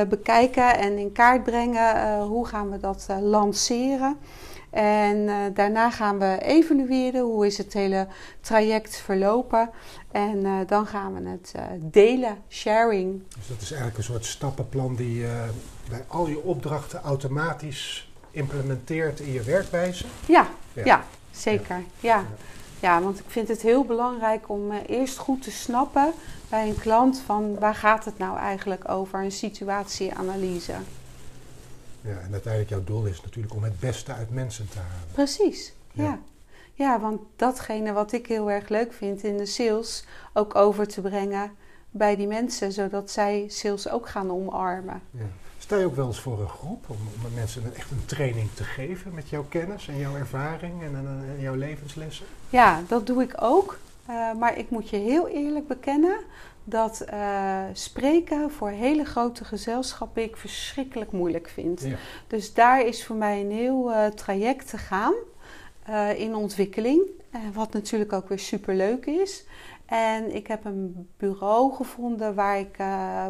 bekijken 0.09 0.77
en 0.77 0.97
in 0.97 1.11
kaart 1.11 1.43
brengen. 1.43 2.21
hoe 2.21 2.45
gaan 2.45 2.69
we 2.69 2.77
dat 2.77 3.07
lanceren? 3.21 4.17
En 4.75 5.17
uh, 5.17 5.35
daarna 5.53 5.91
gaan 5.91 6.19
we 6.19 6.38
evalueren 6.41 7.21
hoe 7.21 7.45
is 7.45 7.57
het 7.57 7.73
hele 7.73 8.07
traject 8.41 8.97
verlopen. 8.97 9.69
En 10.11 10.38
uh, 10.38 10.57
dan 10.67 10.88
gaan 10.88 11.13
we 11.13 11.29
het 11.29 11.53
uh, 11.55 11.61
delen, 11.79 12.38
sharing. 12.49 13.23
Dus 13.38 13.47
dat 13.47 13.61
is 13.61 13.69
eigenlijk 13.69 13.97
een 13.97 14.03
soort 14.03 14.25
stappenplan 14.25 14.95
die 14.95 15.19
je 15.19 15.47
bij 15.89 16.03
al 16.07 16.27
je 16.27 16.43
opdrachten 16.43 17.01
automatisch 17.01 18.11
implementeert 18.31 19.19
in 19.19 19.31
je 19.31 19.43
werkwijze? 19.43 20.05
Ja, 20.25 20.47
ja. 20.73 20.85
ja 20.85 21.03
zeker. 21.31 21.83
Ja. 21.99 22.15
ja. 22.15 22.25
Ja. 22.79 23.01
want 23.01 23.19
ik 23.19 23.25
vind 23.27 23.47
het 23.47 23.61
heel 23.61 23.83
belangrijk 23.83 24.49
om 24.49 24.71
eerst 24.71 25.17
goed 25.17 25.41
te 25.41 25.51
snappen 25.51 26.13
bij 26.49 26.67
een 26.67 26.79
klant 26.79 27.21
van 27.25 27.59
waar 27.59 27.75
gaat 27.75 28.05
het 28.05 28.17
nou 28.17 28.38
eigenlijk 28.38 28.89
over, 28.89 29.23
een 29.23 29.31
situatieanalyse. 29.31 30.73
Ja, 32.05 32.19
en 32.19 32.31
uiteindelijk 32.31 32.69
jouw 32.69 32.83
doel 32.83 33.05
is 33.05 33.21
natuurlijk 33.21 33.53
om 33.53 33.63
het 33.63 33.79
beste 33.79 34.13
uit 34.13 34.29
mensen 34.29 34.69
te 34.69 34.77
halen. 34.79 35.11
Precies, 35.11 35.73
ja. 35.91 36.19
ja. 36.73 36.99
want 36.99 37.21
datgene 37.35 37.93
wat 37.93 38.11
ik 38.11 38.27
heel 38.27 38.51
erg 38.51 38.69
leuk 38.69 38.93
vind 38.93 39.23
in 39.23 39.37
de 39.37 39.45
sales 39.45 40.05
ook 40.33 40.55
over 40.55 40.87
te 40.87 41.01
brengen 41.01 41.51
bij 41.89 42.15
die 42.15 42.27
mensen, 42.27 42.71
zodat 42.71 43.11
zij 43.11 43.45
sales 43.47 43.89
ook 43.89 44.09
gaan 44.09 44.31
omarmen. 44.31 45.01
Ja. 45.11 45.25
Sta 45.57 45.77
je 45.77 45.85
ook 45.85 45.95
wel 45.95 46.07
eens 46.07 46.19
voor 46.19 46.41
een 46.41 46.49
groep 46.49 46.89
om, 46.89 46.97
om 47.25 47.33
mensen 47.33 47.75
echt 47.75 47.91
een 47.91 48.05
training 48.05 48.49
te 48.53 48.63
geven 48.63 49.13
met 49.13 49.29
jouw 49.29 49.45
kennis 49.49 49.87
en 49.87 49.97
jouw 49.97 50.15
ervaring 50.15 50.83
en, 50.83 50.95
en, 50.95 51.39
jouw 51.39 51.55
levenslessen? 51.55 52.25
Ja, 52.49 52.81
dat 52.87 53.07
doe 53.07 53.23
ik 53.23 53.33
ook. 53.39 53.77
Uh, 54.09 54.33
maar 54.33 54.57
ik 54.57 54.69
moet 54.69 54.89
je 54.89 54.97
heel 54.97 55.27
eerlijk 55.27 55.67
bekennen 55.67 56.17
dat 56.67 57.06
uh, 57.13 57.63
spreken 57.73 58.51
voor 58.51 58.69
hele 58.69 59.06
grote 59.06 59.45
gezelschappen 59.45 60.23
ik 60.23 60.38
verschrikkelijk 60.38 61.12
moeilijk 61.12 61.49
vind. 61.49 61.86
Dus 62.28 62.54
daar 62.54 62.86
is 62.86 63.06
voor 63.06 63.15
mij 63.15 63.41
een 63.41 63.51
heel 63.51 63.91
uh, 63.91 64.06
traject 64.06 64.69
te 64.69 64.78
gaan 64.78 65.13
uh, 65.89 66.19
in 66.19 66.36
ontwikkeling. 66.36 67.01
wat 67.54 67.73
natuurlijk 67.73 68.13
ook 68.13 68.30
weer 68.30 68.39
super 68.39 68.75
leuk 68.75 69.06
is. 69.06 69.45
En 69.86 70.36
ik 70.36 70.47
heb 70.47 70.65
een 70.65 71.10
bureau 71.17 71.73
gevonden 71.73 72.36
waar 72.36 72.60
ik 72.60 72.78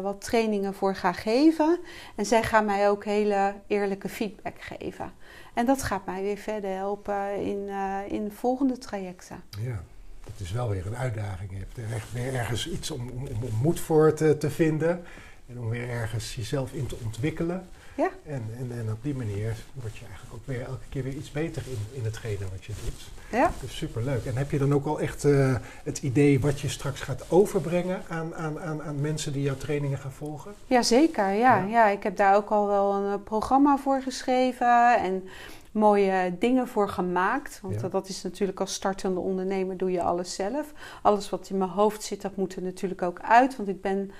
wat 0.02 0.20
trainingen 0.20 0.74
voor 0.74 0.94
ga 0.94 1.12
geven. 1.12 1.78
En 2.14 2.26
zij 2.26 2.42
gaan 2.42 2.64
mij 2.64 2.90
ook 2.90 3.04
hele 3.04 3.54
eerlijke 3.66 4.08
feedback 4.08 4.60
geven. 4.60 5.12
En 5.54 5.66
dat 5.66 5.82
gaat 5.82 6.06
mij 6.06 6.22
weer 6.22 6.36
verder 6.36 6.70
helpen 6.70 7.36
in, 7.42 7.68
in 8.08 8.30
volgende 8.30 8.78
trajecten. 8.78 9.42
Ja 9.60 9.82
het 10.32 10.40
is 10.40 10.52
wel 10.52 10.68
weer 10.68 10.86
een 10.86 10.96
uitdaging. 10.96 11.50
Je 11.50 11.58
hebt 11.58 11.76
er 11.76 11.94
echt 11.94 12.12
weer 12.12 12.34
ergens 12.34 12.70
iets 12.70 12.90
om, 12.90 13.08
om, 13.08 13.26
om 13.26 13.54
moed 13.62 13.80
voor 13.80 14.14
te, 14.14 14.36
te, 14.38 14.50
vinden. 14.50 15.04
En 15.48 15.58
om 15.58 15.68
weer 15.68 15.88
ergens 15.88 16.34
jezelf 16.34 16.72
in 16.72 16.86
te 16.86 16.96
ontwikkelen. 17.04 17.68
Ja. 17.94 18.10
En, 18.26 18.42
en, 18.58 18.72
en 18.78 18.92
op 18.92 19.02
die 19.02 19.14
manier 19.14 19.56
word 19.72 19.96
je 19.96 20.04
eigenlijk 20.04 20.34
ook 20.34 20.46
weer 20.46 20.60
elke 20.60 20.88
keer 20.88 21.02
weer 21.02 21.12
iets 21.12 21.30
beter 21.30 21.62
in, 21.66 21.98
in 21.98 22.04
hetgene 22.04 22.48
wat 22.50 22.64
je 22.64 22.72
doet. 22.84 23.10
Ja. 23.30 23.50
Dus 23.60 23.76
superleuk. 23.76 24.24
En 24.24 24.36
heb 24.36 24.50
je 24.50 24.58
dan 24.58 24.74
ook 24.74 24.86
al 24.86 25.00
echt 25.00 25.24
uh, 25.24 25.54
het 25.84 26.02
idee 26.02 26.40
wat 26.40 26.60
je 26.60 26.68
straks 26.68 27.00
gaat 27.00 27.30
overbrengen 27.30 28.02
aan, 28.08 28.34
aan, 28.34 28.60
aan, 28.60 28.82
aan 28.82 29.00
mensen 29.00 29.32
die 29.32 29.42
jouw 29.42 29.56
trainingen 29.56 29.98
gaan 29.98 30.12
volgen? 30.12 30.54
Jazeker, 30.66 31.32
ja. 31.32 31.56
ja. 31.56 31.66
ja. 31.66 31.88
Ik 31.88 32.02
heb 32.02 32.16
daar 32.16 32.36
ook 32.36 32.50
al 32.50 32.66
wel 32.66 32.94
een 32.94 33.12
eh, 33.12 33.24
programma 33.24 33.76
voor 33.76 34.02
geschreven. 34.02 34.98
En 34.98 35.28
mooie 35.76 36.36
dingen 36.38 36.68
voor 36.68 36.88
gemaakt. 36.88 37.60
Want 37.62 37.90
dat 37.90 38.08
is 38.08 38.22
natuurlijk 38.22 38.60
als 38.60 38.74
startende 38.74 39.20
ondernemer 39.20 39.76
doe 39.76 39.90
je 39.90 40.02
alles 40.02 40.34
zelf. 40.34 40.72
Alles 41.02 41.30
wat 41.30 41.48
in 41.50 41.58
mijn 41.58 41.70
hoofd 41.70 42.02
zit, 42.02 42.22
dat 42.22 42.36
moet 42.36 42.54
er 42.54 42.62
natuurlijk 42.62 43.02
ook 43.02 43.20
uit. 43.20 43.56
Want 43.56 43.68
ik 43.68 43.80
ben 43.80 44.10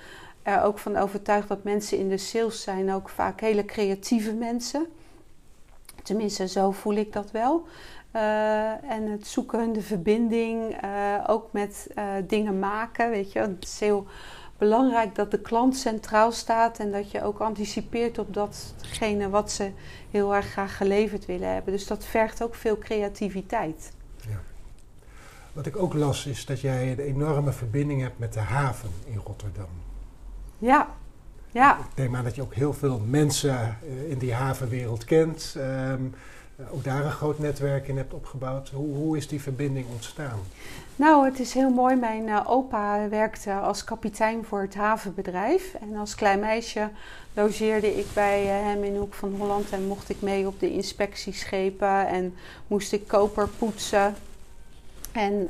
er 0.41 0.63
ook 0.63 0.79
van 0.79 0.97
overtuigd 0.97 1.47
dat 1.47 1.63
mensen 1.63 1.97
in 1.97 2.09
de 2.09 2.17
sales 2.17 2.61
zijn 2.61 2.91
ook 2.91 3.09
vaak 3.09 3.41
hele 3.41 3.65
creatieve 3.65 4.33
mensen. 4.33 4.85
Tenminste, 6.03 6.47
zo 6.47 6.71
voel 6.71 6.95
ik 6.95 7.13
dat 7.13 7.31
wel. 7.31 7.65
Uh, 8.15 8.91
en 8.91 9.11
het 9.11 9.27
zoeken, 9.27 9.73
de 9.73 9.81
verbinding, 9.81 10.83
uh, 10.83 11.23
ook 11.27 11.51
met 11.51 11.87
uh, 11.97 12.13
dingen 12.27 12.59
maken, 12.59 13.09
weet 13.09 13.31
je. 13.31 13.55
Heel 13.79 14.05
belangrijk 14.57 15.15
dat 15.15 15.31
de 15.31 15.39
klant 15.39 15.77
centraal 15.77 16.31
staat 16.31 16.79
en 16.79 16.91
dat 16.91 17.11
je 17.11 17.23
ook 17.23 17.39
anticipeert 17.39 18.17
op 18.17 18.33
datgene 18.33 19.29
wat 19.29 19.51
ze 19.51 19.71
heel 20.11 20.35
erg 20.35 20.45
graag 20.45 20.77
geleverd 20.77 21.25
willen 21.25 21.53
hebben. 21.53 21.73
Dus 21.73 21.87
dat 21.87 22.05
vergt 22.05 22.43
ook 22.43 22.55
veel 22.55 22.77
creativiteit. 22.77 23.91
Ja. 24.29 24.39
Wat 25.53 25.65
ik 25.65 25.77
ook 25.77 25.93
las 25.93 26.25
is 26.25 26.45
dat 26.45 26.61
jij 26.61 26.91
een 26.91 26.99
enorme 26.99 27.51
verbinding 27.51 28.01
hebt 28.01 28.19
met 28.19 28.33
de 28.33 28.39
haven 28.39 28.89
in 29.05 29.21
Rotterdam. 29.25 29.69
Ja, 30.57 30.87
ja. 31.51 31.77
Ik 31.77 31.95
neem 31.95 32.15
aan 32.15 32.23
dat 32.23 32.35
je 32.35 32.41
ook 32.41 32.53
heel 32.53 32.73
veel 32.73 32.99
mensen 32.99 33.57
eh, 33.57 34.09
in 34.09 34.17
die 34.17 34.33
havenwereld 34.33 35.05
kent. 35.05 35.55
Um, 35.57 36.13
ook 36.71 36.83
daar 36.83 37.05
een 37.05 37.11
groot 37.11 37.39
netwerk 37.39 37.87
in 37.87 37.97
hebt 37.97 38.13
opgebouwd. 38.13 38.69
Hoe, 38.69 38.95
hoe 38.95 39.17
is 39.17 39.27
die 39.27 39.41
verbinding 39.41 39.85
ontstaan? 39.91 40.39
Nou, 40.95 41.25
het 41.25 41.39
is 41.39 41.53
heel 41.53 41.69
mooi. 41.69 41.95
Mijn 41.95 42.27
uh, 42.27 42.43
opa 42.47 43.09
werkte 43.09 43.53
als 43.53 43.83
kapitein 43.83 44.45
voor 44.45 44.61
het 44.61 44.75
havenbedrijf. 44.75 45.73
En 45.73 45.95
als 45.95 46.15
klein 46.15 46.39
meisje 46.39 46.89
logeerde 47.33 47.97
ik 47.97 48.05
bij 48.13 48.43
uh, 48.43 48.65
hem 48.65 48.83
in 48.83 48.95
Hoek 48.95 49.13
van 49.13 49.35
Holland 49.37 49.69
en 49.69 49.87
mocht 49.87 50.09
ik 50.09 50.21
mee 50.21 50.47
op 50.47 50.59
de 50.59 50.71
inspectieschepen 50.71 52.07
en 52.07 52.35
moest 52.67 52.93
ik 52.93 53.07
koper 53.07 53.47
poetsen. 53.47 54.15
En 55.11 55.49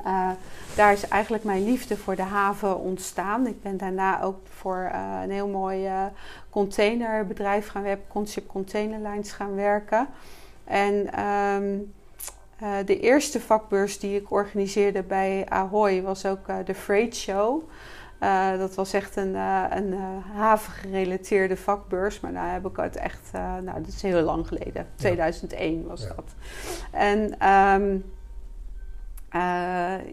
daar 0.76 0.93
is 0.93 1.08
eigenlijk 1.08 1.43
mijn 1.43 1.63
liefde 1.63 1.98
voor 1.98 2.15
de 2.15 2.22
haven 2.22 2.80
ontstaan. 2.80 3.48
Ik 3.48 3.62
ben 3.62 3.78
daarna 3.78 4.22
ook 4.22 4.38
voor 4.50 4.91
een 5.24 5.32
heel 5.32 5.48
mooi 5.48 5.89
containerbedrijf 6.50 7.67
gaan 7.67 7.84
werken, 7.84 8.08
Concept 8.08 8.48
Containerlines 8.48 9.32
gaan 9.32 9.56
werken. 9.56 10.08
En 10.68 11.24
um, 11.26 11.94
uh, 12.64 12.76
de 12.86 13.00
eerste 13.00 13.40
vakbeurs 13.40 14.00
die 14.00 14.20
ik 14.20 14.32
organiseerde 14.32 15.04
bij 15.04 15.46
Ahoy 15.50 16.02
was 16.02 16.26
ook 16.26 16.48
uh, 16.50 16.56
de 16.66 16.76
Freight 16.76 17.16
Show. 17.16 17.70
Uh, 18.24 18.58
dat 18.58 18.76
was 18.76 18.94
echt 18.94 19.16
een, 19.16 19.36
een 19.78 19.94
havengerelateerde 20.36 21.58
vakbeurs. 21.58 22.20
Maar 22.20 22.32
nou 22.32 22.48
heb 22.48 22.66
ik 22.66 22.76
het 22.76 22.96
echt, 22.96 23.32
nou 23.32 23.82
dat 23.82 23.88
is 23.88 24.02
heel 24.02 24.22
lang 24.22 24.48
geleden. 24.48 24.88
2001 24.96 25.88
was 25.88 26.02
ja. 26.02 26.08
dat. 26.16 26.34
En 26.92 27.48
um, 27.50 28.04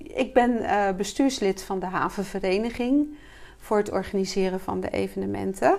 ik 0.03 0.35
ben 0.35 0.67
bestuurslid 0.97 1.63
van 1.63 1.79
de 1.79 1.87
havenvereniging 1.87 3.17
voor 3.59 3.77
het 3.77 3.91
organiseren 3.91 4.61
van 4.61 4.81
de 4.81 4.91
evenementen. 4.91 5.79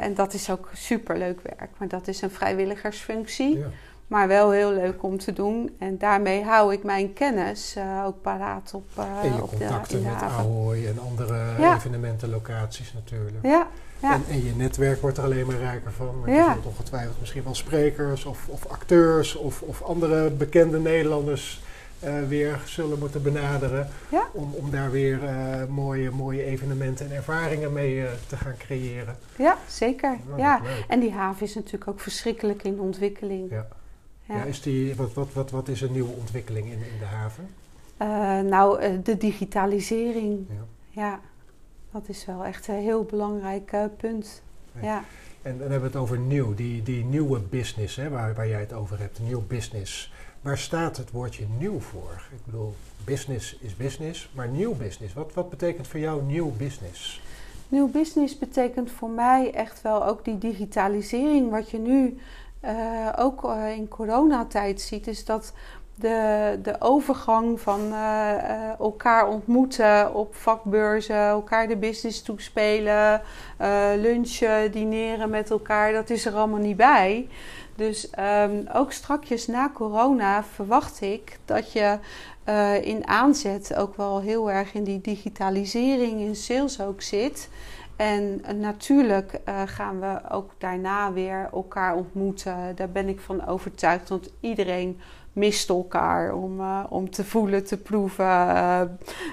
En 0.00 0.14
dat 0.14 0.34
is 0.34 0.50
ook 0.50 0.70
superleuk 0.72 1.40
werk. 1.42 1.70
Maar 1.78 1.88
dat 1.88 2.08
is 2.08 2.22
een 2.22 2.30
vrijwilligersfunctie. 2.30 3.58
Ja. 3.58 3.66
Maar 4.08 4.28
wel 4.28 4.50
heel 4.50 4.72
leuk 4.72 5.02
om 5.02 5.18
te 5.18 5.32
doen. 5.32 5.76
En 5.78 5.98
daarmee 5.98 6.44
hou 6.44 6.72
ik 6.72 6.82
mijn 6.82 7.12
kennis 7.12 7.74
uh, 7.78 8.04
ook 8.06 8.20
paraat 8.22 8.74
op, 8.74 8.84
uh, 8.98 9.04
en 9.22 9.34
je 9.34 9.42
op 9.42 9.48
contacten 9.48 10.02
de, 10.02 10.08
met 10.08 10.22
Ahoy 10.22 10.86
en 10.86 10.98
andere 10.98 11.34
ja. 11.58 11.74
evenementenlocaties 11.76 12.92
natuurlijk. 12.92 13.36
Ja. 13.42 13.68
ja. 13.98 14.12
En, 14.14 14.24
en, 14.28 14.44
je 14.44 14.54
netwerk 14.56 15.00
wordt 15.00 15.16
er 15.18 15.24
alleen 15.24 15.46
maar 15.46 15.56
rijker 15.56 15.92
van. 15.92 16.06
Want 16.06 16.26
ja. 16.26 16.46
je 16.46 16.52
zult 16.52 16.66
ongetwijfeld 16.66 17.20
misschien 17.20 17.44
wel 17.44 17.54
sprekers 17.54 18.24
of, 18.24 18.48
of 18.48 18.66
acteurs 18.66 19.36
of, 19.36 19.62
of 19.62 19.82
andere 19.82 20.30
bekende 20.30 20.80
Nederlanders 20.80 21.60
weer 22.28 22.60
zullen 22.64 22.98
moeten 22.98 23.22
benaderen. 23.22 23.88
Om, 24.32 24.54
om 24.54 24.70
daar 24.70 24.90
weer 24.90 25.20
mooie, 25.68 26.10
mooie 26.10 26.44
evenementen 26.44 27.06
en 27.06 27.16
ervaringen 27.16 27.72
mee 27.72 28.06
te 28.26 28.36
gaan 28.36 28.56
creëren. 28.58 29.16
Ja, 29.36 29.58
zeker. 29.68 30.16
Oh, 30.30 30.38
ja. 30.38 30.60
En 30.88 31.00
die 31.00 31.12
haven 31.12 31.46
is 31.46 31.54
natuurlijk 31.54 31.88
ook 31.88 32.00
verschrikkelijk 32.00 32.62
in 32.62 32.80
ontwikkeling. 32.80 33.50
Ja. 33.50 33.68
Ja. 34.28 34.44
is 34.44 34.62
die, 34.62 34.94
wat, 34.94 35.14
wat, 35.14 35.32
wat, 35.32 35.50
wat 35.50 35.68
is 35.68 35.80
een 35.80 35.92
nieuwe 35.92 36.12
ontwikkeling 36.12 36.66
in, 36.66 36.78
in 36.78 36.98
de 36.98 37.04
haven? 37.04 37.48
nou, 38.48 39.02
de 39.02 39.16
digitalisering. 39.16 40.46
Ja. 40.48 40.64
ja. 40.90 41.20
dat 41.92 42.08
is 42.08 42.24
wel 42.24 42.44
echt 42.44 42.68
een 42.68 42.74
heel 42.74 43.04
belangrijk 43.04 43.76
punt. 43.96 44.42
Ja. 44.82 45.04
En 45.42 45.58
dan 45.58 45.70
hebben 45.70 45.80
we 45.80 45.86
het 45.86 45.96
over 45.96 46.18
nieuw, 46.18 46.54
die, 46.54 46.82
die 46.82 47.04
nieuwe 47.04 47.40
business, 47.40 47.96
hè, 47.96 48.08
waar, 48.08 48.34
waar 48.34 48.48
jij 48.48 48.60
het 48.60 48.72
over 48.72 48.98
hebt, 48.98 49.20
nieuw 49.20 49.42
business. 49.46 50.12
Waar 50.42 50.58
staat 50.58 50.96
het 50.96 51.10
woordje 51.10 51.46
nieuw 51.58 51.80
voor? 51.80 52.22
Ik 52.32 52.44
bedoel, 52.44 52.74
business 53.04 53.58
is 53.60 53.76
business, 53.76 54.30
maar 54.34 54.48
nieuw 54.48 54.74
business. 54.74 55.14
Wat, 55.14 55.34
wat 55.34 55.50
betekent 55.50 55.86
voor 55.86 56.00
jou 56.00 56.22
nieuw 56.22 56.52
business? 56.56 57.22
Nieuw 57.68 57.88
business 57.88 58.38
betekent 58.38 58.90
voor 58.90 59.10
mij 59.10 59.54
echt 59.54 59.82
wel 59.82 60.06
ook 60.06 60.24
die 60.24 60.38
digitalisering. 60.38 61.50
Wat 61.50 61.70
je 61.70 61.78
nu 61.78 62.18
uh, 62.64 63.08
ook 63.16 63.44
uh, 63.44 63.76
in 63.76 63.88
coronatijd 63.88 64.80
ziet, 64.80 65.06
is 65.06 65.24
dat 65.24 65.52
de, 65.94 66.58
de 66.62 66.76
overgang 66.78 67.60
van 67.60 67.80
uh, 67.92 68.78
elkaar 68.78 69.28
ontmoeten 69.28 70.14
op 70.14 70.34
vakbeurzen, 70.34 71.16
elkaar 71.16 71.68
de 71.68 71.76
business 71.76 72.22
toespelen, 72.22 73.22
lunchen, 73.96 74.72
dineren 74.72 75.30
met 75.30 75.50
elkaar, 75.50 75.92
dat 75.92 76.10
is 76.10 76.26
er 76.26 76.34
allemaal 76.34 76.60
niet 76.60 76.76
bij. 76.76 77.28
Dus 77.78 78.08
um, 78.18 78.66
ook 78.72 78.92
strakjes 78.92 79.46
na 79.46 79.70
corona 79.74 80.44
verwacht 80.44 81.00
ik 81.00 81.38
dat 81.44 81.72
je 81.72 81.98
uh, 82.48 82.84
in 82.86 83.06
aanzet 83.06 83.74
ook 83.74 83.96
wel 83.96 84.20
heel 84.20 84.50
erg 84.50 84.74
in 84.74 84.84
die 84.84 85.00
digitalisering 85.00 86.20
in 86.20 86.36
sales 86.36 86.80
ook 86.80 87.02
zit. 87.02 87.48
En 87.96 88.42
natuurlijk 88.56 89.40
uh, 89.48 89.62
gaan 89.64 90.00
we 90.00 90.20
ook 90.30 90.50
daarna 90.58 91.12
weer 91.12 91.48
elkaar 91.52 91.94
ontmoeten. 91.96 92.76
Daar 92.76 92.90
ben 92.90 93.08
ik 93.08 93.20
van 93.20 93.46
overtuigd, 93.46 94.08
want 94.08 94.30
iedereen 94.40 95.00
mist 95.38 95.68
elkaar 95.68 96.34
om, 96.34 96.60
uh, 96.60 96.84
om 96.88 97.10
te 97.10 97.24
voelen, 97.24 97.64
te 97.64 97.76
proeven, 97.76 98.24
uh, 98.24 98.82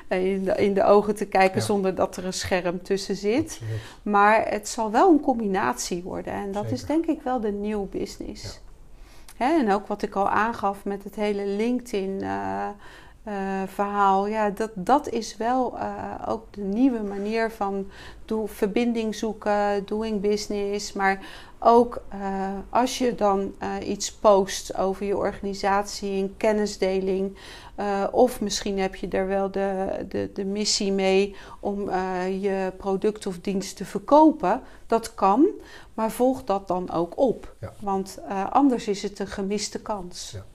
in, 0.08 0.44
de, 0.44 0.52
in 0.52 0.74
de 0.74 0.84
ogen 0.84 1.16
te 1.16 1.26
kijken 1.26 1.62
zonder 1.62 1.96
dat 1.96 2.18
er 2.18 2.26
een 2.26 2.34
scherm 2.34 2.84
tussen 2.84 3.16
zit. 3.16 3.62
Maar 4.02 4.50
het 4.50 4.68
zal 4.68 4.92
wel 4.92 5.12
een 5.12 5.22
combinatie 5.22 6.04
worden 6.04 6.34
en 6.34 6.52
dat 6.52 6.72
is 6.72 6.86
denk 6.86 7.06
ik 7.06 7.22
wel 7.22 7.40
de 7.40 7.52
nieuw 7.52 7.88
business. 7.92 8.44
Ja. 8.44 8.64
Hè, 9.46 9.60
en 9.60 9.72
ook 9.72 9.88
wat 9.88 10.02
ik 10.02 10.16
al 10.16 10.30
aangaf 10.30 10.86
met 10.86 11.04
het 11.04 11.16
hele 11.16 11.46
LinkedIn. 11.46 12.24
Uh, 13.28 13.34
uh, 13.66 13.68
verhaal. 13.68 14.28
Ja, 14.28 14.50
dat, 14.50 14.72
dat 14.74 15.10
is 15.10 15.38
wel 15.38 15.74
uh, 15.76 16.14
ook 16.28 16.54
de 16.54 16.62
nieuwe 16.62 17.04
manier 17.04 17.52
van 17.52 17.90
doe, 18.26 18.48
verbinding 18.48 19.16
zoeken, 19.16 19.86
doing 19.86 20.22
business. 20.22 20.94
Maar 20.94 21.26
ook 21.60 22.02
uh, 22.14 22.50
als 22.70 22.98
je 22.98 23.16
dan 23.16 23.54
iets 23.84 24.14
post 24.14 24.78
over 24.78 25.06
je 25.06 25.18
organisatie, 25.18 26.12
een 26.12 26.34
kennisdeling. 26.38 27.38
of 28.12 28.42
misschien 28.42 28.80
heb 28.80 28.96
je 28.96 29.08
er 29.08 29.28
wel 29.28 29.52
de, 29.52 30.06
de, 30.10 30.30
de 30.34 30.46
missie 30.46 30.92
mee 30.92 31.36
om 31.60 31.90
je 32.40 32.74
product 32.78 33.28
of 33.28 33.40
dienst 33.40 33.78
te 33.78 33.86
verkopen. 33.86 34.62
Dat 34.88 35.14
kan, 35.14 35.48
maar 35.94 36.12
volg 36.12 36.44
dat 36.44 36.68
dan 36.68 36.92
ook 36.92 37.18
op. 37.18 37.56
Ja. 37.60 37.74
Want 37.80 38.20
anders 38.50 38.88
is 38.88 39.04
het 39.04 39.20
een 39.20 39.28
gemiste 39.28 39.82
kans. 39.82 40.32
Ja. 40.32 40.46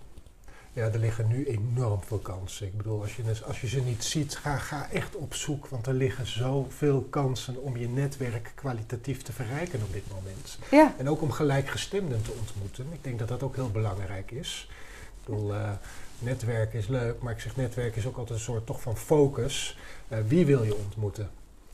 Ja, 0.72 0.86
er 0.86 0.98
liggen 0.98 1.28
nu 1.28 1.46
enorm 1.46 2.02
veel 2.02 2.18
kansen. 2.18 2.66
Ik 2.66 2.76
bedoel, 2.76 3.00
als 3.00 3.16
je, 3.16 3.22
als 3.46 3.60
je 3.60 3.68
ze 3.68 3.80
niet 3.80 4.04
ziet, 4.04 4.36
ga, 4.36 4.56
ga 4.56 4.90
echt 4.90 5.16
op 5.16 5.34
zoek. 5.34 5.66
Want 5.66 5.86
er 5.86 5.94
liggen 5.94 6.26
zoveel 6.26 7.02
kansen 7.02 7.62
om 7.62 7.76
je 7.76 7.88
netwerk 7.88 8.52
kwalitatief 8.54 9.22
te 9.22 9.32
verrijken 9.32 9.80
op 9.82 9.92
dit 9.92 10.04
moment. 10.14 10.58
Ja. 10.70 10.94
En 10.98 11.08
ook 11.08 11.22
om 11.22 11.30
gelijkgestemden 11.30 12.22
te 12.22 12.32
ontmoeten. 12.38 12.86
Ik 12.92 13.04
denk 13.04 13.18
dat 13.18 13.28
dat 13.28 13.42
ook 13.42 13.54
heel 13.54 13.70
belangrijk 13.70 14.30
is. 14.30 14.68
Ik 15.00 15.24
bedoel, 15.24 15.54
uh, 15.54 15.70
netwerk 16.18 16.74
is 16.74 16.86
leuk, 16.86 17.22
maar 17.22 17.32
ik 17.32 17.40
zeg 17.40 17.56
netwerk 17.56 17.96
is 17.96 18.06
ook 18.06 18.16
altijd 18.16 18.38
een 18.38 18.44
soort 18.44 18.66
toch 18.66 18.80
van 18.80 18.96
focus. 18.96 19.78
Uh, 20.08 20.18
wie 20.26 20.46
wil 20.46 20.62
je 20.62 20.74
ontmoeten? 20.74 21.30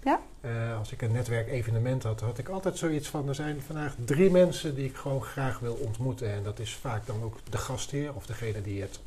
Ja. 0.07 0.21
Uh, 0.41 0.79
als 0.79 0.93
ik 0.93 1.03
een 1.03 1.13
netwerkevenement 1.13 2.03
had, 2.03 2.21
had 2.21 2.39
ik 2.39 2.49
altijd 2.49 2.79
zoiets 2.79 3.09
van: 3.09 3.29
er 3.29 3.35
zijn 3.35 3.63
vandaag 3.67 3.95
drie 4.05 4.31
mensen 4.31 4.75
die 4.75 4.85
ik 4.85 4.97
gewoon 4.97 5.23
graag 5.23 5.59
wil 5.59 5.75
ontmoeten. 5.75 6.33
En 6.33 6.43
dat 6.43 6.59
is 6.59 6.75
vaak 6.75 7.07
dan 7.07 7.23
ook 7.23 7.39
de 7.51 7.59
gastheer 7.59 8.15
of 8.15 8.27
degene 8.27 8.63
die 8.63 8.81
het 8.81 9.01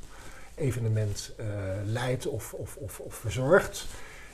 evenement 0.55 1.31
uh, 1.39 1.45
leidt 1.85 2.27
of, 2.27 2.53
of, 2.53 2.75
of, 2.75 2.99
of, 2.99 3.15
verzorgt. 3.15 3.85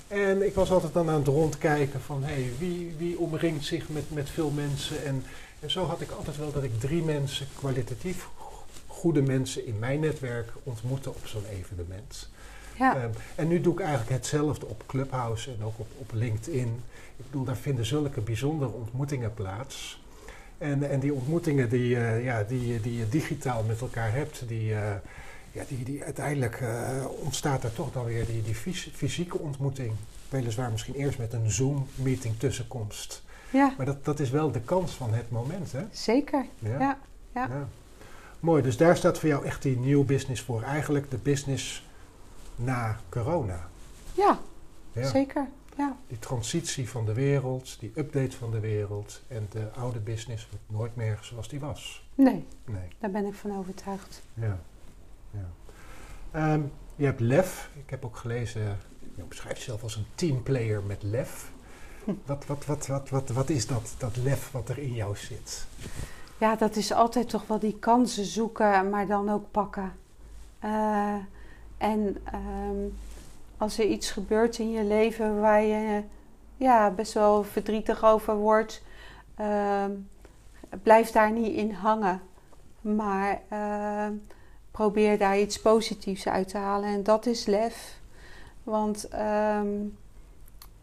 En 0.07 0.45
ik 0.45 0.53
was 0.53 0.71
altijd 0.71 0.93
dan 0.93 1.09
aan 1.09 1.19
het 1.19 1.27
rondkijken 1.27 2.01
van 2.01 2.23
hey, 2.23 2.51
wie, 2.59 2.95
wie 2.97 3.19
omringt 3.19 3.65
zich 3.65 3.89
met, 3.89 4.11
met 4.11 4.29
veel 4.29 4.49
mensen. 4.49 5.05
En, 5.05 5.23
en 5.59 5.71
zo 5.71 5.85
had 5.85 6.01
ik 6.01 6.11
altijd 6.11 6.37
wel 6.37 6.51
dat 6.51 6.63
ik 6.63 6.79
drie 6.79 7.03
mensen, 7.03 7.47
kwalitatief 7.57 8.27
goede 8.87 9.21
mensen 9.21 9.65
in 9.65 9.79
mijn 9.79 9.99
netwerk 9.99 10.51
ontmoette 10.63 11.09
op 11.09 11.27
zo'n 11.27 11.45
evenement. 11.45 12.29
Ja. 12.77 13.03
Um, 13.03 13.11
en 13.35 13.47
nu 13.47 13.61
doe 13.61 13.73
ik 13.73 13.79
eigenlijk 13.79 14.09
hetzelfde 14.09 14.65
op 14.65 14.83
Clubhouse 14.87 15.51
en 15.51 15.63
ook 15.63 15.79
op, 15.79 15.87
op 15.97 16.11
LinkedIn. 16.13 16.81
Ik 17.17 17.25
bedoel, 17.25 17.43
daar 17.43 17.55
vinden 17.55 17.85
zulke 17.85 18.21
bijzondere 18.21 18.71
ontmoetingen 18.71 19.33
plaats. 19.33 20.03
En, 20.57 20.89
en 20.89 20.99
die 20.99 21.13
ontmoetingen 21.13 21.69
die, 21.69 21.95
uh, 21.95 22.23
ja, 22.23 22.43
die, 22.43 22.81
die 22.81 22.97
je 22.97 23.09
digitaal 23.09 23.63
met 23.63 23.81
elkaar 23.81 24.13
hebt, 24.13 24.43
die, 24.47 24.69
uh, 24.69 24.79
ja, 25.51 25.63
die, 25.67 25.83
die 25.83 26.03
uiteindelijk 26.03 26.59
uh, 26.61 27.05
ontstaat 27.23 27.63
er 27.63 27.73
toch 27.73 27.91
dan 27.91 28.05
weer 28.05 28.25
die, 28.25 28.41
die 28.43 28.55
fysieke 28.93 29.37
ontmoeting. 29.37 29.91
Weliswaar 30.29 30.71
misschien 30.71 30.95
eerst 30.95 31.17
met 31.17 31.33
een 31.33 31.51
Zoom-meeting 31.51 32.39
tussenkomst. 32.39 33.23
Ja. 33.49 33.73
Maar 33.77 33.85
dat, 33.85 34.05
dat 34.05 34.19
is 34.19 34.29
wel 34.29 34.51
de 34.51 34.61
kans 34.61 34.91
van 34.91 35.13
het 35.13 35.31
moment, 35.31 35.71
hè? 35.71 35.83
Zeker, 35.91 36.45
ja. 36.59 36.79
ja. 36.79 36.97
ja. 37.33 37.47
ja. 37.47 37.67
Mooi, 38.39 38.63
dus 38.63 38.77
daar 38.77 38.97
staat 38.97 39.19
voor 39.19 39.29
jou 39.29 39.45
echt 39.45 39.61
die 39.61 39.77
nieuw 39.77 40.03
business 40.03 40.41
voor. 40.41 40.61
Eigenlijk 40.61 41.11
de 41.11 41.17
business 41.17 41.84
na 42.55 42.99
corona. 43.09 43.69
Ja, 44.13 44.39
ja, 44.91 45.07
zeker. 45.07 45.47
Ja. 45.77 45.97
Die 46.07 46.19
transitie 46.19 46.89
van 46.89 47.05
de 47.05 47.13
wereld, 47.13 47.79
die 47.79 47.91
update 47.95 48.37
van 48.37 48.51
de 48.51 48.59
wereld 48.59 49.21
en 49.27 49.47
de 49.49 49.71
oude 49.71 49.99
business 49.99 50.47
wordt 50.49 50.65
nooit 50.71 50.95
meer 50.95 51.19
zoals 51.21 51.47
die 51.47 51.59
was. 51.59 52.07
Nee, 52.15 52.47
nee. 52.65 52.87
daar 52.99 53.11
ben 53.11 53.25
ik 53.25 53.33
van 53.33 53.57
overtuigd. 53.57 54.21
Ja, 54.33 54.59
ja. 55.31 55.49
Ehm, 56.31 56.61
je 56.95 57.05
hebt 57.05 57.19
lef. 57.19 57.69
Ik 57.73 57.89
heb 57.89 58.05
ook 58.05 58.17
gelezen, 58.17 58.77
je 59.15 59.23
beschrijft 59.23 59.57
jezelf 59.57 59.83
als 59.83 59.95
een 59.95 60.05
teamplayer 60.15 60.83
met 60.83 61.03
lef. 61.03 61.51
Hm. 62.03 62.13
Wat, 62.25 62.45
wat, 62.45 62.65
wat, 62.65 62.87
wat, 62.87 63.09
wat, 63.09 63.29
wat 63.29 63.49
is 63.49 63.67
dat, 63.67 63.95
dat 63.97 64.15
lef 64.17 64.51
wat 64.51 64.69
er 64.69 64.77
in 64.77 64.93
jou 64.93 65.17
zit? 65.17 65.67
Ja, 66.37 66.55
dat 66.55 66.75
is 66.75 66.91
altijd 66.91 67.29
toch 67.29 67.47
wel 67.47 67.59
die 67.59 67.79
kansen 67.79 68.25
zoeken, 68.25 68.89
maar 68.89 69.07
dan 69.07 69.29
ook 69.29 69.51
pakken. 69.51 69.93
Uh, 70.63 71.15
en 71.85 72.17
um, 72.33 72.97
als 73.57 73.77
er 73.77 73.85
iets 73.85 74.11
gebeurt 74.11 74.57
in 74.57 74.71
je 74.71 74.83
leven 74.83 75.39
waar 75.41 75.61
je 75.61 76.03
ja, 76.57 76.89
best 76.89 77.13
wel 77.13 77.43
verdrietig 77.43 78.03
over 78.03 78.35
wordt, 78.35 78.81
uh, 79.39 79.85
blijf 80.83 81.11
daar 81.11 81.31
niet 81.31 81.55
in 81.55 81.71
hangen. 81.71 82.21
Maar 82.81 83.41
uh, 83.51 84.07
probeer 84.71 85.17
daar 85.17 85.39
iets 85.39 85.61
positiefs 85.61 86.27
uit 86.27 86.47
te 86.47 86.57
halen. 86.57 86.89
En 86.89 87.03
dat 87.03 87.25
is 87.25 87.45
lef. 87.45 87.99
Want 88.63 89.09
um, 89.13 89.97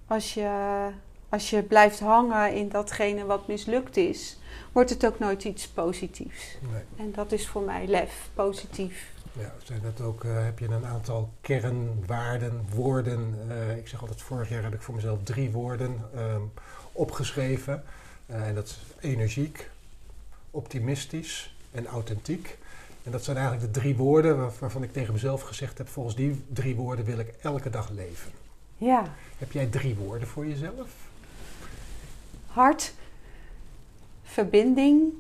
als, 0.07 0.35
je, 0.35 0.89
als 1.29 1.51
je 1.51 1.63
blijft 1.63 2.01
hangen 2.01 2.55
in 2.55 2.69
datgene 2.69 3.25
wat 3.25 3.47
mislukt 3.47 3.97
is, 3.97 4.39
wordt 4.73 4.91
het 4.91 5.07
ook 5.07 5.19
nooit 5.19 5.45
iets 5.45 5.69
positiefs. 5.69 6.57
Nee. 6.73 6.83
En 6.97 7.13
dat 7.13 7.33
is 7.33 7.49
voor 7.49 7.63
mij 7.63 7.87
lef, 7.87 8.31
positief. 8.35 9.12
Ja, 9.33 9.53
zijn 9.65 9.81
dat 9.83 10.07
ook, 10.07 10.25
uh, 10.25 10.45
heb 10.45 10.59
je 10.59 10.69
een 10.69 10.87
aantal 10.87 11.33
kernwaarden, 11.41 12.65
woorden. 12.75 13.35
Uh, 13.49 13.77
ik 13.77 13.89
zeg 13.89 14.01
altijd, 14.01 14.23
vorig 14.23 14.49
jaar 14.49 14.63
heb 14.63 14.75
ik 14.75 14.83
voor 14.83 14.95
mezelf 14.95 15.19
drie 15.23 15.51
woorden 15.51 16.01
um, 16.17 16.53
opgeschreven. 16.93 17.83
Uh, 18.27 18.47
en 18.47 18.55
dat 18.55 18.67
is 18.67 18.81
energiek, 19.01 19.71
optimistisch 20.51 21.55
en 21.71 21.87
authentiek. 21.87 22.59
En 23.03 23.11
dat 23.11 23.25
zijn 23.25 23.37
eigenlijk 23.37 23.75
de 23.75 23.81
drie 23.81 23.97
woorden 23.97 24.39
waar, 24.39 24.53
waarvan 24.59 24.83
ik 24.83 24.93
tegen 24.93 25.13
mezelf 25.13 25.43
gezegd 25.43 25.79
heb: 25.79 25.89
volgens 25.89 26.17
die 26.17 26.45
drie 26.49 26.75
woorden 26.75 27.05
wil 27.05 27.19
ik 27.19 27.35
elke 27.43 27.71
dag 27.71 27.91
leven. 27.91 28.31
Ja. 28.77 29.15
Heb 29.39 29.53
jij 29.53 29.67
drie 29.67 29.95
woorden 29.95 30.29
voor 30.29 30.47
jezelf? 30.47 30.89
Hart, 32.47 32.95
verbinding, 34.23 35.13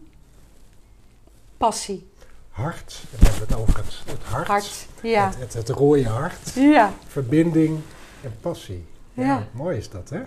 passie 1.57 2.11
hart. 2.53 3.03
Dan 3.11 3.29
hebben 3.29 3.49
we 3.49 3.55
het 3.55 3.63
over 3.63 3.77
het, 3.77 4.03
het 4.07 4.23
hart. 4.23 4.47
hart 4.47 4.87
ja. 5.03 5.27
het, 5.27 5.39
het, 5.39 5.53
het, 5.53 5.69
rode 5.69 6.09
hart. 6.09 6.53
Ja. 6.55 6.93
Verbinding 7.07 7.81
en 8.23 8.35
passie. 8.41 8.87
Ja. 9.13 9.47
Mooi 9.53 9.77
is 9.77 9.91
dat, 9.91 10.11
hè? 10.11 10.21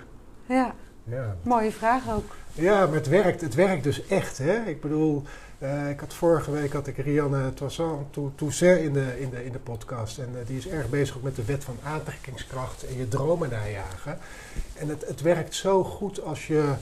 Ja. 0.45 0.73
ja. 1.03 1.35
Mooie 1.41 1.71
vraag 1.71 2.09
ook. 2.09 2.35
Ja, 2.53 2.85
maar 2.85 2.95
het 2.95 3.07
werkt, 3.07 3.41
het 3.41 3.55
werkt 3.55 3.83
dus 3.83 4.07
echt. 4.07 4.37
Hè? 4.37 4.63
Ik 4.65 4.81
bedoel, 4.81 5.23
uh, 5.59 5.89
ik 5.89 5.99
had 5.99 6.13
vorige 6.13 6.51
week 6.51 6.73
had 6.73 6.87
ik 6.87 6.97
Rianne 6.97 7.53
Toussaint 7.53 8.83
in 8.83 8.93
de, 8.93 9.19
in, 9.19 9.29
de, 9.29 9.45
in 9.45 9.51
de 9.51 9.59
podcast. 9.59 10.17
En 10.17 10.29
uh, 10.31 10.47
die 10.47 10.57
is 10.57 10.67
erg 10.67 10.89
bezig 10.89 11.21
met 11.21 11.35
de 11.35 11.45
wet 11.45 11.63
van 11.63 11.77
aantrekkingskracht 11.83 12.87
en 12.87 12.97
je 12.97 13.07
dromen 13.07 13.49
najagen. 13.49 14.17
En 14.73 14.89
het, 14.89 15.07
het 15.07 15.21
werkt 15.21 15.55
zo 15.55 15.83
goed 15.83 16.21
als 16.21 16.47
je, 16.47 16.73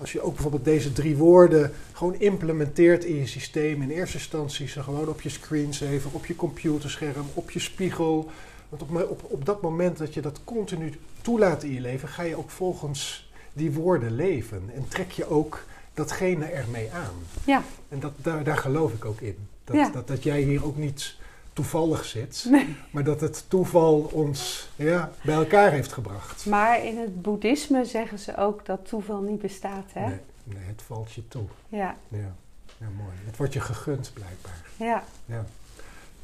als 0.00 0.12
je 0.12 0.20
ook 0.20 0.32
bijvoorbeeld 0.32 0.64
deze 0.64 0.92
drie 0.92 1.16
woorden 1.16 1.72
gewoon 1.92 2.14
implementeert 2.14 3.04
in 3.04 3.16
je 3.16 3.26
systeem. 3.26 3.82
In 3.82 3.90
eerste 3.90 4.16
instantie 4.16 4.68
ze 4.68 4.82
gewoon 4.82 5.08
op 5.08 5.20
je 5.20 5.28
screensaver, 5.28 6.10
op 6.12 6.26
je 6.26 6.36
computerscherm, 6.36 7.26
op 7.34 7.50
je 7.50 7.58
spiegel. 7.58 8.30
Want 8.68 8.82
op, 8.82 9.10
op, 9.10 9.22
op 9.22 9.44
dat 9.44 9.62
moment 9.62 9.98
dat 9.98 10.14
je 10.14 10.20
dat 10.20 10.40
continu 10.44 10.92
toelaat 11.20 11.62
in 11.62 11.72
je 11.72 11.80
leven, 11.80 12.08
ga 12.08 12.22
je 12.22 12.36
ook 12.36 12.50
volgens 12.50 13.30
die 13.52 13.72
woorden 13.72 14.14
leven. 14.14 14.62
En 14.74 14.88
trek 14.88 15.10
je 15.10 15.26
ook 15.28 15.64
datgene 15.94 16.44
ermee 16.44 16.90
aan. 16.92 17.14
Ja. 17.44 17.62
En 17.88 18.00
dat, 18.00 18.12
daar, 18.16 18.44
daar 18.44 18.58
geloof 18.58 18.92
ik 18.92 19.04
ook 19.04 19.20
in. 19.20 19.36
Dat, 19.64 19.92
dat, 19.92 20.08
dat 20.08 20.22
jij 20.22 20.42
hier 20.42 20.64
ook 20.64 20.76
niet 20.76 21.16
toevallig 21.60 22.04
zit, 22.04 22.46
nee. 22.48 22.76
maar 22.90 23.04
dat 23.04 23.20
het 23.20 23.44
toeval 23.48 24.10
ons 24.12 24.68
ja, 24.76 25.10
bij 25.22 25.34
elkaar 25.34 25.70
heeft 25.70 25.92
gebracht. 25.92 26.46
Maar 26.46 26.84
in 26.84 26.98
het 26.98 27.22
boeddhisme 27.22 27.84
zeggen 27.84 28.18
ze 28.18 28.36
ook 28.36 28.66
dat 28.66 28.88
toeval 28.88 29.20
niet 29.20 29.40
bestaat, 29.40 29.84
hè? 29.92 30.06
Nee, 30.06 30.18
nee 30.44 30.66
het 30.66 30.82
valt 30.82 31.12
je 31.12 31.28
toe. 31.28 31.44
Ja. 31.68 31.96
ja. 32.08 32.34
Ja, 32.78 32.86
mooi. 32.96 33.12
Het 33.24 33.36
wordt 33.36 33.52
je 33.52 33.60
gegund, 33.60 34.10
blijkbaar. 34.14 34.60
Ja. 34.76 35.04
Ja, 35.26 35.44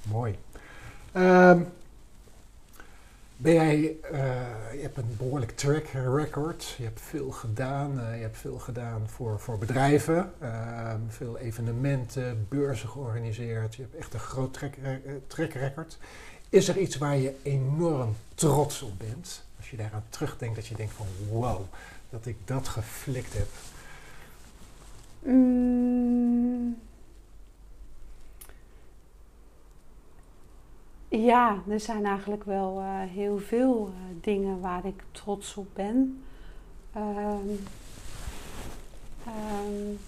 mooi. 0.03 0.39
Um, 1.16 1.68
ben 3.37 3.55
jij, 3.55 3.76
uh, 3.76 4.20
je 4.72 4.80
hebt 4.80 4.97
een 4.97 5.14
behoorlijk 5.16 5.57
track 5.57 5.87
record. 5.93 6.74
Je 6.78 6.84
hebt 6.84 7.01
veel 7.01 7.30
gedaan. 7.30 7.99
Uh, 7.99 8.16
je 8.16 8.22
hebt 8.22 8.39
veel 8.39 8.59
gedaan 8.59 9.09
voor, 9.09 9.41
voor 9.41 9.59
bedrijven. 9.59 10.32
Uh, 10.43 10.95
veel 11.09 11.39
evenementen, 11.39 12.47
beurzen 12.49 12.89
georganiseerd. 12.89 13.74
Je 13.74 13.82
hebt 13.82 13.95
echt 13.95 14.14
een 14.14 14.20
groot 14.20 14.53
track, 14.53 14.74
track 15.26 15.53
record. 15.53 15.99
Is 16.49 16.68
er 16.68 16.78
iets 16.78 16.97
waar 16.97 17.16
je 17.16 17.34
enorm 17.43 18.16
trots 18.34 18.82
op 18.82 18.99
bent? 18.99 19.45
Als 19.57 19.70
je 19.70 19.76
daaraan 19.76 20.05
terugdenkt, 20.09 20.57
dat 20.57 20.66
je 20.66 20.74
denkt 20.74 20.93
van 20.93 21.07
wow, 21.30 21.61
dat 22.11 22.26
ik 22.26 22.37
dat 22.45 22.68
geflikt 22.68 23.32
heb. 23.32 23.49
Mm. 25.22 26.76
Ja, 31.09 31.62
er 31.68 31.80
zijn 31.80 32.04
eigenlijk 32.04 32.44
wel 32.44 32.80
uh, 32.80 32.86
heel 33.12 33.38
veel 33.38 33.92
uh, 33.92 34.16
dingen 34.20 34.61
waar 34.61 34.86
ik 34.86 35.02
trots 35.11 35.54
op 35.57 35.66
ben. 35.74 36.24
Um, 36.96 37.66
um, 39.26 39.98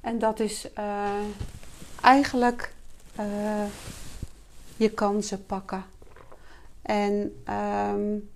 en 0.00 0.18
dat 0.18 0.40
is 0.40 0.68
uh, 0.78 1.20
eigenlijk 2.00 2.74
je 4.76 4.90
kansen 4.90 5.46
pakken. 5.46 5.84
En 6.82 7.42
um, 7.50 8.28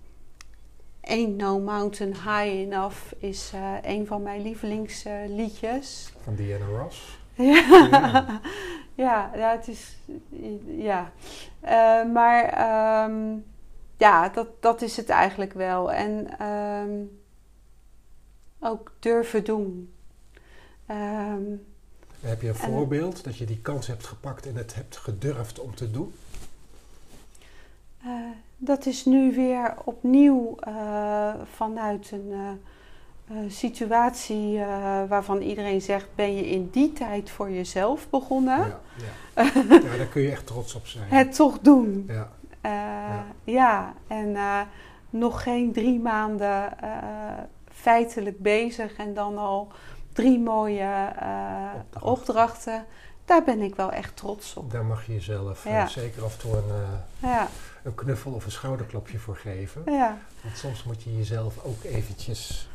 Ain't 1.01 1.37
No 1.37 1.59
Mountain 1.59 2.13
High 2.13 2.47
Enough 2.47 2.97
is 3.17 3.51
een 3.83 4.07
van 4.07 4.21
mijn 4.21 4.41
lievelingsliedjes. 4.41 6.13
van 6.23 6.35
Diana 6.35 6.65
Ross? 6.65 7.17
Ja, 7.35 7.87
ja, 7.91 8.41
ja, 8.99 9.31
het 9.33 9.67
is. 9.67 9.97
Ja. 10.65 11.11
Uh, 11.63 12.11
maar 12.13 12.43
um, 13.09 13.45
ja, 13.97 14.29
dat, 14.29 14.47
dat 14.59 14.81
is 14.81 14.97
het 14.97 15.09
eigenlijk 15.09 15.53
wel. 15.53 15.91
En 15.91 16.45
um, 16.45 17.19
ook 18.59 18.93
durven 18.99 19.43
doen. 19.43 19.93
Um, 20.91 21.65
Heb 22.19 22.41
je 22.41 22.47
een 22.47 22.55
voorbeeld 22.55 23.23
dat 23.23 23.37
je 23.37 23.45
die 23.45 23.61
kans 23.61 23.87
hebt 23.87 24.05
gepakt 24.05 24.47
en 24.47 24.55
het 24.55 24.75
hebt 24.75 24.97
gedurfd 24.97 25.59
om 25.59 25.75
te 25.75 25.91
doen? 25.91 26.13
Uh, 28.05 28.29
dat 28.57 28.85
is 28.85 29.05
nu 29.05 29.35
weer 29.35 29.73
opnieuw 29.83 30.57
uh, 30.67 31.33
vanuit 31.43 32.11
een 32.11 32.59
situatie 33.47 34.53
uh, 34.53 34.65
waarvan 35.07 35.41
iedereen 35.41 35.81
zegt: 35.81 36.07
ben 36.15 36.35
je 36.35 36.49
in 36.49 36.69
die 36.71 36.93
tijd 36.93 37.29
voor 37.29 37.51
jezelf 37.51 38.09
begonnen? 38.09 38.57
Ja, 38.57 38.79
ja. 38.95 39.51
ja 39.89 39.97
daar 39.97 40.07
kun 40.11 40.21
je 40.21 40.31
echt 40.31 40.47
trots 40.47 40.75
op 40.75 40.87
zijn. 40.87 41.09
Het 41.09 41.35
toch 41.35 41.59
doen. 41.59 42.03
Ja, 42.07 42.29
ja. 42.61 43.25
ja. 43.43 43.93
en 44.07 44.37
nog 45.09 45.43
geen 45.43 45.71
drie 45.71 45.99
maanden 45.99 46.73
feitelijk 47.71 48.39
bezig 48.39 48.95
en 48.95 49.13
dan 49.13 49.37
al 49.37 49.71
drie 50.13 50.39
mooie 50.39 51.13
opdrachten. 51.93 52.01
opdrachten. 52.01 52.85
Daar 53.25 53.43
ben 53.43 53.61
ik 53.61 53.75
wel 53.75 53.91
echt 53.91 54.15
trots 54.15 54.55
op. 54.55 54.71
Daar 54.71 54.85
mag 54.85 55.05
je 55.05 55.13
jezelf 55.13 55.67
zeker 55.87 56.23
af 56.23 56.33
en 56.33 56.39
toe 56.39 56.57
een 56.57 56.63
een 57.83 57.95
knuffel 57.95 58.31
of 58.31 58.45
een 58.45 58.51
schouderklopje 58.51 59.19
voor 59.19 59.35
geven. 59.35 59.81
Ja. 59.85 60.17
Want 60.43 60.57
soms 60.57 60.83
moet 60.83 61.03
je 61.03 61.17
jezelf 61.17 61.63
ook 61.63 61.83
eventjes 61.83 62.69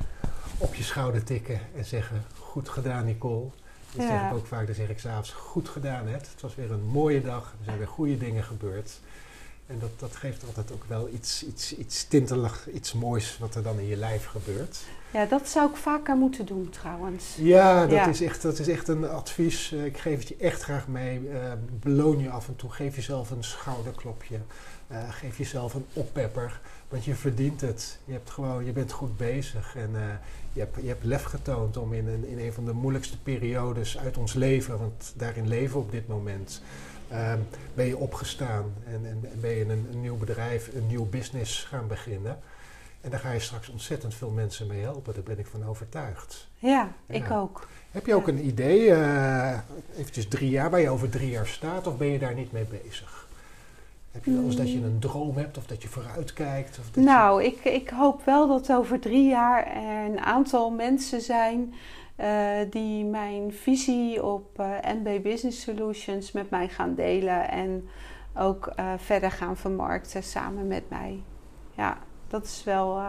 op 0.59 0.75
je 0.75 0.83
schouder 0.83 1.25
tikken 1.25 1.61
en 1.77 1.85
zeggen: 1.85 2.25
Goed 2.39 2.69
gedaan, 2.69 3.05
Nicole. 3.05 3.49
Dat 3.95 4.07
zeg 4.07 4.23
ik 4.31 4.33
ook 4.33 4.47
vaak. 4.47 4.67
Dan 4.67 4.75
zeg 4.75 4.89
ik 4.89 4.99
s'avonds: 4.99 5.31
Goed 5.31 5.69
gedaan, 5.69 6.07
het. 6.07 6.29
Het 6.33 6.41
was 6.41 6.55
weer 6.55 6.71
een 6.71 6.85
mooie 6.85 7.21
dag. 7.23 7.55
Er 7.59 7.65
zijn 7.65 7.79
weer 7.79 7.89
goede 7.89 8.19
dingen 8.19 8.45
gebeurd. 8.45 9.01
En 9.67 9.79
dat, 9.79 9.91
dat 9.99 10.17
geeft 10.17 10.45
altijd 10.47 10.73
ook 10.73 10.85
wel 10.87 11.09
iets, 11.09 11.45
iets, 11.47 11.77
iets 11.77 12.05
tintelig, 12.05 12.69
iets 12.73 12.93
moois 12.93 13.39
wat 13.39 13.55
er 13.55 13.63
dan 13.63 13.79
in 13.79 13.87
je 13.87 13.97
lijf 13.97 14.27
gebeurt. 14.27 14.79
Ja, 15.11 15.25
dat 15.25 15.49
zou 15.49 15.71
ik 15.71 15.77
vaker 15.77 16.17
moeten 16.17 16.47
doen 16.47 16.71
trouwens. 16.71 17.35
Ja, 17.37 17.87
dat, 17.87 18.07
Is, 18.07 18.21
echt, 18.21 18.43
dat 18.43 18.59
is 18.59 18.69
echt 18.69 18.89
een 18.89 19.09
advies. 19.09 19.73
Eh, 19.73 19.85
ik 19.85 19.99
geef 19.99 20.19
het 20.19 20.29
je 20.29 20.37
echt 20.37 20.63
graag 20.63 20.89
mee. 20.89 21.21
Uh, 21.21 21.53
beloon 21.81 22.19
je 22.19 22.31
af 22.31 22.49
en 22.49 22.57
toe. 22.57 22.71
Geef 22.71 22.97
jezelf 22.97 23.31
een 23.31 23.45
schouderklopje. 23.45 24.39
Uh, 24.91 24.99
geef 25.11 25.39
jezelf 25.39 25.75
een 25.75 25.87
oppepper. 25.93 26.61
Want 26.89 27.05
je 27.05 27.15
verdient 27.15 27.61
het. 27.61 27.99
Je, 28.05 28.13
hebt 28.13 28.31
gewoon, 28.31 28.65
je 28.65 28.73
bent 28.73 28.93
goed 28.93 29.17
bezig. 29.17 29.77
En 29.77 29.91
je, 30.55 30.61
hebt, 30.61 30.77
je 30.81 30.89
hebt 30.89 31.05
lef 31.05 31.23
getoond 31.23 31.77
om 31.77 31.93
in 31.93 32.07
een, 32.07 32.29
in 32.29 32.39
een 32.39 32.53
van 32.53 32.65
de 32.65 32.73
moeilijkste 32.73 33.19
periodes 33.19 33.99
uit 33.99 34.17
ons 34.17 34.33
leven, 34.33 34.79
want 34.79 35.13
daarin 35.17 35.49
leven 35.49 35.77
we 35.77 35.83
op 35.85 35.91
dit 35.91 36.09
moment, 36.09 36.63
uh, 37.13 37.33
ben 37.75 37.87
je 37.87 37.97
opgestaan 37.97 38.75
en, 38.87 39.07
en, 39.07 39.41
ben 39.41 39.51
je 39.51 39.63
een, 39.63 39.89
een, 39.93 40.01
nieuw 40.01 40.17
bedrijf, 40.17 40.71
een 40.75 40.87
nieuw 40.87 41.09
business 41.09 41.65
gaan 41.65 41.87
beginnen. 41.87 42.39
En 43.01 43.11
daar 43.11 43.21
ga 43.21 43.33
je 43.33 43.41
straks 43.41 43.69
ontzettend 43.69 44.15
veel 44.15 44.31
mensen 44.31 44.67
mee 44.67 44.83
helpen, 44.83 45.15
daar 45.15 45.23
ben 45.23 45.39
ik 45.39 45.47
van 45.47 45.67
overtuigd. 45.67 46.49
Ja, 46.59 46.93
ja. 47.07 47.15
ik 47.15 47.31
ook. 47.31 47.69
Heb 47.91 48.07
je 48.07 48.15
ook 48.15 48.29
een 48.29 48.47
idee, 48.47 48.89
uh, 48.89 49.59
eventjes 49.97 50.29
drie 50.29 50.51
jaar, 50.51 50.71
waar 50.71 50.81
je 50.81 50.91
over 50.91 51.11
drie 51.11 51.31
jaar 51.31 51.47
staat, 51.47 51.87
of 51.87 51.97
ben 51.97 52.07
je 52.07 52.19
daar 52.19 52.35
niet 52.35 52.53
mee 52.53 52.67
bezig? 52.83 53.24
Heb 54.15 54.25
je 54.25 54.33
wel 54.33 54.45
eens 54.45 54.57
dat 54.57 54.73
je 54.73 54.85
een 54.85 54.99
droom 54.99 55.37
hebt 55.37 55.57
of 55.59 55.67
dat 55.67 55.83
je 55.83 55.89
vooruitkijkt? 55.89 56.79
Of 56.79 56.91
dat 56.91 57.05
nou, 57.05 57.43
je... 57.43 57.47
ik, 57.49 57.65
ik 57.65 57.89
hoop 57.89 58.25
wel 58.25 58.49
dat 58.49 58.73
over 58.73 59.01
drie 59.01 59.29
jaar 59.29 59.67
er 59.67 60.11
een 60.11 60.21
aantal 60.21 60.71
mensen 60.71 61.21
zijn 61.21 61.75
uh, 62.21 62.27
die 62.71 63.05
mijn 63.05 63.53
visie 63.53 64.25
op 64.25 64.61
uh, 64.61 64.67
NB 64.83 65.23
Business 65.23 65.61
Solutions 65.63 66.33
met 66.33 66.51
mij 66.51 66.69
gaan 66.69 66.95
delen 66.95 67.51
en 67.51 67.89
ook 68.37 68.73
uh, 68.79 68.93
verder 68.97 69.31
gaan 69.31 69.57
vermarkten 69.57 70.23
samen 70.23 70.67
met 70.67 70.91
mij. 70.91 71.23
Ja, 71.77 71.99
dat 72.29 72.45
is 72.45 72.65
wel 72.65 73.03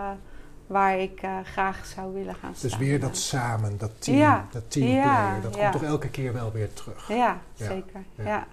waar 0.67 0.99
ik 0.99 1.21
graag 1.43 1.85
zou 1.85 2.13
willen 2.13 2.35
gaan 2.35 2.55
staan. 2.55 2.69
Dus 2.69 2.77
weer 2.77 2.99
dat 2.99 3.17
samen, 3.17 3.77
dat 3.77 3.91
team, 4.01 4.17
ja. 4.17 4.47
dat 4.51 4.71
teamplayer, 4.71 5.35
ja, 5.35 5.39
dat 5.39 5.57
komt 5.57 5.71
toch 5.71 5.83
elke 5.83 6.09
keer 6.09 6.33
wel 6.33 6.51
weer 6.51 6.73
terug? 6.73 7.07
Ja, 7.07 7.41
zeker. 7.53 8.03
ja. 8.15 8.47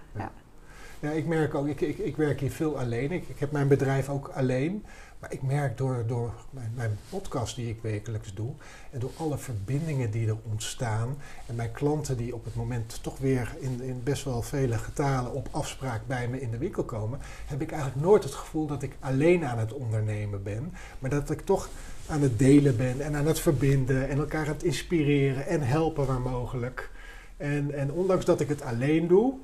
Ja. 1.03 1.11
Ik 1.11 1.27
merk 1.27 1.55
ook, 1.55 1.67
ik, 1.67 1.81
ik, 1.81 1.99
ik 1.99 2.17
werk 2.17 2.41
hier 2.41 2.51
veel 2.51 2.79
alleen. 2.79 3.13
Ik, 3.13 3.39
heb 3.39 3.53
mijn 3.53 3.69
bedrijf 3.69 4.09
ook 4.09 4.29
alleen. 4.29 4.85
Maar 5.23 5.33
ik 5.33 5.43
merk 5.43 5.77
door, 5.77 6.05
door 6.07 6.33
mijn, 6.51 6.73
mijn, 6.75 6.99
podcast 7.11 7.57
die 7.57 7.69
ik 7.69 7.79
wekelijks 7.83 8.35
doe 8.35 8.53
en 8.91 9.01
door 9.01 9.11
alle 9.17 9.39
verbindingen 9.39 10.11
die 10.11 10.29
er 10.29 10.37
ontstaan 10.51 11.17
en 11.47 11.55
mijn 11.55 11.73
klanten 11.73 12.17
die 12.17 12.35
op 12.35 12.45
het 12.45 12.55
moment 12.55 13.03
toch 13.03 13.19
weer 13.19 13.57
in, 13.59 13.81
in 13.83 14.01
best 14.03 14.25
wel 14.25 14.43
vele 14.43 14.79
getalen 14.79 15.33
op 15.33 15.49
afspraak 15.51 16.07
bij 16.07 16.29
me 16.29 16.41
in 16.41 16.51
de 16.51 16.59
winkel 16.59 16.85
komen, 16.85 17.19
heb 17.47 17.61
ik 17.61 17.73
eigenlijk 17.73 18.03
nooit 18.03 18.25
het 18.25 18.35
gevoel 18.35 18.67
dat 18.67 18.83
ik 18.83 18.97
alleen 19.01 19.45
aan 19.45 19.59
het 19.59 19.73
ondernemen 19.73 20.43
ben, 20.43 20.73
maar 20.99 21.11
dat 21.11 21.31
ik 21.31 21.41
toch 21.41 21.69
aan 22.07 22.23
het 22.23 22.39
delen 22.39 22.77
ben 22.77 23.01
en 23.01 23.17
aan 23.17 23.27
het 23.27 23.41
verbinden 23.41 24.09
en 24.09 24.19
elkaar 24.19 24.47
aan 24.47 24.53
het 24.53 24.63
inspireren 24.63 25.47
en 25.47 25.63
helpen 25.63 26.07
waar 26.07 26.21
mogelijk. 26.21 26.91
En, 27.37 27.75
en 27.75 27.93
ondanks 27.93 28.25
dat 28.25 28.41
ik 28.41 28.49
het 28.49 28.63
alleen 28.63 29.09
doe, 29.09 29.35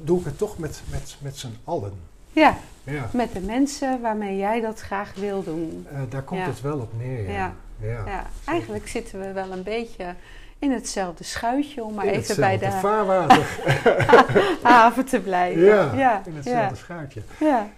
doe 0.00 0.18
ik 0.18 0.24
het 0.24 0.38
toch 0.38 0.58
met, 0.58 0.82
met, 0.90 1.16
met 1.20 1.36
z'n 1.36 1.56
allen. 1.64 1.92
Ja, 2.32 2.56
ja, 2.84 3.08
met 3.12 3.32
de 3.32 3.40
mensen 3.40 4.00
waarmee 4.00 4.36
jij 4.36 4.60
dat 4.60 4.80
graag 4.80 5.14
wil 5.14 5.42
doen. 5.42 5.86
Uh, 5.92 6.00
daar 6.08 6.22
komt 6.22 6.46
het 6.46 6.60
wel 6.60 6.78
op 6.78 6.92
neer, 6.98 7.30
ja. 7.30 7.54
ja. 7.80 8.02
ja. 8.06 8.26
Eigenlijk 8.44 8.88
zitten 8.88 9.20
we 9.20 9.32
wel 9.32 9.52
een 9.52 9.62
beetje 9.62 10.14
in 10.58 10.72
hetzelfde 10.72 11.24
schuitje, 11.24 11.84
om 11.84 11.94
maar 11.94 12.06
even 12.06 12.36
bij 12.36 12.58
de 12.58 12.70
vaarwater 12.70 13.60
haven 14.62 15.04
te 15.04 15.20
blijven. 15.20 15.62
Ja, 15.96 16.22
in 16.26 16.36
hetzelfde 16.36 16.76
schuitje. 16.76 17.22
Ja. 17.40 17.68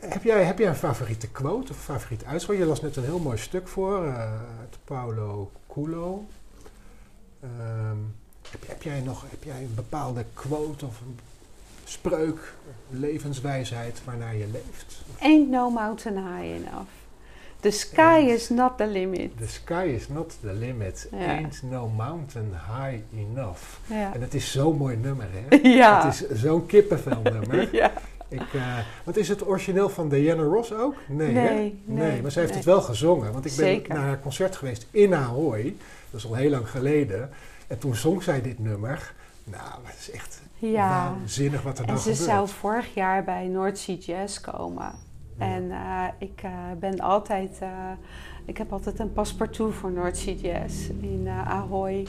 heb, 0.00 0.22
jij, 0.22 0.44
heb 0.44 0.58
jij 0.58 0.68
een 0.68 0.74
favoriete 0.74 1.28
quote 1.28 1.72
of 1.72 1.78
favoriete 1.78 2.24
uitspraak? 2.26 2.58
Je 2.58 2.64
las 2.64 2.80
net 2.80 2.96
een 2.96 3.04
heel 3.04 3.18
mooi 3.18 3.38
stuk 3.38 3.68
voor, 3.68 4.06
uh, 4.06 4.18
uit 4.60 4.78
Paulo 4.84 5.50
Coelho. 5.66 6.24
Ehm, 7.40 7.96
heb, 8.60 8.68
heb, 8.68 8.82
jij 8.82 9.00
nog 9.00 9.24
heb 9.30 9.44
jij 9.44 9.62
een 9.62 9.74
bepaalde 9.74 10.24
quote 10.34 10.86
of 10.86 11.00
een 11.00 11.18
spreuk, 11.84 12.54
levenswijsheid 12.90 14.00
waarnaar 14.04 14.36
je 14.36 14.46
leeft? 14.52 15.02
Ain't 15.20 15.50
no 15.50 15.70
mountain 15.70 16.16
high 16.16 16.54
enough. 16.54 16.90
The 17.60 17.70
sky 17.70 18.24
is 18.28 18.48
not 18.48 18.76
the 18.76 18.86
limit. 18.86 19.38
The 19.38 19.48
sky 19.48 19.92
is 19.94 20.08
not 20.08 20.36
the 20.40 20.52
limit. 20.52 21.08
Ain't 21.12 21.62
no 21.62 21.88
mountain 21.88 22.52
high 22.52 23.00
enough. 23.16 23.60
Ja. 23.86 24.14
En 24.14 24.20
het 24.20 24.34
is 24.34 24.52
zo'n 24.52 24.76
mooi 24.76 24.96
nummer, 24.96 25.26
hè? 25.30 25.56
Ja. 25.68 26.04
Het 26.04 26.30
is 26.30 26.40
zo'n 26.40 26.66
kippenvelnummer. 26.66 27.68
ja. 27.76 27.92
Ik, 28.28 28.52
uh, 28.52 28.78
wat 29.04 29.16
is 29.16 29.28
het 29.28 29.46
origineel 29.46 29.88
van 29.88 30.08
Diana 30.08 30.42
Ross 30.42 30.72
ook? 30.72 30.94
Nee, 31.08 31.32
nee, 31.32 31.46
hè? 31.46 31.52
nee, 31.52 31.74
nee 31.84 32.22
maar 32.22 32.30
ze 32.30 32.40
heeft 32.40 32.54
het 32.54 32.64
wel 32.64 32.80
gezongen. 32.80 33.32
Want 33.32 33.44
ik 33.44 33.56
ben 33.56 33.82
naar 33.88 34.06
haar 34.06 34.20
concert 34.20 34.56
geweest 34.56 34.86
in 34.90 35.14
Ahoy. 35.14 35.76
Dat 36.10 36.20
is 36.20 36.26
al 36.26 36.34
heel 36.34 36.50
lang 36.50 36.70
geleden. 36.70 37.30
En 37.66 37.78
toen 37.78 37.94
zong 37.94 38.22
zij 38.22 38.42
dit 38.42 38.58
nummer. 38.58 39.14
Nou, 39.44 39.80
het 39.82 39.98
is 39.98 40.10
echt 40.10 40.42
ja. 40.58 40.88
waanzinnig 40.88 41.62
wat 41.62 41.78
er 41.78 41.86
dan 41.86 41.96
gebeurt. 41.96 42.18
En 42.18 42.24
ze 42.24 42.30
zou 42.30 42.48
vorig 42.48 42.94
jaar 42.94 43.24
bij 43.24 43.46
North 43.46 43.78
Sea 43.78 43.96
Jazz 43.96 44.40
komen. 44.40 44.92
En 45.38 45.62
uh, 45.62 46.04
ik 46.18 46.42
uh, 46.44 46.50
ben 46.78 47.00
altijd... 47.00 47.58
ik 48.44 48.58
heb 48.58 48.72
altijd 48.72 48.98
een 48.98 49.12
paspartout 49.12 49.74
voor 49.74 49.92
North 49.92 50.16
Sea 50.16 50.34
Jazz 50.34 50.88
in 51.00 51.28
Ahoy. 51.28 52.06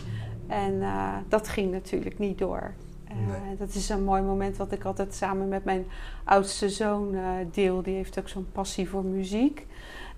En 0.47 0.83
dat 1.27 1.47
ging 1.47 1.71
natuurlijk 1.71 2.19
niet 2.19 2.37
door. 2.37 2.73
Nee. 3.07 3.57
Dat 3.57 3.73
is 3.73 3.89
een 3.89 4.03
mooi 4.03 4.21
moment 4.21 4.57
wat 4.57 4.71
ik 4.71 4.83
altijd 4.83 5.13
samen 5.13 5.47
met 5.47 5.63
mijn 5.63 5.85
oudste 6.23 6.69
zoon 6.69 7.15
deel. 7.51 7.81
Die 7.81 7.95
heeft 7.95 8.19
ook 8.19 8.29
zo'n 8.29 8.47
passie 8.51 8.89
voor 8.89 9.03
muziek. 9.03 9.65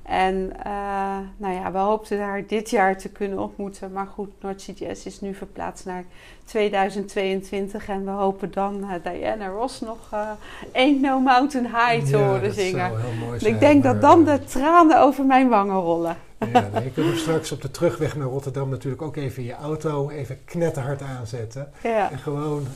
En 0.08 0.52
uh, 0.66 1.18
nou 1.38 1.54
ja, 1.54 1.72
we 1.72 1.78
hoopten 1.78 2.20
haar 2.20 2.44
dit 2.48 2.70
jaar 2.70 2.98
te 2.98 3.10
kunnen 3.10 3.40
ontmoeten. 3.40 3.92
Maar 3.92 4.08
goed, 4.08 4.30
NoordCGS 4.42 5.06
is 5.06 5.22
nu 5.22 5.34
verplaatst 5.34 5.86
naar 5.86 6.04
2022. 6.46 7.88
En 7.88 8.06
we 8.06 8.12
hopen 8.12 8.52
dan 8.52 8.80
uh, 8.84 8.92
Diana 9.04 9.48
Ross 9.48 9.82
nog 9.82 9.98
uh, 10.14 10.30
Ain't 10.74 11.02
No 11.02 11.20
Mountain 11.20 11.66
High 11.66 12.06
te 12.06 12.18
ja, 12.18 12.28
horen 12.28 12.54
zingen. 12.54 12.92
Zijn, 13.38 13.54
ik 13.54 13.60
denk 13.60 13.84
dat 13.84 14.02
dan 14.02 14.24
de 14.24 14.44
tranen 14.44 15.02
over 15.02 15.26
mijn 15.26 15.50
wangen 15.50 15.80
rollen. 15.80 16.18
Ja, 16.54 16.70
nee, 16.74 16.84
je 16.84 16.92
kunt 16.92 17.18
straks 17.18 17.52
op 17.52 17.62
de 17.62 17.72
terugweg 17.72 18.16
naar 18.16 18.28
Rotterdam 18.28 18.70
natuurlijk 18.70 19.02
ook 19.02 19.16
even 19.16 19.44
je 19.44 19.56
auto 19.56 20.10
even 20.10 20.40
knetterhard 20.46 21.02
aanzetten. 21.02 21.72
Ja. 21.84 22.12
En 22.12 22.20
gewoon, 22.20 22.68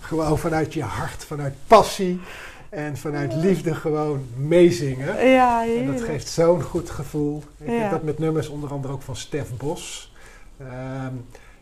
gewoon 0.00 0.38
vanuit 0.38 0.74
je 0.74 0.82
hart, 0.82 1.24
vanuit 1.24 1.54
passie 1.66 2.20
en 2.70 2.96
vanuit 2.96 3.34
liefde 3.34 3.74
gewoon 3.74 4.26
meezingen. 4.36 5.28
Ja, 5.28 5.66
en 5.66 5.86
dat 5.86 6.00
geeft 6.02 6.28
zo'n 6.28 6.62
goed 6.62 6.90
gevoel. 6.90 7.42
Ik 7.58 7.78
heb 7.78 7.90
dat 7.90 8.02
met 8.02 8.18
nummers 8.18 8.48
onder 8.48 8.70
andere 8.70 8.92
ook 8.92 9.02
van 9.02 9.16
Stef 9.16 9.56
Bos. 9.56 10.12
Ehm, 10.58 11.14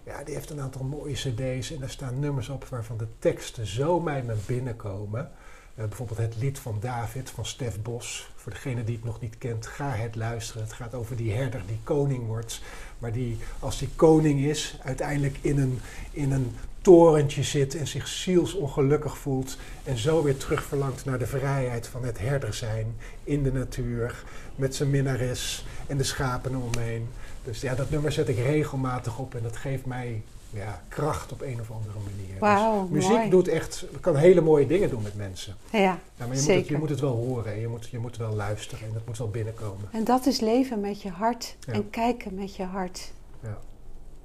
ja, 0.04 0.24
die 0.24 0.34
heeft 0.34 0.50
een 0.50 0.60
aantal 0.60 0.84
mooie 0.84 1.14
cd's 1.14 1.72
en 1.72 1.80
daar 1.80 1.90
staan 1.90 2.18
nummers 2.18 2.48
op 2.48 2.64
waarvan 2.64 2.96
de 2.96 3.06
teksten 3.18 3.66
zo 3.66 4.00
bij 4.00 4.22
me 4.22 4.34
binnenkomen. 4.46 5.30
Uh, 5.78 5.84
bijvoorbeeld 5.84 6.18
het 6.18 6.36
lied 6.38 6.58
van 6.58 6.78
David 6.80 7.30
van 7.30 7.46
Stef 7.46 7.82
Bos. 7.82 8.30
Voor 8.36 8.52
degene 8.52 8.84
die 8.84 8.94
het 8.94 9.04
nog 9.04 9.20
niet 9.20 9.38
kent, 9.38 9.66
ga 9.66 9.90
het 9.90 10.16
luisteren. 10.16 10.62
Het 10.62 10.72
gaat 10.72 10.94
over 10.94 11.16
die 11.16 11.32
herder 11.32 11.62
die 11.66 11.80
koning 11.84 12.26
wordt. 12.26 12.60
Maar 12.98 13.12
die, 13.12 13.38
als 13.58 13.78
die 13.78 13.88
koning 13.96 14.40
is, 14.40 14.78
uiteindelijk 14.84 15.38
in 15.40 15.58
een, 15.58 15.80
in 16.10 16.32
een 16.32 16.56
torentje 16.88 17.42
zit 17.42 17.74
en 17.74 17.86
zich 17.86 18.08
zielsongelukkig 18.08 19.18
voelt 19.18 19.56
en 19.84 19.98
zo 19.98 20.22
weer 20.22 20.36
terugverlangt 20.36 21.04
naar 21.04 21.18
de 21.18 21.26
vrijheid 21.26 21.86
van 21.86 22.04
het 22.04 22.18
herder 22.18 22.54
zijn 22.54 22.96
in 23.24 23.42
de 23.42 23.52
natuur 23.52 24.24
met 24.56 24.74
zijn 24.74 24.90
minnares 24.90 25.66
en 25.86 25.96
de 25.96 26.04
schapen 26.04 26.56
omheen. 26.56 27.08
Dus 27.44 27.60
ja, 27.60 27.74
dat 27.74 27.90
nummer 27.90 28.12
zet 28.12 28.28
ik 28.28 28.36
regelmatig 28.36 29.18
op 29.18 29.34
en 29.34 29.42
dat 29.42 29.56
geeft 29.56 29.86
mij 29.86 30.22
ja, 30.50 30.82
kracht 30.88 31.32
op 31.32 31.40
een 31.40 31.60
of 31.60 31.70
andere 31.70 31.98
manier. 31.98 32.38
Wow, 32.38 32.92
dus 32.92 33.08
muziek 33.08 33.30
doet 33.30 33.48
echt, 33.48 33.84
kan 34.00 34.16
hele 34.16 34.40
mooie 34.40 34.66
dingen 34.66 34.90
doen 34.90 35.02
met 35.02 35.16
mensen. 35.16 35.56
Ja, 35.70 35.78
ja 35.78 35.98
maar 36.18 36.28
je 36.28 36.36
zeker. 36.36 36.54
Moet 36.54 36.58
het, 36.60 36.68
je 36.68 36.78
moet 36.78 36.88
het 36.88 37.00
wel 37.00 37.14
horen, 37.14 37.60
je 37.60 37.68
moet, 37.68 37.88
je 37.88 37.98
moet 37.98 38.16
wel 38.16 38.34
luisteren 38.34 38.88
en 38.88 38.94
het 38.94 39.06
moet 39.06 39.18
wel 39.18 39.30
binnenkomen. 39.30 39.88
En 39.92 40.04
dat 40.04 40.26
is 40.26 40.40
leven 40.40 40.80
met 40.80 41.02
je 41.02 41.10
hart 41.10 41.56
en 41.66 41.90
kijken 41.90 42.34
met 42.34 42.56
je 42.56 42.64
hart. 42.64 43.12
Ja. 43.42 43.58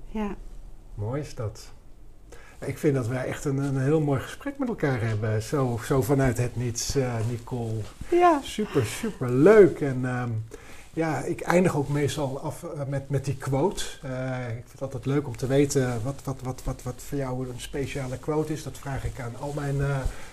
ja. 0.10 0.36
Mooi 0.96 1.22
is 1.22 1.36
dat. 1.36 1.72
Ik 2.66 2.78
vind 2.78 2.96
dat 2.96 3.08
wij 3.08 3.26
echt 3.26 3.46
een, 3.46 3.58
een 3.58 3.82
heel 3.82 4.02
mooi 4.02 4.20
gesprek 4.20 4.58
met 4.58 4.68
elkaar 4.68 5.02
hebben. 5.02 5.42
Zo, 5.42 5.80
zo 5.86 6.02
vanuit 6.02 6.38
het 6.38 6.56
niets, 6.56 6.96
uh, 6.96 7.14
Nicole. 7.30 7.82
Ja. 8.10 8.40
Super, 8.44 8.86
super 8.86 9.32
leuk. 9.32 9.82
En 9.82 10.06
um, 10.06 10.44
ja, 10.94 11.20
ik 11.20 11.42
eindig 11.42 11.76
ook 11.76 11.90
meestal 11.90 12.40
af 12.40 12.64
uh, 12.64 12.70
met, 12.88 13.10
met 13.10 13.26
die 13.26 13.38
quote. 13.38 13.84
Uh, 14.06 14.48
ik 14.48 14.54
vind 14.54 14.72
het 14.72 14.82
altijd 14.82 15.06
leuk 15.06 15.28
om 15.28 15.38
te 15.38 15.48
weten 15.48 16.04
wat, 16.04 16.22
wat, 16.24 16.38
wat, 16.42 16.62
wat, 16.64 16.84
wat 16.84 17.04
voor 17.08 17.18
jou 17.18 17.50
een 17.50 17.60
speciale 17.60 18.18
quote 18.18 18.54
is. 18.54 18.64
Dat 18.64 18.78
vraag 18.78 19.06
ik 19.06 19.20
aan 19.20 19.36
al 19.40 19.54
mijn 19.56 19.78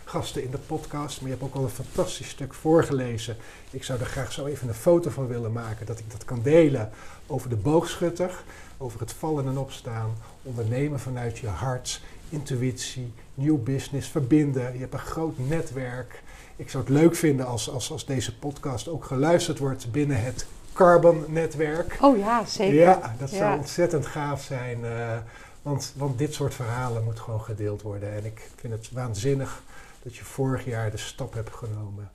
gasten 0.05 0.45
in 0.45 0.51
de 0.51 0.59
podcast. 0.59 1.21
Maar 1.21 1.31
je 1.31 1.37
hebt 1.37 1.49
ook 1.49 1.57
al 1.57 1.65
een 1.65 1.85
fantastisch 1.85 2.29
stuk 2.29 2.55
voorgelezen. 2.55 3.37
Ik 3.71 3.85
zou 3.85 4.01
er 4.01 4.07
graag 4.07 4.33
zo 4.33 4.47
even 4.47 4.69
een 4.69 4.75
foto 4.75 5.11
van 5.11 5.27
willen 5.27 5.53
maken. 5.53 5.87
Dat 5.87 5.99
ik 5.99 6.11
dat 6.11 6.25
kan 6.25 6.41
delen 6.43 6.91
over 7.27 7.49
de 7.49 7.57
boogschutter. 7.57 8.43
Over 8.83 9.01
het 9.01 9.13
vallen 9.13 9.47
en 9.47 9.59
opstaan. 9.59 10.11
Ondernemen 10.43 11.01
vanuit 11.01 11.39
je 11.39 11.47
hart 11.47 12.03
intuïtie, 12.31 13.13
nieuw 13.35 13.59
business, 13.59 14.09
verbinden. 14.09 14.73
Je 14.73 14.79
hebt 14.79 14.93
een 14.93 14.99
groot 14.99 15.39
netwerk. 15.39 16.23
Ik 16.57 16.71
zou 16.71 16.85
het 16.85 16.93
leuk 16.93 17.15
vinden 17.15 17.47
als, 17.47 17.71
als, 17.71 17.93
als 17.93 18.07
deze 18.07 18.39
podcast 18.39 18.89
ook 18.89 19.05
geluisterd 19.05 19.59
wordt 19.59 19.93
binnen 19.93 20.23
het 20.23 20.47
Carbon-netwerk. 20.73 21.99
Oh 22.01 22.19
ja, 22.19 22.45
zeker. 22.45 22.75
Ja, 22.75 23.17
dat 23.19 23.31
zou 23.31 23.59
ontzettend 23.59 24.07
gaaf 24.07 24.43
zijn. 24.43 24.81
Uh, 24.81 25.19
want, 25.63 25.93
want 25.97 26.19
dit 26.19 26.35
soort 26.35 26.55
verhalen 26.55 27.05
moet 27.05 27.21
gewoon 27.21 27.41
gedeeld 27.41 27.83
worden. 27.83 28.13
En 28.15 28.25
ik 28.25 28.51
vind 28.57 28.73
het 28.73 28.91
waanzinnig 28.93 29.63
dat 30.03 30.17
je 30.17 30.25
vorig 30.25 30.65
jaar 30.65 30.91
de 30.91 30.97
stap 30.97 31.35
hebt 31.35 31.55
genomen 31.55 32.11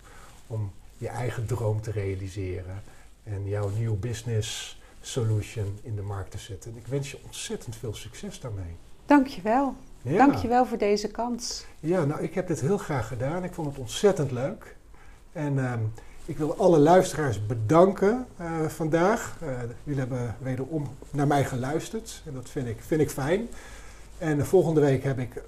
om 0.48 0.72
je 0.98 1.08
eigen 1.08 1.46
droom 1.46 1.82
te 1.82 1.92
realiseren. 1.92 2.84
En 3.24 3.48
jouw 3.48 3.70
nieuw 3.70 3.96
business 3.96 4.80
solution 5.02 5.80
in 5.82 5.96
de 5.96 6.02
markt 6.02 6.32
te 6.32 6.38
zetten. 6.38 6.72
En 6.72 6.78
ik 6.78 6.88
wens 6.88 7.12
je 7.12 7.18
ontzettend 7.26 7.76
veel 7.76 7.94
succes 7.94 8.40
daarmee. 8.40 8.76
Dankjewel. 9.06 9.76
Ja. 10.06 10.18
Dankjewel 10.18 10.66
voor 10.66 10.78
deze 10.78 11.08
kans. 11.08 11.66
Ja, 11.80 12.06
nou, 12.06 12.22
ik 12.22 12.34
heb 12.34 12.48
dit 12.48 12.62
heel 12.62 12.78
graag 12.78 13.08
gedaan. 13.08 13.44
Ik 13.44 13.54
vond 13.54 13.68
het 13.68 13.78
ontzettend 13.78 14.32
leuk. 14.32 14.76
En 15.32 15.54
uh, 15.54 15.74
ik 16.26 16.38
wil 16.38 16.56
alle 16.58 16.80
luisteraars 16.80 17.46
bedanken 17.46 18.26
uh, 18.42 18.66
vandaag. 18.68 19.38
Uh, 19.44 19.50
jullie 19.84 20.00
hebben 20.00 20.36
wederom 20.40 20.88
naar 21.12 21.28
mij 21.28 21.46
geluisterd. 21.46 22.22
En 22.26 22.34
dat 22.34 22.50
vind 22.50 22.68
ik, 22.68 22.78
vind 22.80 23.02
ik 23.02 23.10
fijn. 23.10 23.48
En 24.18 24.38
de 24.38 24.46
volgende 24.46 24.82
week 24.82 25.04
heb 25.04 25.20
ik 25.20 25.44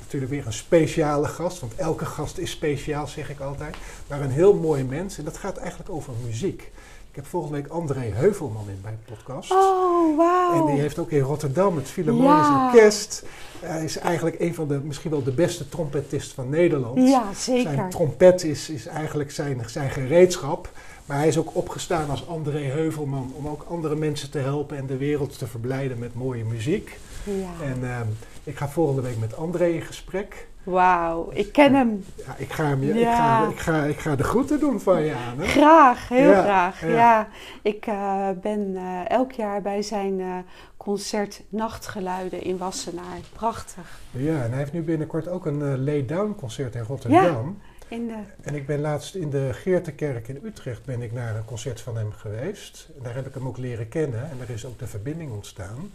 natuurlijk 0.00 0.32
weer 0.32 0.46
een 0.46 0.52
speciale 0.52 1.26
gast. 1.26 1.60
Want 1.60 1.74
elke 1.74 2.04
gast 2.04 2.38
is 2.38 2.50
speciaal, 2.50 3.06
zeg 3.06 3.30
ik 3.30 3.40
altijd. 3.40 3.76
Maar 4.06 4.20
een 4.20 4.30
heel 4.30 4.54
mooi 4.54 4.84
mens. 4.84 5.18
En 5.18 5.24
dat 5.24 5.36
gaat 5.36 5.56
eigenlijk 5.56 5.90
over 5.90 6.12
muziek. 6.24 6.72
Ik 7.10 7.16
heb 7.16 7.26
volgende 7.26 7.56
week 7.56 7.66
André 7.70 8.00
Heuvelman 8.00 8.68
in 8.68 8.78
bij 8.82 8.90
de 8.90 9.12
podcast. 9.12 9.50
Oh, 9.50 10.16
wauw. 10.16 10.60
En 10.60 10.72
die 10.72 10.80
heeft 10.80 10.98
ook 10.98 11.10
in 11.10 11.20
Rotterdam 11.20 11.76
het 11.76 11.88
Philharmonisch 11.88 12.46
ja. 12.46 12.66
Orkest. 12.66 13.24
Hij 13.60 13.84
is 13.84 13.98
eigenlijk 13.98 14.40
een 14.40 14.54
van 14.54 14.68
de, 14.68 14.80
misschien 14.84 15.10
wel 15.10 15.22
de 15.22 15.32
beste 15.32 15.68
trompetist 15.68 16.32
van 16.32 16.48
Nederland. 16.48 17.08
Ja, 17.08 17.32
zeker. 17.34 17.72
Zijn 17.72 17.90
trompet 17.90 18.44
is, 18.44 18.70
is 18.70 18.86
eigenlijk 18.86 19.30
zijn, 19.30 19.62
zijn 19.66 19.90
gereedschap. 19.90 20.70
Maar 21.06 21.16
hij 21.16 21.28
is 21.28 21.38
ook 21.38 21.56
opgestaan 21.56 22.10
als 22.10 22.28
André 22.28 22.60
Heuvelman 22.60 23.32
om 23.36 23.48
ook 23.48 23.64
andere 23.68 23.96
mensen 23.96 24.30
te 24.30 24.38
helpen 24.38 24.76
en 24.76 24.86
de 24.86 24.96
wereld 24.96 25.38
te 25.38 25.46
verblijden 25.46 25.98
met 25.98 26.14
mooie 26.14 26.44
muziek. 26.44 26.98
Ja. 27.24 27.66
En 27.66 27.78
uh, 27.82 28.00
ik 28.44 28.56
ga 28.56 28.68
volgende 28.68 29.02
week 29.02 29.18
met 29.18 29.36
André 29.36 29.66
in 29.66 29.82
gesprek. 29.82 30.48
Wauw, 30.62 31.30
ik 31.32 31.52
ken 31.52 31.74
hem. 31.74 32.04
Ja, 32.16 32.34
ik, 32.36 32.52
ga 32.52 32.64
hem 32.64 32.82
ja. 32.82 32.94
ik, 32.94 33.06
ga, 33.06 33.48
ik, 33.48 33.58
ga, 33.58 33.84
ik 33.84 33.98
ga 33.98 34.16
de 34.16 34.24
groeten 34.24 34.60
doen 34.60 34.80
van 34.80 35.02
je 35.02 35.14
aan. 35.14 35.38
Hè? 35.38 35.46
Graag, 35.46 36.08
heel 36.08 36.30
ja, 36.30 36.42
graag. 36.42 36.80
Ja, 36.80 37.28
ik 37.62 37.86
uh, 37.86 38.28
ben 38.42 38.70
uh, 38.70 39.10
elk 39.10 39.32
jaar 39.32 39.62
bij 39.62 39.82
zijn 39.82 40.18
uh, 40.18 40.36
concert 40.76 41.42
Nachtgeluiden 41.48 42.42
in 42.42 42.58
Wassenaar. 42.58 43.18
Prachtig. 43.32 44.00
Ja, 44.10 44.42
en 44.42 44.50
hij 44.50 44.58
heeft 44.58 44.72
nu 44.72 44.82
binnenkort 44.82 45.28
ook 45.28 45.46
een 45.46 45.84
lay-down 45.84 46.34
concert 46.38 46.74
in 46.74 46.82
Rotterdam. 46.82 47.58
In 47.88 48.06
de... 48.06 48.14
En 48.42 48.54
ik 48.54 48.66
ben 48.66 48.80
laatst 48.80 49.14
in 49.14 49.30
de 49.30 49.48
Geertekerk 49.52 50.28
in 50.28 50.40
Utrecht 50.44 50.84
ben 50.84 51.02
ik 51.02 51.12
naar 51.12 51.36
een 51.36 51.44
concert 51.44 51.80
van 51.80 51.96
hem 51.96 52.12
geweest. 52.12 52.88
En 52.96 53.02
daar 53.02 53.14
heb 53.14 53.26
ik 53.26 53.34
hem 53.34 53.46
ook 53.46 53.58
leren 53.58 53.88
kennen 53.88 54.20
en 54.20 54.36
er 54.40 54.50
is 54.50 54.66
ook 54.66 54.78
de 54.78 54.86
verbinding 54.86 55.32
ontstaan. 55.32 55.92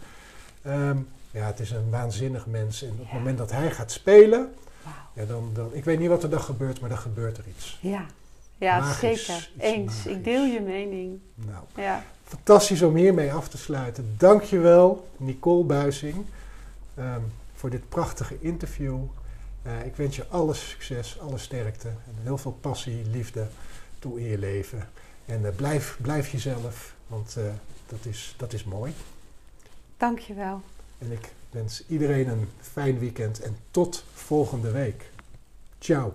Um, 0.66 1.08
ja, 1.36 1.46
het 1.46 1.60
is 1.60 1.70
een 1.70 1.90
waanzinnig 1.90 2.46
mens. 2.46 2.82
En 2.82 2.90
op 2.90 2.98
het 2.98 3.12
moment 3.12 3.38
dat 3.38 3.50
hij 3.50 3.70
gaat 3.70 3.92
spelen, 3.92 4.54
wow. 4.82 4.92
ja, 5.12 5.24
dan, 5.24 5.50
dan, 5.54 5.74
ik 5.74 5.84
weet 5.84 5.98
niet 5.98 6.08
wat 6.08 6.22
er 6.22 6.30
dan 6.30 6.40
gebeurt, 6.40 6.80
maar 6.80 6.88
dan 6.88 6.98
gebeurt 6.98 7.38
er 7.38 7.44
iets. 7.48 7.78
Ja, 7.80 8.06
ja 8.58 8.78
magisch, 8.78 9.24
zeker. 9.24 9.50
Eens. 9.58 9.96
Magisch. 9.96 10.06
Ik 10.06 10.24
deel 10.24 10.44
je 10.44 10.60
mening. 10.60 11.20
Nou, 11.34 11.64
ja. 11.74 12.04
fantastisch 12.24 12.82
om 12.82 12.96
hiermee 12.96 13.32
af 13.32 13.48
te 13.48 13.58
sluiten. 13.58 14.14
Dankjewel, 14.18 15.08
Nicole 15.16 15.64
Buising, 15.64 16.24
um, 16.98 17.32
voor 17.54 17.70
dit 17.70 17.88
prachtige 17.88 18.36
interview. 18.40 18.98
Uh, 19.66 19.86
ik 19.86 19.96
wens 19.96 20.16
je 20.16 20.26
alle 20.28 20.54
succes, 20.54 21.18
alle 21.20 21.38
sterkte 21.38 21.88
en 21.88 22.14
heel 22.22 22.38
veel 22.38 22.58
passie, 22.60 23.04
liefde 23.10 23.46
toe 23.98 24.20
in 24.20 24.26
je 24.26 24.38
leven. 24.38 24.88
En 25.26 25.54
blijf, 25.56 25.98
blijf 26.00 26.32
jezelf, 26.32 26.94
want 27.06 27.36
dat, 27.86 28.04
is, 28.04 28.34
dat 28.36 28.52
is 28.52 28.64
mooi. 28.64 28.94
Dankjewel. 29.96 30.62
En 30.98 31.12
ik 31.12 31.32
wens 31.50 31.84
iedereen 31.88 32.28
een 32.28 32.48
fijn 32.60 32.98
weekend 32.98 33.40
en 33.40 33.56
tot 33.70 34.04
volgende 34.12 34.70
week. 34.70 35.10
Ciao. 35.78 36.14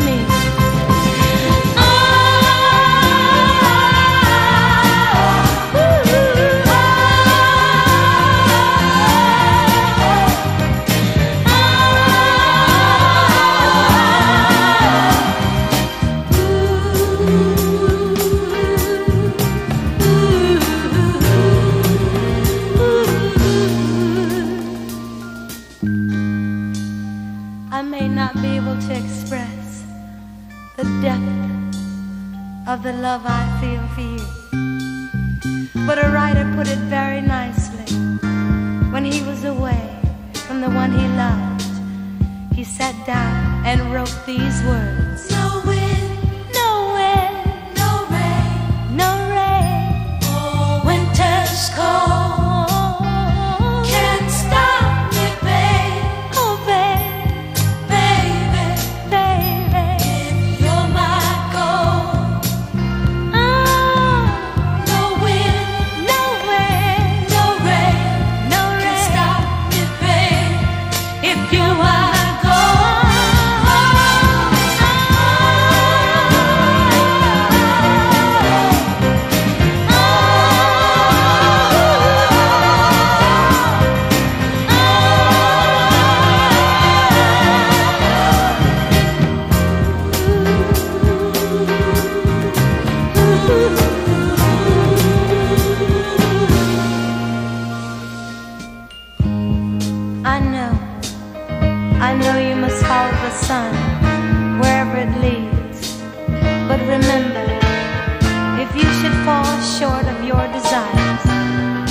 short 109.61 110.05
of 110.05 110.23
your 110.23 110.45
desires. 110.49 111.23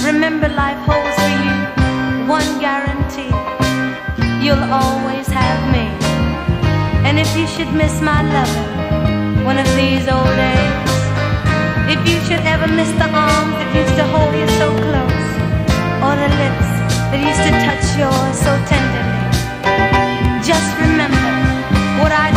Remember, 0.04 0.48
life 0.48 0.78
holds 0.88 1.16
for 1.22 1.34
you 1.44 2.26
one 2.26 2.58
guarantee 2.58 3.30
you'll 4.42 4.72
always 4.72 5.26
have 5.28 5.60
me. 5.70 5.86
And 7.06 7.18
if 7.18 7.30
you 7.36 7.46
should 7.46 7.72
miss 7.72 8.00
my 8.00 8.22
loving 8.22 9.44
one 9.44 9.58
of 9.58 9.68
these 9.76 10.08
old 10.08 10.34
days, 10.34 10.90
if 11.94 12.00
you 12.08 12.18
should 12.26 12.44
ever 12.46 12.66
miss 12.66 12.90
the 13.02 13.08
arms 13.10 13.54
that 13.58 13.70
used 13.76 13.94
to 14.00 14.04
hold 14.08 14.32
you 14.34 14.48
so 14.58 14.68
close, 14.86 15.26
or 16.04 16.14
the 16.16 16.30
lips 16.42 16.70
that 17.10 17.20
used 17.20 17.42
to 17.46 17.52
touch 17.66 17.86
yours 18.00 18.36
so 18.46 18.52
tenderly, 18.70 19.26
just 20.42 20.70
remember 20.80 21.30
what 22.00 22.12
I 22.12 22.29